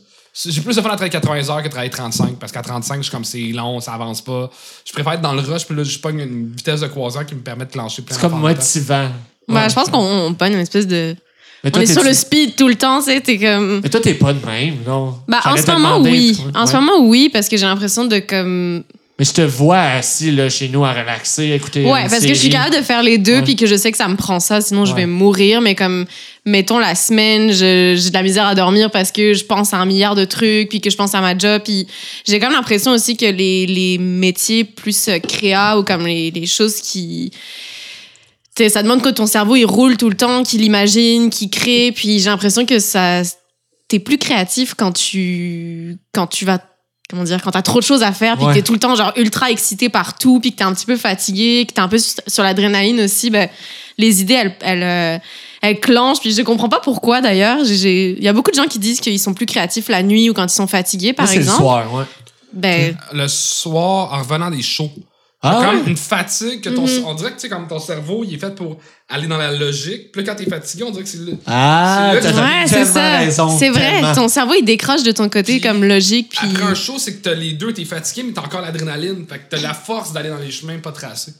[0.45, 2.97] J'ai plus de fun à travailler 80 heures que de travailler 35, parce qu'à 35,
[2.97, 4.49] je suis comme c'est long, ça avance pas.
[4.85, 7.35] Je préfère être dans le rush, puis là, je pogne une vitesse de croisière qui
[7.35, 9.09] me permet de clencher plein C'est comme motivant.
[9.47, 9.69] bah, Ouais.
[9.69, 11.15] je pense qu'on on pogne une espèce de.
[11.63, 13.81] Mais On est sur le speed tout le temps, tu sais, t'es comme.
[13.83, 15.17] Mais toi, t'es pas de même, non?
[15.27, 16.39] Bah, en ce moment, demander, oui.
[16.55, 18.83] En ce moment, oui, parce que j'ai l'impression de comme.
[19.19, 21.83] Mais je te vois assis là, chez nous à relaxer, écouter.
[21.83, 23.97] Ouais, parce que je suis capable de faire les deux, puis que je sais que
[23.97, 25.59] ça me prend ça, sinon je vais mourir.
[25.59, 26.05] Mais comme,
[26.45, 29.85] mettons, la semaine, j'ai de la misère à dormir parce que je pense à un
[29.85, 31.61] milliard de trucs, puis que je pense à ma job.
[31.65, 31.85] Puis
[32.25, 36.45] j'ai comme l'impression aussi que les, les métiers plus euh, créa ou comme les, les
[36.45, 37.31] choses qui.
[38.57, 41.91] Ça demande que ton cerveau, il roule tout le temps, qu'il imagine, qu'il crée.
[41.91, 43.21] Puis j'ai l'impression que ça.
[43.89, 45.97] T'es plus créatif quand tu.
[46.13, 46.59] Quand tu vas
[47.09, 48.51] comment dire, quand t'as trop de choses à faire, puis Ouais.
[48.53, 50.95] que t'es tout le temps genre ultra excité partout, puis que t'es un petit peu
[50.95, 53.49] fatigué, que t'es un peu sur, l'adrénaline aussi, ben,
[53.97, 55.17] les idées, elles, elles, euh,
[55.61, 57.65] elles clenchent, puis je comprends pas pourquoi d'ailleurs.
[57.65, 60.03] J'ai- j'ai- Il y a beaucoup de gens qui disent qu'ils sont plus créatifs la
[60.03, 61.59] nuit ou quand ils sont fatigués, par c'est le exemple.
[61.61, 62.05] soir, ouais.
[62.53, 64.89] Ben, Le soir, en revenant des shows.
[65.41, 65.89] Ah, comme ouais?
[65.91, 67.05] une fatigue que ton, Mhm.
[67.05, 68.77] on dirait que tu sais comme ton cerveau il est fait pour
[69.09, 72.13] aller dans la logique puis là quand t'es fatigué on dirait que c'est le- Ah,
[72.21, 73.17] C'est ouais, c'est ça.
[73.17, 74.13] raison, C'est vrai, tellement.
[74.13, 76.47] ton cerveau, il décroche de ton côté Puis, comme logique, puis...
[76.47, 79.39] après un show c'est que t'as les deux t'es fatigué mais t'as encore l'adrénaline fait
[79.39, 81.33] que t'as la force d'aller dans les chemins pas tracés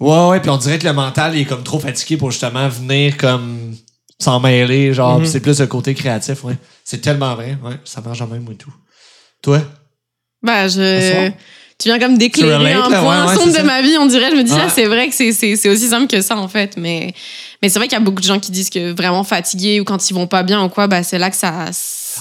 [0.00, 2.68] Ouais, ouais, puis on dirait que le mental il est comme trop fatigué pour justement
[2.68, 3.76] venir comme
[4.20, 5.26] s'en mêler, genre, Mhm.
[5.26, 6.56] c'est plus le côté créatif, ouais.
[6.84, 8.72] C'est tellement vrai, ouais, ça marche en même ou tout.
[9.42, 9.60] Toi?
[10.42, 11.30] Ben, je...
[11.78, 13.62] Tu viens comme d'éclairer un là, point ouais, ouais, sombre de ça.
[13.64, 14.30] ma vie, on dirait.
[14.30, 14.58] Je me dis, Ouais.
[14.58, 16.74] là, c'est vrai que c'est- aussi simple que ça, en fait.
[16.76, 17.12] Mais,
[17.60, 19.84] mais c'est vrai qu'il y a beaucoup de gens qui disent que vraiment fatigués ou
[19.84, 21.66] quand ils vont pas bien ou quoi, ben, c'est là que ça...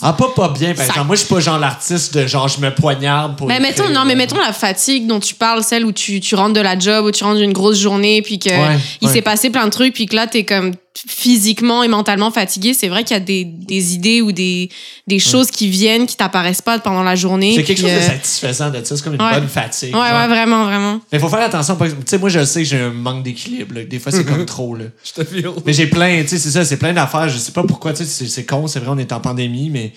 [0.01, 1.05] Ah, pas pas bien, par Ça- exemple.
[1.07, 3.47] Moi, je suis pas genre l'artiste de genre, je me poignarde pour.
[3.47, 4.15] Mais mettons, non, mais là.
[4.15, 7.11] mettons la fatigue dont tu parles, celle où tu, tu rentres de la job, où
[7.11, 9.13] tu rentres d'une grosse journée, puis que Ouais, il ouais.
[9.13, 12.73] s'est passé plein de trucs, puis que là, t'es comme physiquement et mentalement fatigué.
[12.73, 14.69] C'est vrai qu'il y a des, des idées ou des,
[15.07, 17.55] des choses qui viennent, qui t'apparaissent pas pendant la journée.
[17.55, 18.95] C'est quelque chose de euh, satisfaisant de ça.
[18.95, 19.33] C'est comme une ouais.
[19.33, 19.93] bonne fatigue.
[19.95, 20.19] Ouais, genre.
[20.21, 21.01] ouais, vraiment, vraiment.
[21.11, 21.75] Mais faut faire attention.
[21.75, 23.81] parce que, Tu sais, moi, je sais que j'ai un manque d'équilibre.
[23.81, 24.85] Des fois, c'est comme trop, là.
[25.03, 27.27] je te feel Mais j'ai plein, tu sais, c'est ça, c'est plein d'affaires.
[27.29, 29.93] Je sais pas pourquoi, tu sais, c'est- con, c'est vrai, on est en pandémie, mais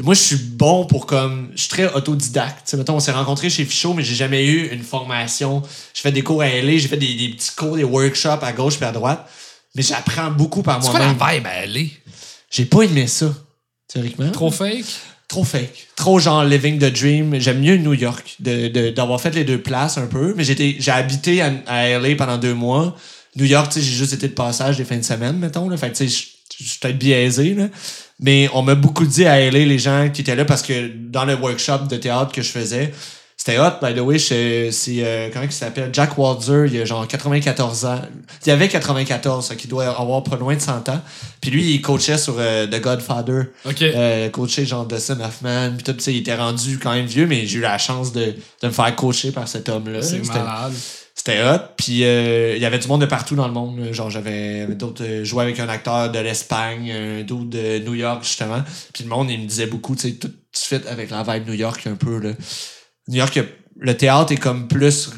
[0.00, 1.48] moi, je suis bon pour comme.
[1.56, 2.58] Je suis très autodidacte.
[2.66, 5.62] Tu sais, mettons, on s'est rencontrés chez Fichot, mais j'ai jamais eu une formation.
[5.94, 8.52] Je fais des cours à LA, j'ai fait des, des petits cours, des workshops à
[8.52, 9.28] gauche puis à droite.
[9.78, 11.36] Mais j'apprends beaucoup par c'est quoi la moi-même.
[11.38, 11.90] vibe à aller?
[12.50, 13.32] J'ai pas aimé ça,
[13.90, 14.30] théoriquement.
[14.30, 14.84] trop fake?
[15.28, 15.88] Trop fake.
[15.94, 17.38] Trop genre living the dream.
[17.38, 20.34] J'aime mieux New York, de- de- d'avoir fait les deux places un peu.
[20.36, 22.96] Mais j'ai habité à, à LA pendant deux mois.
[23.36, 25.68] New York, tu sais, j'ai juste été de passage des fins de semaine, mettons.
[25.68, 25.76] Là.
[25.76, 26.16] Fait que, tu sais,
[26.58, 27.68] je je suis peut-être biaisé, là.
[28.18, 31.24] Mais on m'a beaucoup dit à LA, les gens qui étaient là, parce que dans
[31.24, 32.92] le workshop de théâtre que je faisais,
[33.48, 34.18] c'était hot, by the way.
[34.18, 35.90] C'est, euh, comment il s'appelle?
[35.92, 38.02] Jack Walzer, il a genre 94 ans.
[38.44, 41.00] Il avait 94, ça, qui doit avoir pas loin de 100 ans.
[41.40, 45.84] Puis lui, il coachait sur euh, The Godfather ok euh, coaché genre Dustin Hoffman puis
[45.84, 48.34] tout tu sais, il était rendu quand même vieux mais j'ai eu la chance de,
[48.62, 50.72] de me faire coacher par cet homme là c'est c'était malade
[51.14, 54.10] c'était hot puis euh, il y avait du monde de partout dans le monde genre
[54.10, 58.62] j'avais d'autres euh, joué avec un acteur de l'Espagne un d'autre de New York justement
[58.92, 61.48] puis le monde il me disait beaucoup tu sais tout de suite avec la vibe
[61.48, 62.30] New York un peu là
[63.08, 63.38] New York
[63.80, 65.10] le théâtre est comme plus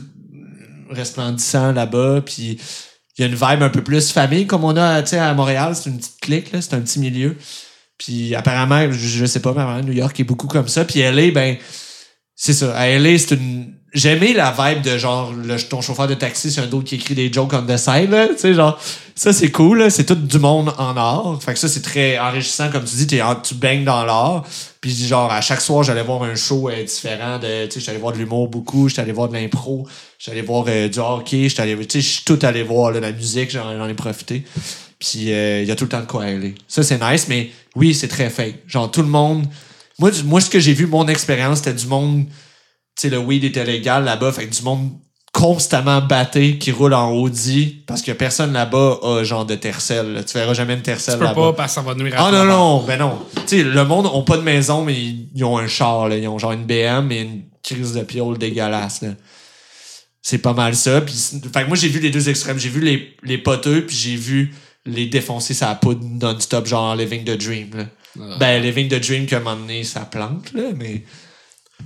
[0.90, 2.58] resplendissant là-bas puis
[3.18, 5.90] il y a une vibe un peu plus famille comme on a à Montréal c'est
[5.90, 7.36] une petite clique c'est un petit milieu
[8.00, 10.86] puis apparemment, je, je sais pas, mais New York est beaucoup comme ça.
[10.86, 11.58] Puis LA, ben,
[12.34, 12.74] c'est ça.
[12.74, 13.74] À LA, c'est une.
[13.92, 17.16] J'aimais la vibe de genre le, ton chauffeur de taxi, c'est un autre qui écrit
[17.16, 18.16] des jokes on the side.
[18.30, 18.80] Tu sais, genre,
[19.16, 19.90] ça c'est cool.
[19.90, 21.40] C'est tout du monde en art.
[21.42, 24.44] Fait que ça, c'est très enrichissant, comme tu dis, tu baignes dans l'art.
[24.80, 27.66] Puis genre, à chaque soir, j'allais voir un show euh, différent de.
[27.66, 29.88] Tu sais, j'allais voir de l'humour beaucoup, j'étais allé voir de l'impro,
[30.20, 31.76] j'allais voir euh, du hockey, j'étais allé.
[31.86, 34.44] Tu sais, je suis tout allé voir, là, la musique, j'en ai profité.
[35.00, 36.54] Puis euh, il y a tout le temps de quoi aller.
[36.68, 38.56] Ça, c'est nice, mais oui, c'est très fake.
[38.68, 39.46] Genre, tout le monde.
[39.98, 42.26] Moi, moi ce que j'ai vu, mon expérience, c'était du monde.
[43.00, 44.90] Tu le weed était légal là-bas, fait que du monde
[45.32, 50.12] constamment batté qui roule en Audi parce que personne là-bas a genre de tercelle.
[50.12, 50.24] là.
[50.24, 51.52] Tu verras jamais une Tu tercelle peux là-bas.
[51.52, 53.18] pas parce que ça va nuire à Ah non, non, ben non.
[53.34, 56.16] Tu sais, le monde ont pas de maison, mais ils, ils ont un char, là.
[56.16, 59.04] Ils ont genre une BM et une crise de piole dégueulasse.
[60.20, 61.00] C'est pas mal ça.
[61.00, 61.14] Puis,
[61.52, 62.58] fait que moi, j'ai vu les deux extrêmes.
[62.58, 64.52] J'ai vu les, les poteux, puis j'ai vu
[64.84, 67.84] les défoncer sa poudre non-stop, genre Living the Dream, là.
[68.20, 68.36] Ah.
[68.40, 71.04] Ben, Living the Dream, qu'à un moment donné, ça plante, là, mais...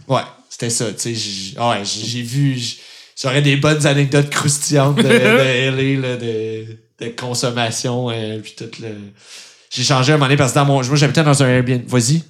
[0.08, 0.22] Ouais,
[0.54, 1.58] c'était ça, tu sais.
[1.58, 2.56] Ouais, j'ai vu...
[3.20, 6.64] J'aurais des bonnes anecdotes croustillantes de, de LA, là, de,
[7.00, 8.94] de consommation, euh, puis tout le...
[9.70, 10.84] J'ai changé un moment donné parce que dans mon...
[10.84, 11.88] Moi, j'habitais dans un Airbnb.
[11.88, 12.22] Vas-y.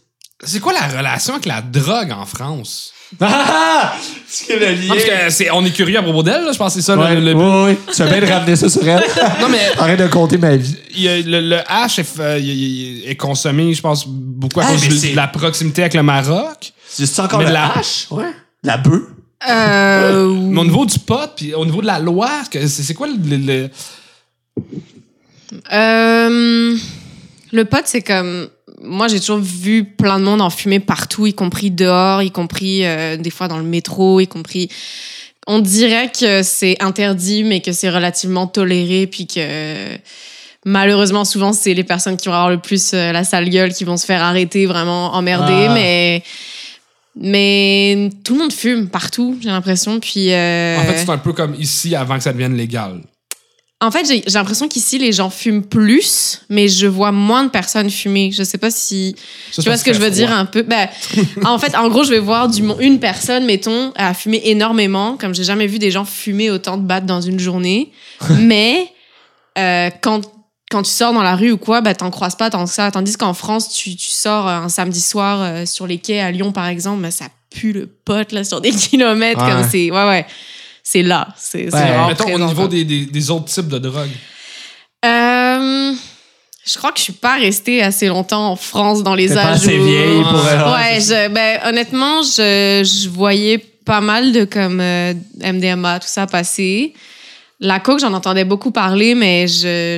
[0.43, 2.94] C'est quoi la relation avec la drogue en France?
[3.21, 3.95] Ah!
[4.27, 4.83] C'est que le lien...
[4.89, 6.87] Non, parce que c'est, on est curieux à propos d'elle, là, je pense que c'est
[6.87, 6.97] ça.
[6.97, 7.79] le- ouais, ouais.
[7.89, 9.03] Tu fais bien de ramener ça sur elle.
[9.41, 10.77] Non, mais Arrête de compter ma vie.
[10.97, 14.61] il y a- le, le hash est, fa- il- il- est consommé, je pense, beaucoup
[14.61, 16.73] à Ah, cause mais de c'est- la proximité avec le Maroc.
[16.89, 18.07] C'est encore Mais de la hache?
[18.11, 18.31] Ouais.
[18.63, 19.03] La bœuf?
[19.49, 22.95] Euh, Mais au niveau du pot, puis au niveau de la loi, que- c'est, c'est
[22.95, 23.71] quoi le, le- le-
[25.73, 26.77] Euh,
[27.53, 28.49] le pot, c'est comme.
[28.85, 32.85] Moi, j'ai toujours vu plein de monde en fumer partout, y compris dehors, y compris
[32.85, 34.69] euh, des fois dans le métro, y compris.
[35.47, 39.97] On dirait que c'est interdit, mais que c'est relativement toléré, puis que
[40.65, 43.85] malheureusement, souvent, c'est les personnes qui vont avoir le plus euh, la sale gueule qui
[43.85, 45.75] vont se faire arrêter, vraiment emmerder, Ah.
[45.75, 46.23] mais.
[47.17, 50.01] Mais tout le monde fume partout, j'ai l'impression.
[50.01, 50.33] Puis.
[50.33, 53.01] euh, En fait, c'est un peu comme ici avant que ça devienne légal.
[53.85, 57.91] En fait, j'ai l'impression qu'ici, les gens fument plus, mais je vois moins de personnes
[57.91, 58.31] fumer.
[58.33, 59.15] Je sais pas si.
[59.53, 60.63] Ça, tu vois ce que je veux dire un peu?
[60.63, 60.89] Ben,
[61.45, 65.35] en fait, en gros, je vais voir du, une personne, mettons, à fumer énormément, comme
[65.35, 67.93] j'ai jamais vu des gens fumer autant de battes dans une journée.
[68.41, 68.89] mais
[69.59, 70.23] euh, quand,
[70.71, 72.91] quand tu sors dans la rue ou quoi, ben, t'en croises pas tant que ça.
[72.91, 76.53] Tandis qu'en France, tu, tu sors un samedi soir euh, sur les quais à Lyon,
[76.53, 79.45] par exemple, ben, ça pue le pote là, sur des kilomètres.
[79.45, 79.91] Comme c'est.
[79.91, 80.27] Ouais, ouais.
[80.87, 81.29] C'est là.
[81.37, 81.71] C'est Ouais.
[81.71, 84.11] vraiment Mettons, au niveau des, des, des autres types de drogues.
[85.05, 85.93] Euh,
[86.67, 89.45] je crois que je suis pas restée assez longtemps en France dans les T'es pas
[89.47, 90.35] âges assez où- vieille pour...
[90.45, 95.13] Ouais, je, ben, honnêtement, je, je voyais pas mal de comme euh,
[95.43, 96.95] MDMA, tout ça passer.
[97.61, 99.97] La coke, j'en entendais beaucoup parler, mais je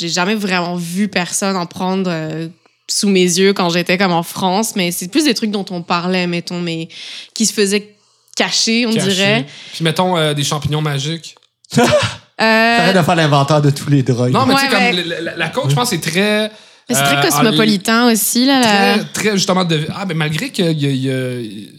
[0.00, 2.48] j'ai jamais vraiment vu personne en prendre euh,
[2.88, 4.74] sous mes yeux quand j'étais comme en France.
[4.76, 6.88] Mais c'est plus des trucs dont on parlait, mettons, mais
[7.34, 7.94] qui se faisaient
[8.38, 9.08] cacher, on Caché.
[9.08, 9.46] dirait.
[9.74, 11.34] Puis mettons euh, des champignons magiques.
[12.40, 14.30] Euh, Arrête de faire l'inventaire de tous les drogues.
[14.30, 16.42] Non, mais tu sais, Ouais, comme mais- la, la- la coke, je pense, c'est très.
[16.88, 18.60] mais c'est très euh, cosmopolitain aussi, là.
[18.60, 21.72] la- très, très justement de ah ben malgré que y a- y a- y-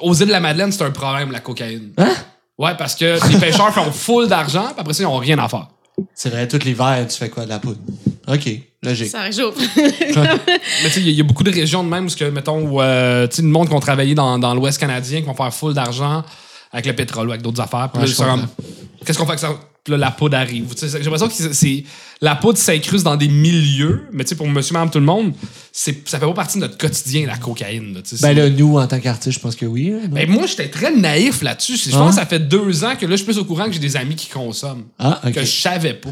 [0.00, 2.14] aux îles de la Madeleine c'est un problème la cocaïne Hein?
[2.56, 5.48] ouais parce que les pêcheurs font full d'argent puis après ça ils ont rien à
[5.50, 5.68] faire
[6.14, 7.80] C'est vrai, tout l'hiver, tu fais quoi de la poudre?
[8.28, 8.48] OK,
[8.82, 9.08] logique.
[9.08, 9.54] Ça réchauffe.
[9.76, 9.90] mais
[10.84, 12.24] tu sais il y, a- il y a beaucoup de régions de même où que
[12.24, 15.26] mettons où, euh, tu sais le monde qui ont travaillé dans, dans l'Ouest canadien qui
[15.26, 16.22] vont faire full d'argent
[16.72, 18.02] avec le pétrole ou avec d'autres affaires Ouais,
[19.04, 19.58] qu'est-ce qu'on fait avec ça?
[19.84, 21.84] Puis là, la poudre arrive Tu sais, j'ai l'impression que c'est-
[22.20, 25.32] la poudre s'incruste dans des milieux mais tu sais pour monsieur madame tout le monde
[25.72, 28.50] c'est ça fait pas partie de notre quotidien la cocaïne là, tu sais, Ben là,
[28.50, 29.92] nous, en tant qu'artiste, je pense que oui.
[29.94, 30.14] hein, non?
[30.14, 31.76] Ben, moi, j'étais très naïf là-dessus.
[31.76, 31.98] Je Ah.
[31.98, 33.78] pense que ça fait deux ans que là, je suis plus au courant que j'ai
[33.78, 34.84] des amis qui consomment.
[34.98, 35.32] Ah, OK.
[35.32, 36.10] Que je savais pas.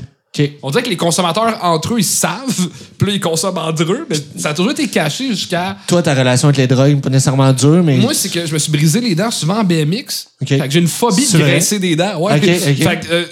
[0.62, 2.68] On dirait que les consommateurs, entre eux, ils savent.
[2.98, 4.06] Puis là, ils consomment entre eux.
[4.08, 5.76] Mais ça a toujours été caché jusqu'à.
[5.86, 7.96] Toi, ta relation avec les drogues, pas nécessairement dure, mais...
[7.96, 10.28] Moi, c'est que je me suis brisé les dents souvent en BMX.
[10.44, 12.18] Fait que j'ai une phobie de grincer des dents.
[12.20, 12.40] Ouais.
[12.40, 13.24] Fait que, euh,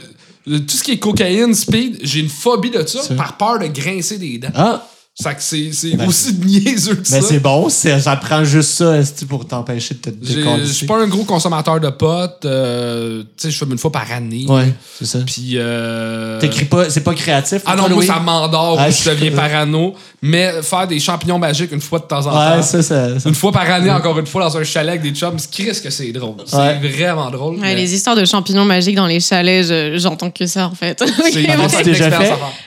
[0.47, 4.18] tout ce qui est cocaïne, speed, j'ai une phobie de ça par peur de grincer
[4.18, 4.53] des dents.
[4.55, 4.86] Ah,
[5.16, 7.22] Ça que c'est c'est Ben, aussi niaiseux que ben ça.
[7.22, 8.94] c'est bon, c'est- ça prend juste ça
[9.28, 12.44] pour t'empêcher de te J'ai- Je suis pas un gros consommateur de potes.
[12.44, 14.44] euh, tu sais, je fume une fois par année.
[14.48, 15.20] Ouais, c'est ça.
[15.24, 15.52] Puis.
[15.54, 17.62] euh, T'écris pas, c'est pas créatif.
[17.64, 19.94] Ah non, moi, ça m'endort, Ah, ou je je- deviens parano.
[20.20, 22.56] Mais faire des champignons magiques une fois de temps en temps.
[22.56, 23.20] Ouais, ça, ça...
[23.20, 25.78] ça- Une fois par année, encore une fois, dans un chalet avec des chums, Chris
[25.80, 26.36] que c'est drôle.
[26.46, 26.78] C'est Ouais.
[26.89, 27.55] vraiment drôle.
[27.56, 30.74] Ouais, mais les histoires de champignons magiques dans les chalets, je- j'entends que ça, en
[30.74, 31.01] fait.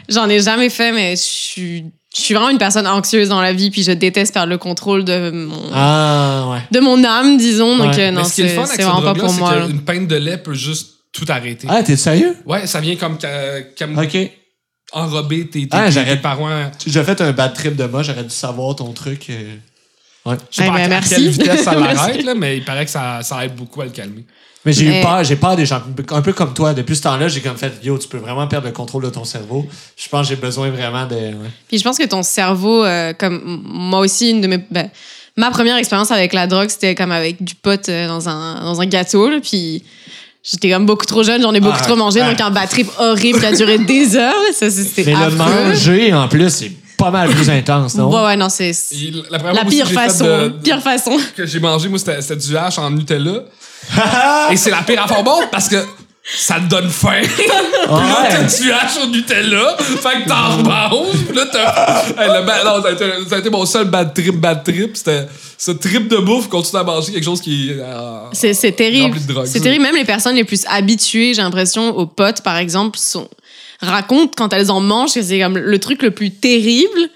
[0.07, 1.85] J'en ai jamais fait, mais je suis,
[2.17, 5.03] je suis vraiment une personne anxieuse dans la vie, puis je déteste perdre le contrôle
[5.05, 6.59] de mon, Ah, ouais.
[6.71, 7.77] de mon âme, disons.
[7.77, 8.07] Donc, Ouais.
[8.07, 9.67] euh, non, ce c'est cette vraiment pas pour c'est moi.
[9.67, 11.67] qu'une pinte de lait peut juste tout arrêter.
[11.69, 12.35] Ah, t'es sérieux?
[12.45, 13.17] Ouais, ça vient comme
[13.77, 14.17] comme OK.
[14.93, 16.71] enrober tes, tes, Ah, tes- parois.
[16.85, 19.29] J'ai fait un bad trip de moi, j'aurais dû savoir ton truc.
[19.29, 19.55] euh.
[20.25, 20.35] Ouais.
[20.51, 21.09] Je sais Eh pas à, ben, à merci.
[21.15, 23.91] quelle vitesse ça l'arrête, là, mais il paraît que ça, ça aide beaucoup à le
[23.91, 24.25] calmer.
[24.67, 25.81] Mais j'ai eu peur, j'ai peur des gens.
[26.11, 28.67] Un peu comme toi, depuis ce temps-là, j'ai comme fait Yo, tu peux vraiment perdre
[28.67, 29.65] le contrôle de ton cerveau.
[29.95, 31.15] Je pense que j'ai besoin vraiment de.
[31.15, 31.33] ouais.
[31.67, 34.59] Puis je pense que ton cerveau, euh, comme moi aussi, une de mes.
[34.69, 34.89] ben,
[35.37, 38.79] ma première expérience avec la drogue, c'était comme avec du pot euh, dans, un, dans
[38.81, 39.29] un gâteau.
[39.29, 39.83] là, puis
[40.43, 42.21] j'étais comme beaucoup trop jeune, j'en ai beaucoup Ah, trop mangé.
[42.21, 42.29] ah.
[42.29, 44.33] Donc un bad trip horrible qui a duré des heures.
[44.53, 48.09] Ça, c'était Mais le manger, en plus, c'est pas mal plus intense, non?
[48.13, 48.71] Ouais, ouais, non, c'est
[49.29, 50.25] la pire façon.
[50.25, 51.15] de- Pire façon.
[51.35, 53.43] que j'ai mangé, moi, c'était c'était du hache en Nutella.
[54.51, 55.77] Et c'est la pire affaire au monde parce que
[56.23, 57.21] ça te donne faim.
[57.23, 59.77] Puis là, t'as du hache au Nutella.
[59.79, 61.25] Fait que t'en remanges.
[61.27, 62.03] Puis là, t'as.
[62.21, 64.63] Hey, le ba- non, ça a, été, ça a été mon seul bad trip, bad
[64.63, 64.97] trip.
[64.97, 65.25] C'était
[65.57, 69.05] ce trip de bouffe, continuer à manger quelque chose qui euh, C'est c'est terrible.
[69.05, 69.83] Rempli de drogue, C'est terrible.
[69.83, 73.29] Même les personnes les plus habituées, j'ai l'impression, aux potes, par exemple, sont,
[73.81, 77.09] racontent quand elles en mangent que c'est comme le truc le plus terrible,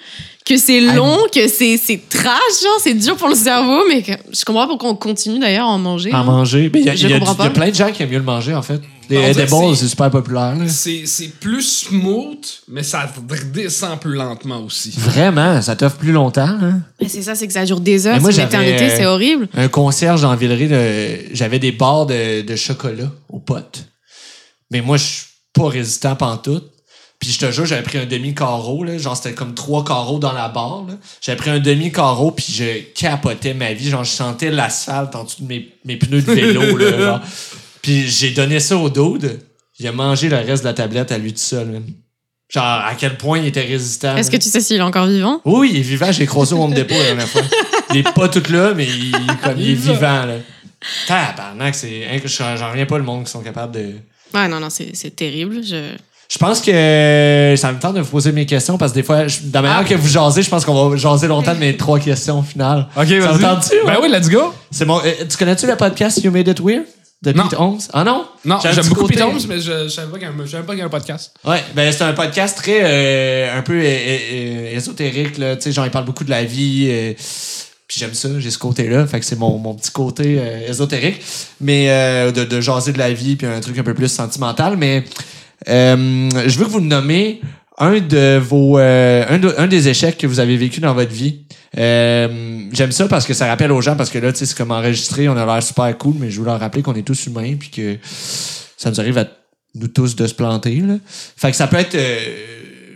[0.46, 4.12] que c'est long, que c'est c'est trash, genre, c'est dur pour le cerveau, mais que,
[4.34, 6.12] je comprends pas pourquoi on continue d'ailleurs à en manger.
[6.12, 6.24] À hein.
[6.24, 6.70] manger.
[6.74, 8.54] Mais il y a, y du- y plein de gens qui aiment mieux le manger,
[8.56, 8.82] en fait.
[9.10, 10.56] Les que edibles, c'est- c'est super populaire.
[10.68, 14.94] C'est c'est plus smooth, mais ça redescend plus lentement aussi.
[14.98, 16.48] Vraiment, ça t'offre plus longtemps.
[16.62, 16.80] hein?
[17.02, 18.94] Mais c'est ça, c'est que ça dure des heures, Mais moi, c'est une j'avais, éternité,
[18.94, 19.50] euh, c'est horrible.
[19.54, 23.84] Un concierge dans Villeray, de- j'avais des barres de, de chocolat aux potes.
[24.72, 26.72] Mais moi, je suis pas résistant pantoute.
[27.22, 28.98] Puis je te jure, j'avais pris un demi-carreau, là.
[28.98, 30.96] Genre, c'était comme trois carreaux dans la barre, là.
[31.22, 33.90] J'avais pris un demi-carreau, puis je capotais ma vie.
[33.90, 36.98] Genre, je sentais l'asphalte en dessous de mes, mes pneus de vélo, là.
[37.00, 37.22] genre.
[37.84, 39.40] Puis j'ai donné ça au dude.
[39.78, 41.84] Il a mangé le reste de la tablette à lui tout seul, man.
[42.50, 44.18] Genre, à quel point il était résistant.
[44.18, 45.42] Est-ce que tu sais s'il est encore vivant?
[45.46, 46.12] Oui, il est vivant.
[46.12, 47.44] J'ai croisé au Home Depot la dernière fois.
[47.92, 49.12] Il est pas tout là, mais il,
[49.44, 50.26] comme, il est vivant.
[50.26, 50.36] Là.
[51.08, 52.08] Tabarnak, c'est.
[52.26, 53.94] J'en j'en reviens pas le monde qui sont capables de.
[54.34, 55.64] Ouais, non, non, c'est c'est terrible.
[55.64, 55.96] Je...
[56.32, 59.28] Je pense que ça me tente de vous poser mes questions parce que des fois,
[59.28, 61.76] je- de la manière que vous jasez, je pense qu'on va jaser longtemps de mes
[61.76, 62.88] trois questions finales.
[62.96, 63.34] Ok, Ça vas-y.
[63.34, 63.76] vous tente-tu?
[63.86, 64.00] Ben ouais?
[64.04, 64.54] oui, let's go.
[64.72, 66.84] C'est mon, euh, tu connais-tu le podcast You Made It Weird?
[67.22, 67.44] De Non.
[67.50, 67.80] Pete Holmes?
[67.94, 68.26] Ah non?
[68.46, 70.28] Non, j'aime beaucoup côté- Pete Holmes, mais je, je savais pas qu'il
[70.80, 71.34] y a un- podcast.
[71.46, 75.72] Ouais, ben c'est un podcast très euh, un peu euh, euh, ésotérique là, tu sais
[75.74, 77.14] genre il parle beaucoup de la vie euh,
[77.88, 81.22] puis j'aime ça, j'ai ce côté-là, fait que c'est mon, mon petit côté euh, ésotérique,
[81.60, 84.78] mais euh, de, de jaser de la vie puis un truc un peu plus sentimental,
[84.78, 85.04] mais
[85.70, 87.42] euh, je veux que vous me nommez
[87.78, 91.12] un de vos euh, un, de- un des échecs que vous avez vécu dans votre
[91.12, 91.46] vie.
[91.78, 94.58] Euh, J'aime ça parce que ça rappelle aux gens parce que là tu sais c'est
[94.58, 97.26] comme enregistré, on a l'air super cool, mais je veux leur rappeler qu'on est tous
[97.28, 99.26] humains puis que ça nous arrive à
[99.76, 100.76] nous tous de se planter.
[100.82, 100.96] Là.
[101.38, 101.96] Fait que ça peut être.
[101.96, 102.18] euh,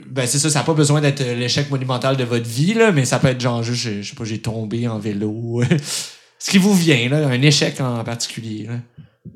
[0.09, 2.91] ben c'est ça, ça n'a pas besoin d'être euh, l'échec monumental de votre vie, là,
[2.91, 5.61] mais ça peut être genre juste, je sais pas, j'ai tombé en vélo.
[6.39, 8.67] Ce qui vous vient, là, un échec en particulier.
[8.67, 8.75] Là.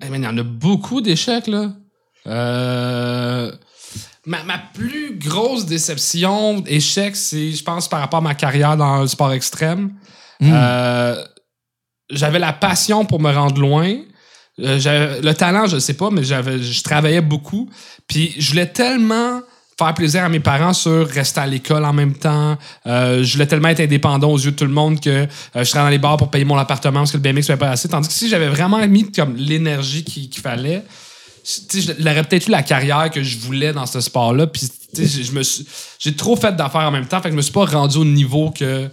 [0.03, 1.73] Eh il y en a beaucoup d'échecs, là.
[2.27, 3.51] Euh,
[4.25, 9.01] Ma, ma plus grosse déception, échec, c'est, je pense, par rapport à ma carrière dans
[9.01, 9.91] le sport extrême.
[10.43, 11.23] Euh,
[12.11, 13.95] j'avais la passion pour me rendre loin.
[14.59, 17.69] Euh, le talent, je sais pas, mais j'avais, je travaillais beaucoup.
[18.07, 19.41] Puis je voulais tellement
[19.77, 22.57] faire plaisir à mes parents sur rester à l'école en même temps.
[22.85, 25.63] Euh, je voulais tellement être indépendant aux yeux de tout le monde que euh, je
[25.63, 27.69] serais dans les bars pour payer mon appartement parce que le BMX ne fait pas
[27.69, 27.87] assez.
[27.87, 30.83] Tandis que si j'avais vraiment mis comme l'énergie qu'il qu'il fallait,
[31.99, 34.47] j'aurais peut-être eu la carrière que je voulais dans ce sport-là.
[34.47, 35.41] Puis, je me
[35.99, 37.21] j'ai trop fait d'affaires en même temps.
[37.21, 38.89] Fait que je me suis pas rendu au niveau que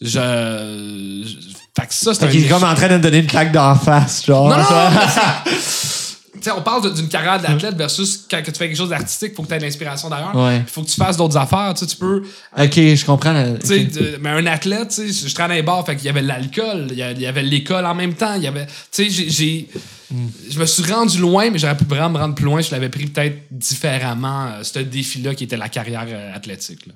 [0.00, 0.08] je.
[0.10, 1.36] je-
[1.78, 3.74] fait que ça, c'est qu'il est comme en train de me donner une claque d'en
[3.74, 4.48] face, genre.
[4.48, 4.56] Non,
[6.58, 9.48] on parle d'une carrière d'athlète versus quand tu fais quelque chose d'artistique, il faut que
[9.48, 10.34] tu aies de l'inspiration d'ailleurs.
[10.36, 10.58] Ouais.
[10.58, 11.74] Il faut que tu fasses d'autres affaires.
[11.74, 12.22] Tu sais, tu peux.
[12.56, 13.32] ok, je comprends.
[13.32, 16.22] la- de- mais un athlète, sais, je travaillais dans les bars, fait qu'il y avait
[16.22, 18.66] l'alcool, il y il avait l'école en même temps, il y avait.
[18.92, 19.68] Tu sais, j'ai-
[20.10, 20.52] j'ai.
[20.52, 22.60] Je me suis rendu loin, mais j'aurais pu vraiment me rendre plus loin.
[22.60, 26.86] Je l'avais pris peut-être différemment, euh, ce défi-là qui était la carrière euh, athlétique.
[26.86, 26.92] là.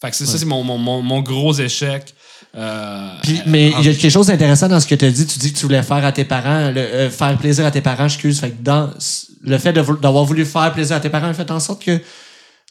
[0.00, 2.12] Fait que c'est ça, c'est mon, mon, mon, mon gros échec.
[2.56, 5.10] Euh, Puis, euh, mais il y a quelque chose d'intéressant dans ce que tu as
[5.10, 5.26] dit.
[5.26, 8.06] Tu dis que tu voulais faire à tes parents, le- faire plaisir à tes parents,
[8.06, 8.40] excuse.
[8.40, 11.50] Fait que dans s- le fait d'avoir voulu faire plaisir à tes parents a fait
[11.52, 12.00] en sorte que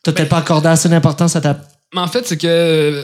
[0.04, 1.58] t'as peut-être pas accordé assez d'importance à ta.
[1.94, 3.04] Mais en fait, c'est que.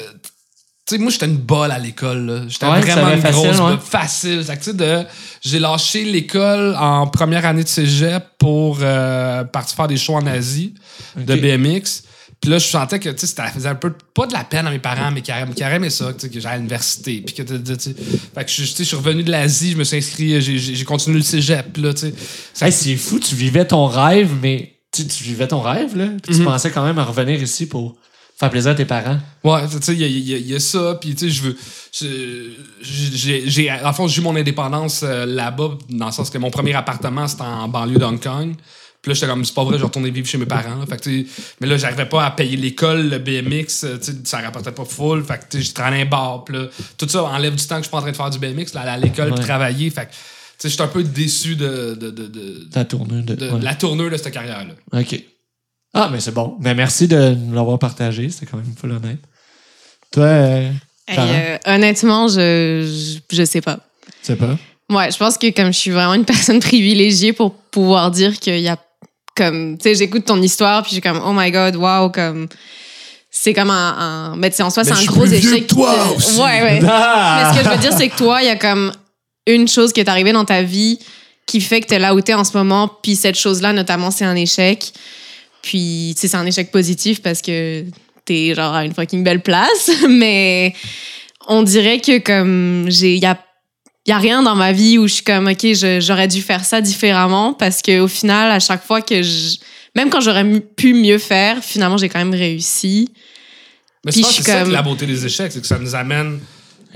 [0.88, 2.46] Tu sais, moi, j'étais une balle à l'école.
[2.48, 3.78] J'étais Ouais, vraiment une facile, grosse ouais.
[3.84, 4.44] Facile.
[4.44, 5.04] Fait tu de-
[5.44, 10.26] J'ai lâché l'école en première année de cégep pour euh, partir faire des shows en
[10.26, 10.74] Asie
[11.18, 11.36] de.
[11.36, 12.04] BMX.
[12.40, 14.66] Puis là, je sentais que tu sais, ça faisait un peu, pas de la peine
[14.68, 17.22] à mes parents, mais qui qui aimé ça, tu sais, que j'allais à l'université.
[17.26, 17.94] Puis que, tu sais,
[18.36, 21.24] fait que je, tu suis revenu de l'Asie, je me suis inscrit, j'ai- continué le
[21.24, 21.76] cégep.
[21.78, 22.14] Là, tu sais.
[22.54, 26.06] Ça- Hey, c'est fou, tu vivais ton rêve, mais tu, tu vivais ton rêve, là.
[26.24, 26.40] Puis Mhm.
[26.40, 27.96] tu pensais quand même à revenir ici pour
[28.40, 29.18] faire plaisir à tes parents?
[29.44, 31.58] Ouais, tu sais, il y y y a ça, puis tu sais, je veux.
[32.82, 36.52] je- J'ai, en fond, j'ai eu mon indépendance euh, là-bas, dans le sens que mon
[36.52, 38.56] premier appartement, c'était en banlieue d'Hong Kong.
[39.02, 40.76] Puis là, j'étais comme, c'est pas vrai, je vais retourner vivre chez mes parents.
[40.76, 40.86] là.
[40.88, 41.10] Fait que,
[41.62, 44.86] mais là, j'arrivais pas à payer l'école, le BMX, euh, tu sais, ça rapportait pas
[44.86, 45.24] full.
[45.24, 46.44] Fait que, tu sais, je traînais un bar.
[46.44, 46.66] Puis là,
[46.98, 48.74] tout ça enlève du temps que je suis pas en train de faire du BMX,
[48.74, 49.40] là, aller à l'école, Ouais.
[49.40, 49.90] travailler.
[49.92, 50.18] Fait que, tu
[50.58, 53.36] sais, j'étais un peu déçu de, de, de, de- Ta tournure de.
[53.36, 53.62] de ouais.
[53.62, 54.74] la tournure de cette carrière-là.
[55.00, 55.24] OK.
[55.94, 56.56] Ah, mais c'est bon.
[56.60, 58.30] Mais merci de nous l'avoir partagé.
[58.30, 59.20] C'était quand même full honnête.
[60.12, 60.72] Toi, euh,
[61.10, 63.78] Hey, euh, honnêtement, je, je, je sais pas.
[64.06, 64.58] tu sais pas?
[64.90, 68.60] Ouais, je pense que comme je suis vraiment une personne privilégiée pour pouvoir dire qu'il
[68.60, 68.78] y a
[69.36, 72.48] comme, tu sais, j'écoute ton histoire puis j'ai comme, oh my god, wow, comme,
[73.32, 75.68] c'est comme un, un mais tu sais, en soi, c'est un gros échec.
[75.68, 76.38] que toi de- aussi.
[76.40, 76.82] Ouais, ouais.
[76.90, 77.40] Ah!
[77.54, 78.92] Mais ce que je veux dire, c'est que toi, il y a comme
[79.46, 81.00] une chose qui est arrivée dans ta vie
[81.46, 83.72] qui fait que tu es là où tu es en ce moment, puis cette chose-là,
[83.72, 84.92] notamment, c'est un échec.
[85.68, 87.84] Puis, tu sais, c'est un échec positif parce que
[88.24, 90.74] t'es genre à une fucking belle place, mais
[91.46, 93.16] on dirait que comme j'ai.
[93.16, 93.38] Il y a,
[94.06, 95.68] y a rien dans ma vie où je suis comme, OK,
[96.00, 99.58] j'aurais dû faire ça différemment parce qu'au final, à chaque fois que je.
[99.94, 103.10] Même quand j'aurais pu mieux faire, finalement, j'ai quand même réussi.
[104.06, 105.96] Mais Puis je c'est suis ça que la beauté des échecs, c'est que ça nous
[105.96, 106.40] amène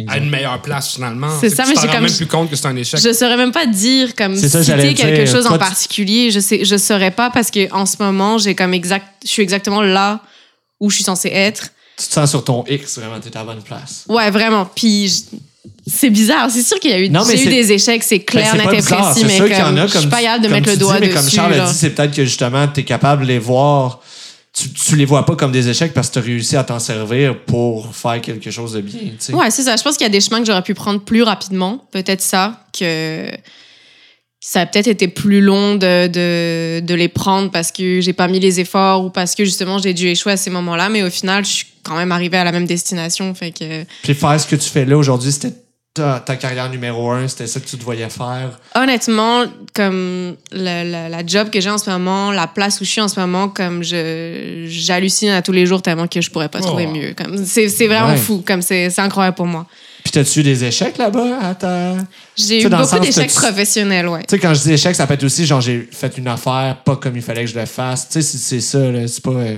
[0.08, 1.30] à une meilleure place finalement.
[1.40, 3.00] C'est ça, mais j'ai rends comme- même plus compte que c'est un échec.
[3.00, 5.32] Je saurais même pas dire comme citer quelque dire.
[5.32, 6.32] chose en tu- particulier.
[6.32, 9.42] Je sais, je saurais pas parce que en ce moment j'ai comme exact, je suis
[9.44, 10.22] exactement là
[10.80, 11.70] où je suis censée être.
[11.98, 14.06] Tu te sens sur ton X, vraiment, t'es à la bonne place.
[14.10, 14.66] Ouais, vraiment.
[14.74, 15.38] Puis je-
[15.86, 16.50] c'est bizarre.
[16.50, 19.12] C'est sûr qu'il y a eu, Non, mais eu des échecs, c'est clair, Ben, bizarre,
[19.12, 20.68] précis, c'est mais y en comme, a je suis comme pas capable de comme mettre
[20.70, 21.20] le dis, doigt mais dessus.
[21.20, 24.00] comme Charles a dit, c'est peut-être que justement, tu es capable de les voir.
[24.62, 26.80] Tu, tu les vois pas comme des échecs parce que tu as réussi à t'en
[26.80, 29.00] servir pour faire quelque chose de bien.
[29.00, 29.34] tu sais.
[29.34, 29.76] Ouais, c'est ça.
[29.76, 31.86] Je pense qu'il y a des chemins que j'aurais pu prendre plus rapidement.
[31.92, 33.30] Peut-être ça, que
[34.40, 38.28] ça a peut-être été plus long de, de, de les prendre parce que j'ai pas
[38.28, 40.90] mis les efforts ou parce que justement j'ai dû échouer à ces moments-là.
[40.90, 43.34] Mais au final, je suis quand même arrivée à la même destination.
[43.34, 45.54] Fait que Puis faire ce que tu fais là aujourd'hui, c'était
[45.94, 48.60] ta, ta carrière numéro un, c'était ça que tu te voyais faire?
[48.76, 49.44] honnêtement,
[49.74, 53.02] comme la, la, la job que j'ai en ce moment, la place où je suis
[53.02, 56.60] en ce moment, comme je j'hallucine à tous les jours tellement que je pourrais pas
[56.62, 56.66] Oh.
[56.68, 57.14] trouver mieux.
[57.18, 58.18] Comme c'est c'est vraiment Ouais.
[58.18, 58.42] fou.
[58.46, 59.66] Comme c'est c'est incroyable pour moi.
[60.04, 61.94] Puis t'as-tu eu des échecs là-bas à ta...
[62.36, 64.22] J'ai eu le beaucoup d'échecs professionnels, ouais.
[64.22, 66.78] Tu sais, quand je dis échec, ça peut être aussi genre j'ai fait une affaire
[66.84, 68.08] pas comme il fallait que je le fasse.
[68.10, 69.08] Tu sais, c'est- c'est ça, là.
[69.08, 69.32] C'est pas.
[69.32, 69.58] euh,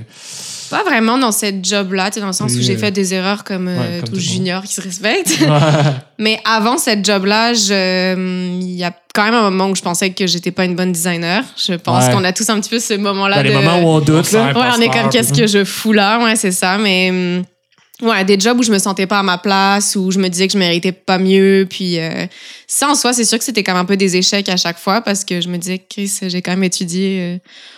[0.70, 3.68] Pas vraiment dans cette job-là, dans le sens où j'ai euh, fait des erreurs comme,
[3.68, 4.20] euh, ouais, comme tout monde.
[4.20, 5.38] junior qui se respecte.
[6.18, 10.10] Mais avant cette job-là, je- il y a quand même un moment où je pensais
[10.10, 11.44] que j'étais pas une bonne designer.
[11.56, 12.12] Je pense Ouais.
[12.12, 13.48] qu'on a tous un petit peu ce moment-là Dans de...
[13.48, 14.52] les moments où on doute, là.
[14.52, 16.78] Ouais, on est comme qu'est-ce que je fous là, ouais, c'est ça.
[16.78, 20.18] Mais hum, ouais, des jobs où je me sentais pas à ma place, où je
[20.18, 21.66] me disais que je méritais pas mieux.
[21.70, 22.26] Puis euh,
[22.66, 25.00] ça en soi, c'est sûr que c'était comme un peu des échecs à chaque fois
[25.00, 27.20] parce que je me disais, Chris, j'ai quand même étudié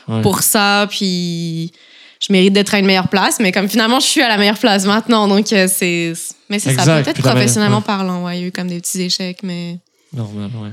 [0.09, 0.23] euh, Ouais.
[0.23, 1.73] pour ça, puis
[2.20, 3.38] je mérite d'être à une meilleure place.
[3.40, 6.12] Mais comme finalement, je suis à la meilleure place maintenant, donc euh, c'est.
[6.48, 7.84] Mais c'est ça, peut-être professionnellement ouais.
[7.84, 9.78] parlant, ouais, il y a eu comme des petits échecs, mais.
[10.12, 10.70] Normal, ouais.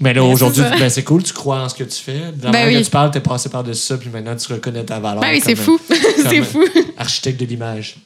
[0.00, 2.18] Mais là, Mais aujourd'hui, ben, c'est cool, tu crois en ce que tu fais.
[2.32, 2.78] De la Ben manière oui.
[2.80, 5.22] que tu parles, t'es passé par-dessus ça, puis maintenant, tu reconnais ta valeur.
[5.22, 5.80] Ben oui, c'est fou.
[6.28, 6.62] c'est fou.
[6.98, 7.96] Architecte de l'image.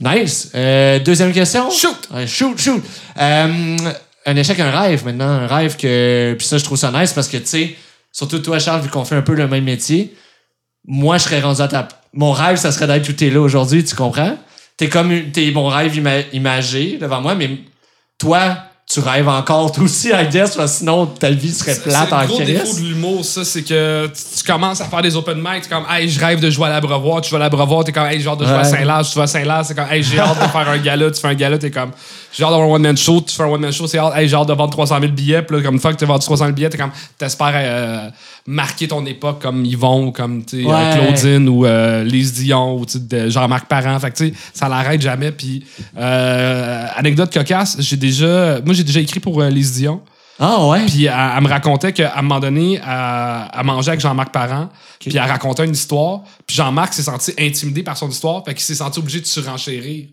[0.00, 0.50] Nice.
[0.54, 1.70] Euh, deuxième question.
[1.70, 2.08] Shoot!
[2.14, 2.82] Ouais, shoot, shoot.
[3.18, 3.76] Euh,
[4.24, 5.28] un échec, un rêve maintenant.
[5.28, 6.34] Un rêve que.
[6.38, 7.76] Puis ça, je trouve ça nice parce que, tu sais,
[8.10, 10.14] surtout toi, Charles, vu qu'on fait un peu le même métier,
[10.88, 11.86] moi, je serais rendu à ta.
[12.14, 14.36] Mon rêve, ça serait d'être où t'es là aujourd'hui, tu comprends?
[14.76, 15.30] T'es comme.
[15.32, 17.50] T'es mon rêve ima- imagé devant moi, mais
[18.18, 18.56] toi,
[18.90, 22.14] tu rêves encore, toi aussi, I guess, parce que sinon, ta vie serait plate C'est
[22.14, 22.80] en le gros défaut crise.
[22.82, 25.84] de l'humour, ça, c'est que tu, tu commences à faire des open mic, t'es comme,
[25.90, 28.26] hey, je rêve de jouer à l'Abreuvoir, tu joues à l'Abreuvoir, t'es comme, hey, j'ai
[28.28, 28.64] hâte de jouer à.
[28.64, 31.20] Saint-Laz, tu vas à Saint-Laz, c'est comme, hey, j'ai hâte de faire un gala, tu
[31.20, 31.90] fais un gala, t'es comme,
[32.32, 34.52] j'ai hâte d'avoir un one-man show, tu fais un one-man show, c'est hey, hâte de
[34.52, 36.54] vendre 300 000 billets, puis là, comme une fois que tu as vendu 300 000
[36.54, 38.10] billets, t'es comme, t'espères euh,
[38.46, 40.92] marquer ton époque comme Yvon, ou comme, tu euh.
[40.92, 42.86] Claudine, ou euh, Lise Dion, ou
[43.28, 45.64] Jean-Marc Parent, fait que, tu sais, ça l'arrête jamais, puis,
[45.96, 50.00] anecdote cocasse, j'ai déjà, moi, j'ai déjà écrit pour Lise Dion.
[50.40, 50.86] Ah ouais?
[50.86, 54.68] Puis elle, elle me racontait qu'à un moment donné, elle, elle mangeait avec Jean-Marc Parent,
[55.00, 58.62] puis elle racontait une histoire, puis Jean-Marc s'est senti intimidé par son histoire, fait qu'il
[58.62, 60.04] s'est senti obligé de surenchérir.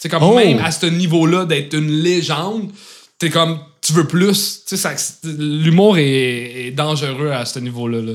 [0.00, 0.34] C'est comme Oh!
[0.34, 2.70] même à ce niveau-là d'être une légende,
[3.18, 4.62] t'es comme tu veux plus.
[4.66, 4.94] Tu sais, ça-
[5.24, 8.00] l'humour est, est dangereux à ce niveau-là.
[8.00, 8.12] là.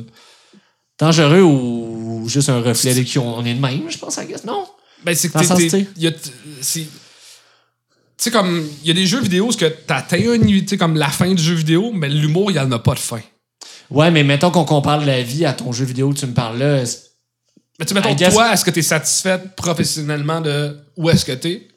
[0.99, 4.43] Dangereux ou juste un reflet de qui on, est de même, je pense, I guess.
[4.45, 4.65] Non?
[5.03, 5.69] Ben, c'est que tu
[8.17, 8.31] sais.
[8.31, 11.31] comme, il y a des jeux vidéo où t'atteins une, tu sais, comme la fin
[11.33, 13.21] du jeu vidéo, mais l'humour, il y en a pas de fin.
[13.91, 16.57] Ouais, mais mettons qu'on compare la vie à ton jeu vidéo que tu me parles
[16.57, 16.83] là.
[17.77, 21.33] Mais tu mettons, guess- toi, est-ce que tu es satisfaite professionnellement de où est-ce que
[21.33, 21.67] tu es?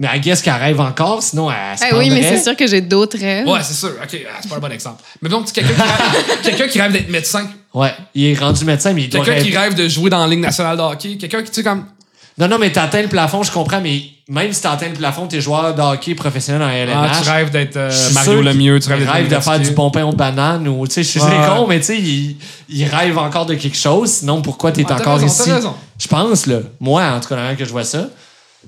[0.00, 2.66] Mais I guess qu'elle rêve encore, sinon elle se Eh oui, mais c'est sûr que
[2.66, 3.46] j'ai d'autres rêves.
[3.46, 3.90] Ouais, c'est sûr.
[4.02, 5.02] OK, ah, c'est pas un bon exemple.
[5.20, 8.92] Mais donc, quelqu'un qui rêve, quelqu'un qui rêve d'être médecin, Ouais, il est rendu médecin,
[8.94, 11.42] mais il doit quelqu'un qui rêve de jouer dans la Ligue nationale de hockey, quelqu'un
[11.42, 11.84] qui, tu sais, comme.
[12.38, 15.40] Non, non, mais t'atteins le plafond, je comprends, mais même si t'atteins le plafond, t'es
[15.40, 17.10] joueur de hockey professionnel en LNH.
[17.12, 19.60] Ah, tu rêves d'être euh, je suis Mario Lemieux, tu rêves d'être rêve de faire
[19.60, 21.46] du bon pain aux bananes ou, tu sais, je suis Ouais.
[21.46, 22.36] con, mais tu sais, il,
[22.70, 24.10] il rêve encore de quelque chose.
[24.10, 25.50] Sinon, pourquoi t'es t'as encore raison, ici?
[25.98, 26.60] Je pense, là.
[26.80, 28.06] Moi, en tout cas, la que je vois ça,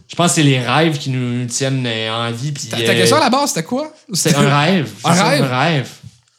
[0.08, 2.52] je pense que c'est les rêves qui nous tiennent euh, en vie.
[2.52, 3.92] puis, Ta, euh, ta question à la base, c'était quoi?
[4.12, 4.90] C'est un rêve.
[5.04, 5.42] Un rêve?
[5.44, 5.90] Un rêve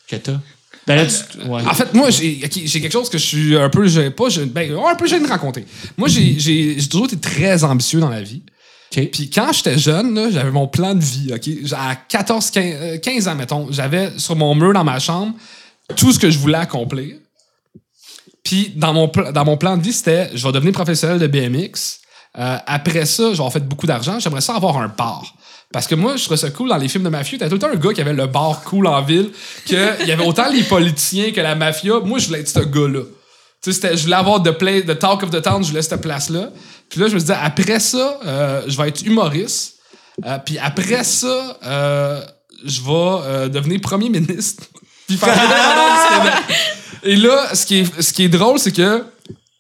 [0.07, 0.39] que t'as.
[0.85, 1.47] Ben là, tu.
[1.47, 1.61] Ouais.
[1.65, 3.87] En fait, moi, j'ai quelque chose que je suis un peu.
[4.11, 5.65] Pas ben, un peu gêné de raconter.
[5.97, 8.41] Moi, j'ai- toujours été très ambitieux dans la vie.
[8.95, 9.09] Ok.
[9.11, 11.33] Puis quand j'étais jeune, j'avais mon plan de vie.
[11.75, 15.33] À 14, 15, euh, 15 ans, mettons, j'avais sur mon mur dans ma chambre
[15.95, 17.15] tout ce que je voulais accomplir.
[18.43, 21.99] Puis dans mon, dans mon plan de vie, c'était je vais devenir professionnel de BMX.
[22.37, 24.19] Euh, après ça, je vais avoir fait beaucoup d'argent.
[24.19, 25.35] J'aimerais ça avoir un bar.
[25.71, 27.37] Parce que moi, je trouvais ça cool dans les films de mafieux.
[27.37, 29.31] T'as tout le temps un gars qui avait le bar cool en ville,
[29.65, 31.99] qu'il y avait autant les politiciens que la mafia.
[31.99, 33.01] Moi, je voulais être ce gars-là.
[33.61, 36.01] Tu sais, je voulais avoir de play, de Talk of the Town, je voulais cette
[36.01, 36.49] place-là.
[36.89, 39.73] Puis là, je me disais, après ça, euh, je vais être humoriste.
[40.25, 42.21] Euh, puis après ça, euh,
[42.63, 44.63] je vais euh, devenir premier ministre.
[45.07, 45.35] puis faire.
[47.03, 49.03] Et là, ce qui est, ce qui est drôle, c'est que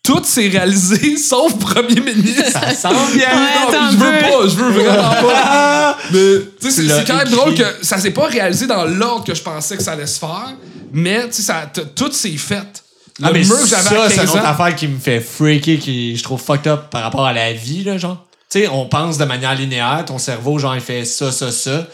[0.03, 2.43] tout s'est réalisé sauf premier ministre.
[2.51, 3.29] Ça sent bien.
[3.29, 5.97] Ouais, Non, je veux pas, je veux vraiment pas.
[6.11, 6.19] Mais
[6.59, 7.35] tu sais, c'est c'est quand même écrit.
[7.37, 10.19] drôle que ça s'est pas réalisé dans l'ordre que je pensais que ça allait se
[10.19, 10.53] faire,
[10.91, 12.83] mais tu sais, ça- tout s'est fait.
[13.19, 14.49] Le Ah, mais mur que j'avais ça, à c'est une 15 autre ans.
[14.49, 17.83] affaire qui me fait freaker, qui je trouve fucked up par rapport à la vie,
[17.83, 18.25] là, genre.
[18.49, 21.87] Tu sais, on pense de manière linéaire, ton cerveau, genre, il fait ça, ça, ça.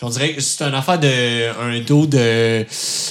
[0.00, 2.64] Puis on dirait que c'est une affaire de un dos de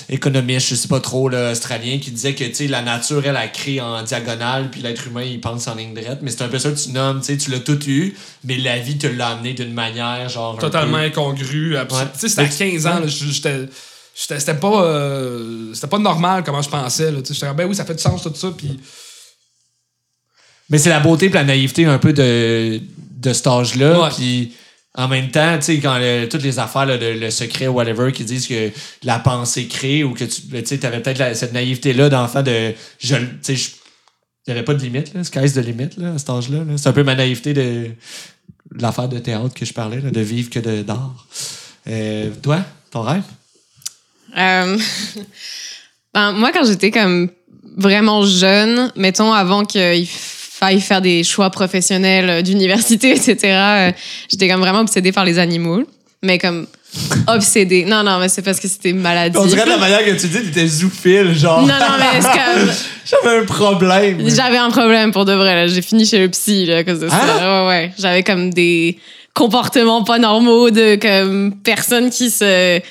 [0.10, 3.38] économiste, je sais pas trop, là, australien, qui disait que, tu sais, la nature, elle,
[3.38, 6.18] a créé en diagonale, puis l'être humain, il pense en ligne droite.
[6.24, 8.80] Mais c'est un peu ça que tu nommes, tu tu l'as tout eu, mais la
[8.80, 10.58] vie te l'a amené d'une manière, genre.
[10.58, 11.78] Totalement peu- incongru.
[11.78, 12.06] abs- Ouais.
[12.14, 13.66] Tu sais, c'était à 15 ans, j'étais.
[14.16, 17.14] C'était pas, euh, c'était pas normal comment je pensais.
[17.16, 18.50] J'étais comme, ben oui, ça fait du sens tout ça.
[18.58, 18.80] Puis
[20.72, 22.82] Mais c'est la beauté et la naïveté un peu de,
[23.18, 24.10] de cet âge-là.
[24.16, 24.54] Puis
[24.96, 26.00] en même temps, tu sais, quand
[26.30, 28.72] toutes les affaires, de, le secret, whatever, qui disent que
[29.04, 32.74] la pensée crée ou que tu sais, avais peut-être cette naïveté-là d'enfant de.
[33.00, 33.72] Je, tu sais,
[34.48, 35.24] il n'y avait pas de limite, là.
[35.24, 36.64] Sky's de limite, là, à cet âge-là.
[36.64, 36.78] là.
[36.78, 37.92] C'est un peu ma naïveté de,
[38.76, 41.28] l'affaire de théâtre que je parlais, de vivre que d'art.
[41.88, 42.60] Euh, toi,
[42.92, 43.24] ton rêve?
[44.38, 44.78] Euh,
[46.14, 47.30] ben, moi, quand j'étais comme
[47.78, 50.08] vraiment jeune, mettons avant qu'il
[50.60, 53.92] faille faire des choix professionnels euh, d'université, etc., euh,
[54.30, 55.84] j'étais comme vraiment obsédée par les animaux.
[56.22, 56.68] Mais comme
[57.28, 57.86] obsédée.
[57.86, 59.38] Non, non, mais c'est parce que c'était maladie.
[59.38, 61.62] On dirait de la manière que tu dis, t'étais zoophile, genre.
[61.62, 62.70] Non, non, mais c'est comme.
[63.06, 64.30] J'avais un problème.
[64.30, 65.56] J'avais un problème pour de vrai.
[65.56, 65.68] là.
[65.68, 67.16] J'ai fini chez le psy là, à cause de ça.
[67.16, 67.64] Hein?
[67.64, 67.92] Ouais, ouais.
[67.98, 69.00] J'avais comme des
[69.34, 72.82] comportements pas normaux de comme personnes qui se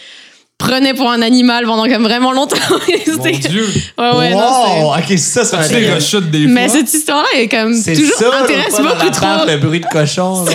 [0.58, 2.56] prenaient pour un animal pendant comme vraiment longtemps.
[2.70, 3.66] mon Dieu,
[3.96, 4.94] Ouais, ouais, non, wow!
[4.96, 6.52] ok, ça, tu les un rechutes des fois.
[6.52, 9.26] Mais cette histoire-là est comme C'est toujours ça, intéresse pas dans beaucoup la trop.
[9.26, 10.44] barre, le bruit de cochon.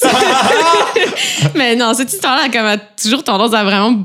[1.54, 4.04] Mais non, cette histoire-là comme, a toujours tendance à vraiment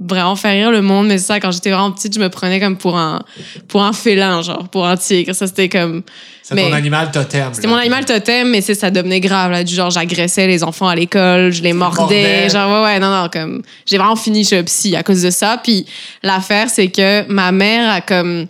[0.00, 2.76] vraiment faire rire le monde mais ça quand j'étais vraiment petite je me prenais comme
[2.76, 3.22] pour un
[3.68, 6.02] pour un félin genre pour un tigre ça c'était comme
[6.42, 7.54] C'est ton animal totem.
[7.54, 10.88] C'était mon animal totem, mais c'est ça devenait grave là, du genre j'agressais les enfants
[10.88, 14.56] à l'école, je les mordais, genre ouais ouais non non comme j'ai vraiment fini chez
[14.56, 15.60] le psy à cause de ça.
[15.62, 15.86] Puis
[16.24, 18.46] l'affaire c'est que ma mère a comme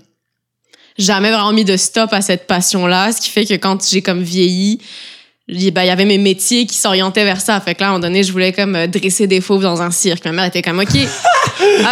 [0.97, 4.01] jamais vraiment mis de stop à cette passion là, ce qui fait que quand j'ai
[4.01, 4.81] comme vieilli
[5.49, 7.61] il ben, il y avait mes métiers qui s'orientaient vers ça.
[7.61, 9.83] Fait que là, à un moment donné, je voulais comme euh, dresser des fauves dans
[9.83, 10.25] un cirque.
[10.25, 10.89] Ma mère était comme, OK,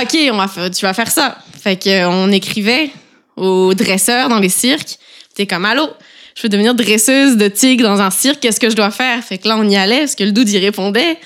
[0.02, 1.36] OK, on va faire- tu vas faire ça.
[1.62, 2.90] Fait que euh, on écrivait
[3.36, 4.96] aux dresseurs dans les cirques.
[5.34, 5.88] T'es comme, allô,
[6.34, 9.22] je veux devenir dresseuse de tigre dans un cirque, qu'est-ce que je dois faire?
[9.22, 11.18] Fait que là, on y allait, parce que le dude, il répondait.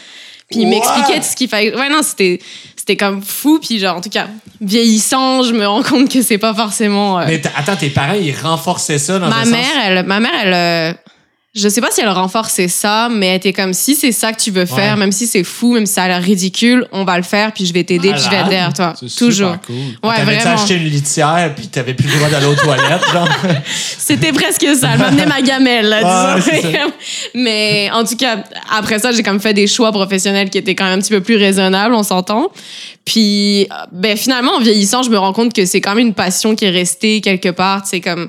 [0.50, 1.74] Puis il m'expliquait tout ce qu'il fallait.
[1.76, 2.38] Ouais, non, c'était,
[2.76, 3.58] c'était comme fou.
[3.60, 4.28] Puis genre, en tout cas,
[4.60, 7.18] vieillissant, je me rends compte que c'est pas forcément...
[7.18, 9.72] euh, Mais attends, tes parents, ils renforçaient ça dans ma un mère, sens?
[9.86, 10.92] elle, ma mère, elle, euh,
[11.56, 14.40] je sais pas si elle renforçait ça, mais elle était comme si c'est ça que
[14.40, 15.00] tu veux faire, Ouais.
[15.00, 17.64] même si c'est fou, même si ça a l'air ridicule, on va le faire, puis
[17.64, 18.92] je vais t'aider, puis je vais être derrière toi.
[19.16, 19.56] Toujours.
[19.66, 19.74] cool.
[20.08, 20.52] Ouais, vraiment.
[20.54, 23.28] acheté une litière, puis t'avais plus le droit d'aller aux toilettes, genre?
[23.98, 24.90] C'était presque ça.
[24.92, 26.80] Elle m'amenait ma gamelle, là, Ouais.
[27.34, 28.44] Mais en tout cas,
[28.76, 31.20] après ça, j'ai comme fait des choix professionnels qui étaient quand même un petit peu
[31.22, 32.50] plus raisonnables, on s'entend.
[33.04, 36.14] Puis, euh, ben, finalement, en vieillissant, je me rends compte que c'est quand même une
[36.14, 37.82] passion qui est restée quelque part.
[37.86, 38.26] C'est comme,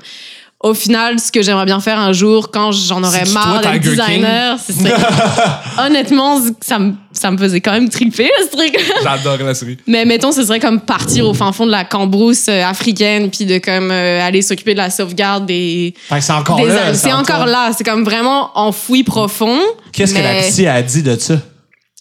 [0.60, 4.58] au final, ce que j'aimerais bien faire un jour, quand j'en aurais marre d'être designer,
[4.58, 5.62] c'est ça.
[5.86, 9.78] Honnêtement, ça me, ça me faisait quand même triper, ce truc J'adore la série.
[9.86, 13.44] mais mettons, ce serait comme partir au fin fond de la cambrousse euh, africaine, puis
[13.44, 15.94] de comme euh, aller s'occuper de la sauvegarde des.
[16.10, 16.92] Que c'est encore là.
[16.92, 17.70] c'est en encore là.
[17.76, 19.60] C'est comme vraiment enfoui profond.
[19.92, 21.36] Qu'est-ce que la psy a dit de ça?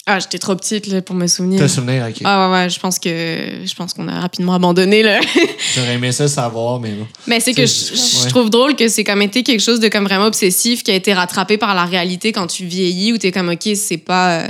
[0.10, 1.60] Ah, j'étais trop petite là, pour me souvenir.
[1.60, 2.22] Te souvenir, ok.
[2.24, 5.20] Ah ouais, ouais, je pense que je pense qu'on a rapidement abandonné là.
[5.76, 7.06] J'aurais aimé ça savoir, mais bon.
[7.28, 8.30] Mais c'est que je, C'est- je ouais.
[8.30, 11.14] trouve drôle que c'est comme été quelque chose de comme vraiment obsessif qui a été
[11.14, 14.48] rattrapé par la réalité quand tu vieillis où t'es comme ok c'est pas euh,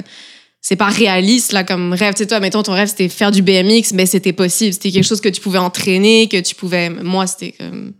[0.61, 3.41] c'est pas réaliste là comme rêve tu sais toi mettons ton rêve c'était faire du
[3.41, 7.25] BMX mais c'était possible c'était quelque chose que tu pouvais entraîner que tu pouvais moi
[7.25, 7.93] c'était comme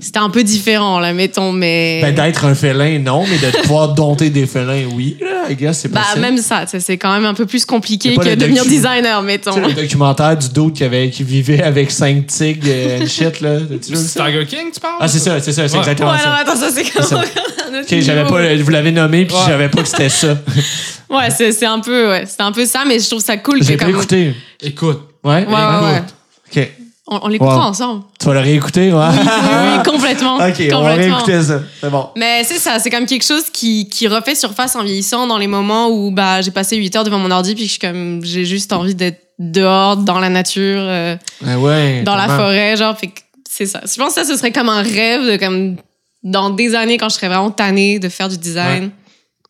[0.00, 3.94] c'était un peu différent là mettons mais Ben, d'être un félin, non, mais de pouvoir
[3.94, 5.16] dompter des félins, oui.
[5.48, 6.20] I guess, c'est bah possible.
[6.22, 9.26] même ça tu sais, c'est quand même un peu plus compliqué que devenir designer Tu
[9.26, 13.06] mettons sais, le documentaire du dude qui, avait, qui vivait avec cinq tigres euh, and
[13.06, 13.58] shit, là.
[13.80, 13.92] C'est?
[14.20, 14.96] Tiger King, tu parles?
[15.00, 15.78] Ah, c'est ça, c'est ça, c'est Ouais.
[15.80, 16.34] exactement ouais ça.
[16.34, 17.20] attends ça c'est comme
[17.80, 19.42] Ok, j'avais pas, vous l'avez nommé, puis Ouais.
[19.44, 20.36] je savais pas que c'était ça.
[21.10, 23.62] ouais c'est c'est un peu ouais c'est un peu ça mais je trouve ça cool
[23.62, 24.34] J'ai que pas comme écouté.
[24.62, 25.00] Écoute.
[25.22, 25.46] Ouais?
[25.46, 26.02] Ouais, ouais, ouais.
[26.62, 26.70] Ok.
[27.08, 27.62] On, on l'écoutera Wow.
[27.70, 28.02] ensemble.
[28.18, 28.98] Tu vas le réécouter, ouais?
[29.08, 29.18] Oui,
[29.76, 30.36] oui, complètement.
[30.36, 30.94] ok, on va complètement.
[30.96, 31.60] réécouter ça.
[31.80, 32.08] C'est bon.
[32.16, 35.46] Mais c'est ça, c'est comme quelque chose qui, qui refait surface en vieillissant dans les
[35.46, 38.20] moments où bah, j'ai passé 8 heures devant mon ordi puis que je suis comme
[38.24, 41.16] j'ai juste envie d'être dehors, dans la nature, euh,
[41.46, 42.02] Ah ouais.
[42.02, 42.76] dans la forêt.
[42.76, 43.80] Genre, fait que c'est ça.
[43.84, 45.76] Je pense que ça, ce serait comme un rêve de comme
[46.24, 48.90] dans des années quand je serais vraiment tannée de faire du design,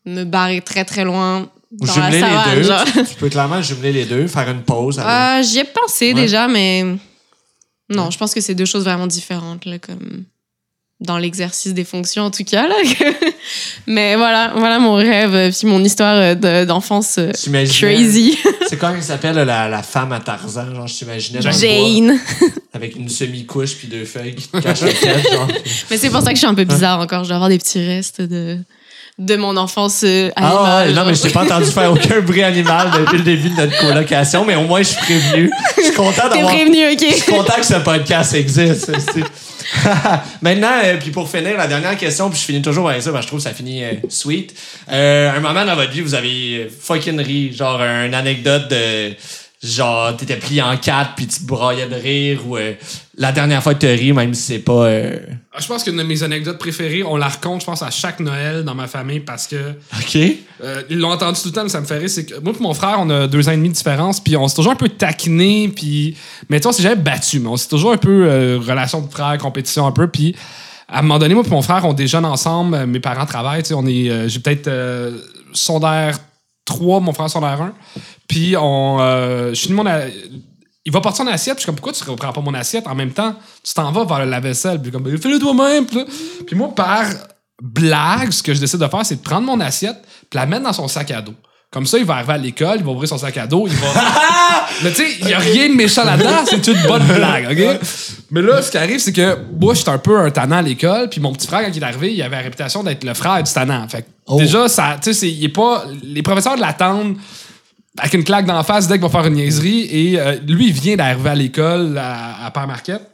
[0.05, 2.49] me barrer très très loin dans la Jumeler savane.
[2.51, 2.63] les deux.
[2.67, 2.83] genre.
[2.85, 4.99] Tu, tu peux clairement jumeler les deux, faire une pause.
[4.99, 6.13] avec- Euh, J'y ai pensé Ouais.
[6.13, 6.85] déjà, mais
[7.89, 10.25] non, je pense que c'est deux choses vraiment différentes, là, comme
[10.99, 12.67] dans l'exercice des fonctions en tout cas.
[12.67, 12.75] Là.
[13.87, 17.31] mais voilà, voilà mon rêve, euh, puis mon histoire euh, de- d'enfance euh,
[17.79, 18.37] crazy.
[18.67, 21.61] C'est quand il s'appelle la, la femme à Tarzan, genre je t'imaginais dans le bois,
[21.61, 22.19] Jane.
[22.73, 25.47] avec une semi-couche puis deux feuilles qui te cachent la tête, genre.
[25.91, 27.23] Mais c'est pour ça que je suis un peu bizarre encore.
[27.23, 28.57] Je dois avoir des petits restes de,
[29.19, 30.87] de mon enfance euh, Ah animale.
[30.89, 33.55] ouais, non, mais je t'ai pas entendu faire aucun bruit animal depuis le début de
[33.55, 35.49] notre colocation, mais au moins je suis prévenu.
[35.77, 36.53] Je suis content d'avoir.
[36.53, 37.37] prévenu, Je suis ok?
[37.37, 38.91] content que ce podcast existe.
[40.41, 43.21] Maintenant, euh, puis pour finir, la dernière question, puis je finis toujours avec ça, parce
[43.21, 44.53] que je trouve que ça finit euh, sweet.
[44.87, 49.13] Un moment dans votre vie, vous avez fucking ri, genre une anecdote de
[49.63, 52.73] genre t'étais plié en quatre puis tu te broyais de rire ou euh,
[53.19, 54.85] la dernière fois que tu ris, même si c'est pas.
[54.85, 55.19] euh,
[55.51, 58.19] Ah, Je pense qu'une de mes anecdotes préférées, on la raconte, je pense, à chaque
[58.19, 59.55] Noël dans ma famille parce que
[59.99, 60.15] Ok.
[60.63, 62.09] euh, ils l'ont entendu tout le temps, mais ça me fait rire.
[62.09, 64.37] C'est que moi et mon frère, on a deux ans et demi de différence, puis
[64.37, 66.15] on s'est toujours un peu taquiné, puis.
[66.49, 69.01] Mais tu vois, on s'est jamais battu, mais on s'est toujours un peu euh, relation
[69.01, 70.35] de frère, compétition un peu, puis.
[70.89, 72.73] À un moment donné, moi et mon frère, on déjeune ensemble.
[72.75, 73.61] euh, Mes parents travaillent.
[73.63, 75.17] tu sais, On est, euh, j'ai peut-être euh,
[75.51, 76.17] sondaire
[76.65, 77.73] 3, mon frère sondaire 1.
[78.27, 80.05] Puis on, euh, je finis mon, a-
[80.87, 81.55] il va porter son assiette.
[81.57, 82.87] Puis je suis comme, pourquoi tu ne reprends pas mon assiette?
[82.87, 83.35] En même temps?
[83.61, 84.81] Tu t'en vas vers la vaisselle.
[84.81, 85.85] Puis comme, fais-le toi-même.
[85.85, 87.03] Puis, moi, par
[87.61, 89.97] blague, ce que je décide de faire, c'est de prendre mon assiette
[90.29, 91.33] puis la mettre dans son sac à dos.
[91.69, 93.73] Comme ça, il va arriver à l'école, il va ouvrir son sac à dos, il
[93.73, 93.87] va.
[94.83, 97.79] Mais tu sais, il n'y a rien de méchant là-dedans, c'est une bonne blague, OK?
[98.31, 101.09] Mais là, ce qui arrive, c'est que moi, j'étais un peu un tannant à l'école,
[101.09, 103.43] puis mon petit frère, quand il est arrivé, il avait la réputation d'être le frère
[103.43, 103.85] du tannant.
[103.89, 104.37] Fait que Oh.
[104.37, 105.85] déjà, ça, tu sais, il est pas.
[106.03, 107.15] Les professeurs l'attendent
[107.97, 109.87] avec une claque d'en face dès qu'il va faire une niaiserie.
[109.91, 113.09] Et euh, lui, il vient d'arriver à l'école à, à Père Marquette.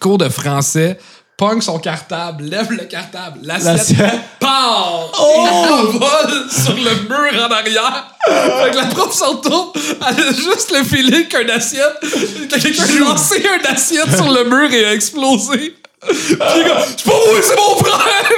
[0.00, 0.98] Cours de français.
[1.36, 5.10] Pogne son cartable, lève le cartable, l'assiette part!
[5.18, 5.90] Oh!
[5.92, 8.14] Il vole sur le mur en arrière.
[8.24, 12.84] Fait que la prof s'en tourne, elle a juste le feeling qu'un assiette, que quelqu'un
[12.84, 15.74] a lancé un assiette sur le mur et a explosé.
[16.08, 18.30] Puis comme, c'est pas moi, c'est mon frère!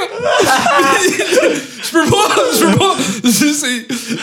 [1.83, 2.95] Je peux pas, je peux pas.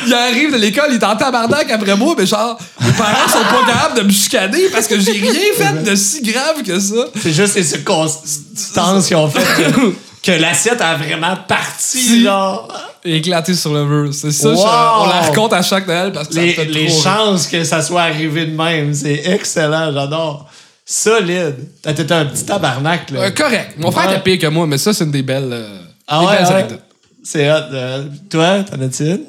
[0.06, 3.38] Il arrive de l'école, il est en tabarnak après moi, mais genre, mes parents sont
[3.44, 7.06] pas capables de me chicaner parce que j'ai rien fait de si grave que ça.
[7.20, 9.92] C'est juste les circonstances qui ont fait que,
[10.22, 12.22] que l'assiette a vraiment parti, Si.
[12.24, 12.68] genre.
[13.06, 14.14] Éclaté sur le mur.
[14.14, 14.64] C'est ça, je- Wow!
[15.02, 17.02] on la raconte à chaque Noël parce que ça me Les, fait les trop rire.
[17.04, 20.46] chances que ça soit arrivé de même, c'est excellent, j'adore.
[20.84, 21.56] Solide.
[21.82, 23.20] T'as été un petit tabarnak, là.
[23.20, 23.74] Euh, correct.
[23.78, 24.14] Mon frère Ouais.
[24.16, 26.44] était pire que moi, mais ça, c'est une des belles, euh, Ah des ouais, belles
[26.46, 26.52] ouais.
[26.52, 26.80] anecdotes.
[27.26, 27.54] C'est hot.
[27.72, 29.20] euh, toi, t'en as-tu une?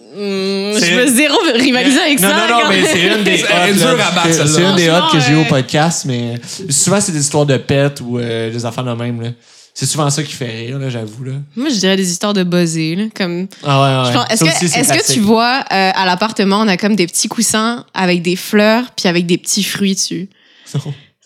[0.77, 2.35] C'est- je veux zéro rivaliser avec non, ça.
[2.35, 2.85] Non, non, quand mais même.
[2.91, 4.07] c'est une des Elle est hot, dure là.
[4.07, 4.69] à battre, C'est- celle-là.
[4.71, 6.33] Une des hot que j'ai eu au podcast, mais
[6.69, 9.29] souvent, c'est des histoires de pets ou euh, des affaires de même, là.
[9.73, 11.33] C'est souvent ça qui fait rire, là, j'avoue, là.
[11.55, 12.95] Moi, je dirais des histoires de buzzer.
[12.95, 13.47] là, Comme...
[13.63, 14.11] Ah ouais, ouais.
[14.11, 15.15] Je pense- Est-ce Ça que, c'est est-ce que classique.
[15.15, 19.07] tu vois, euh, à l'appartement, on a comme des petits coussins avec des fleurs puis
[19.07, 20.27] avec des petits fruits dessus?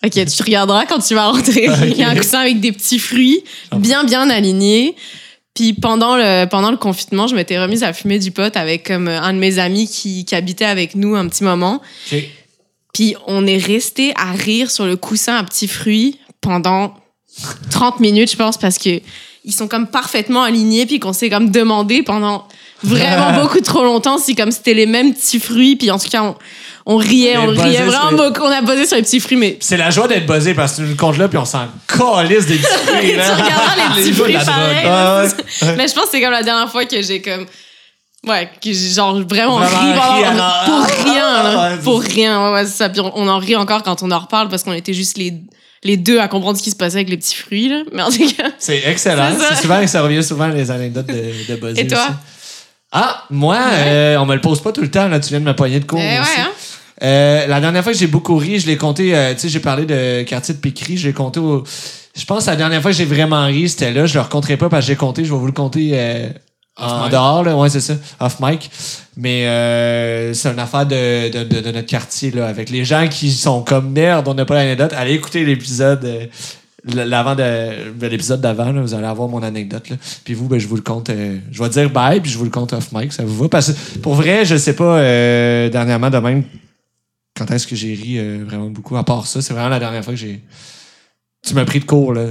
[0.04, 1.68] Ok, tu regarderas quand tu vas rentrer.
[1.82, 3.44] Il y a un coussin avec des petits fruits
[3.76, 4.96] bien, bien alignés.
[5.54, 9.08] Puis pendant le, pendant le confinement, je m'étais remise à fumer du pot avec comme
[9.08, 11.82] un de mes amis qui, qui habitait avec nous un petit moment.
[12.94, 16.94] Puis on est resté à rire sur le coussin à petits fruits pendant
[17.70, 19.00] 30 minutes, je pense, parce que
[19.44, 22.46] ils sont comme parfaitement alignés, puis qu'on s'est comme demandé pendant
[22.82, 26.22] vraiment beaucoup trop longtemps si comme c'était les mêmes petits fruits, puis en tout cas
[26.22, 26.36] on,
[26.86, 29.36] on riait, on buzzé riait vraiment les- beaucoup, on a posé sur les petits fruits,
[29.36, 31.44] mais C'est la joie d'être buzzé parce que tu nous le comptes là, puis on
[31.44, 33.34] s'en calisse des tu discussions.
[33.34, 34.46] regarderas les petits Les de fruits drogue.
[34.84, 35.76] là, Ouais, c'est.
[35.76, 37.46] Mais je pense que c'est comme la dernière fois que j'ai comme
[38.26, 41.70] Ouais, qui, genre vraiment, Vraiment ri, ri vraiment, à- pour Ah, rien, là.
[41.70, 42.44] ouais, pour rien.
[42.48, 42.88] Ouais, ouais, c'est ça.
[42.90, 45.32] Puis on, on en rit encore quand on en reparle parce qu'on était juste les,
[45.84, 47.78] les deux à comprendre ce qui se passait avec les petits fruits, là.
[47.94, 48.50] Mais en tout cas.
[48.58, 49.30] C'est excellent.
[49.38, 49.54] C'est.
[49.54, 51.14] C'est souvent, ça revient souvent les anecdotes de,
[51.48, 51.98] de Buzzy Et toi?
[51.98, 52.10] aussi.
[52.92, 55.20] Ah, moi, euh, on me le pose pas tout le temps, là.
[55.20, 56.00] Tu viens de me poigner de cours.
[56.00, 56.40] Eh ouais, aussi.
[56.40, 56.50] hein?
[57.02, 59.60] Euh, la dernière fois que j'ai beaucoup ri, je l'ai compté, euh, tu sais, j'ai
[59.60, 61.64] parlé de quartier de Pécry, je l'ai compté au.
[62.16, 64.06] Je pense que la dernière fois que j'ai vraiment ri, c'était là.
[64.06, 66.28] Je le raconterai pas parce que j'ai compté, je vais vous le compter euh,
[66.76, 67.12] en mic.
[67.12, 67.56] dehors, là.
[67.56, 68.70] Ouais, c'est ça, off mic.
[69.16, 73.06] Mais euh, c'est une affaire de, de, de, de notre quartier, là, avec les gens
[73.08, 74.92] qui sont comme merde, on n'a pas l'anecdote.
[74.96, 76.28] Allez écouter l'épisode.
[76.84, 79.90] L'avant de, de l'épisode d'avant, vous allez avoir mon anecdote.
[80.24, 81.10] Puis vous, ben, je vous le compte.
[81.10, 83.48] euh, je vais dire bye, puis je vous le compte off mic, ça vous va?
[83.48, 86.44] Parce que pour vrai, je sais pas, euh, dernièrement, de même,
[87.36, 88.96] quand est-ce que j'ai ri euh, vraiment beaucoup.
[88.96, 90.42] À part ça, c'est vraiment la dernière fois que j'ai.
[91.46, 92.26] Tu m'as pris de cours, là.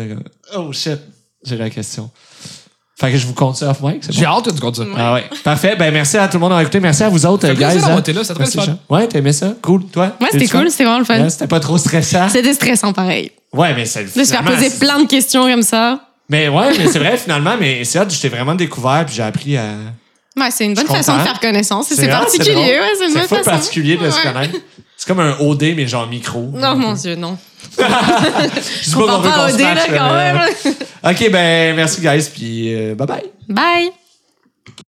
[0.56, 1.00] Oh shit,
[1.44, 2.10] j'ai la question.
[3.00, 4.32] Fait que je vous compte ça off mic, c'est J'ai bon?
[4.32, 4.84] hâte que tu comptes ça.
[4.98, 5.24] Ah ouais.
[5.44, 5.76] Parfait.
[5.80, 6.80] Ben merci à tout le monde d'avoir écouté.
[6.82, 7.60] Merci à vous autres, Ça guys.
[7.76, 8.00] d'avoir hein.
[8.00, 8.64] été là, c'était très Merci, fun.
[8.66, 8.80] Jean.
[8.90, 9.54] Ouais, t'as aimé ça?
[9.62, 9.86] Cool.
[9.86, 10.12] Toi?
[10.20, 11.22] Ouais, c'était cool, c'était vraiment le fun.
[11.22, 12.28] Ouais, C'était pas trop stressant.
[12.28, 13.32] C'était stressant, pareil.
[13.54, 16.02] Ouais, mais c'est De se faire poser plein de questions comme ça.
[16.30, 19.24] Mais ouais, mais c'est vrai, finalement, mais c'est hot, je t'ai vraiment découvert, puis j'ai
[19.24, 19.64] appris à.
[20.38, 21.88] Ouais, c'est une bonne façon de faire connaissance.
[21.90, 23.44] C'est particulier, ouais, c'est une bonne façon.
[23.50, 24.56] particulier de se connaître.
[25.00, 26.50] C'est comme un OD, mais genre micro.
[26.54, 27.38] Non, mon Dieu, non.
[27.80, 30.76] Je pas qu'on veut pas qu'on se dé, matche, là, mais- même.
[31.16, 33.24] Ok, ben merci, guys, puis euh, bye bye.
[33.48, 33.92] Bye!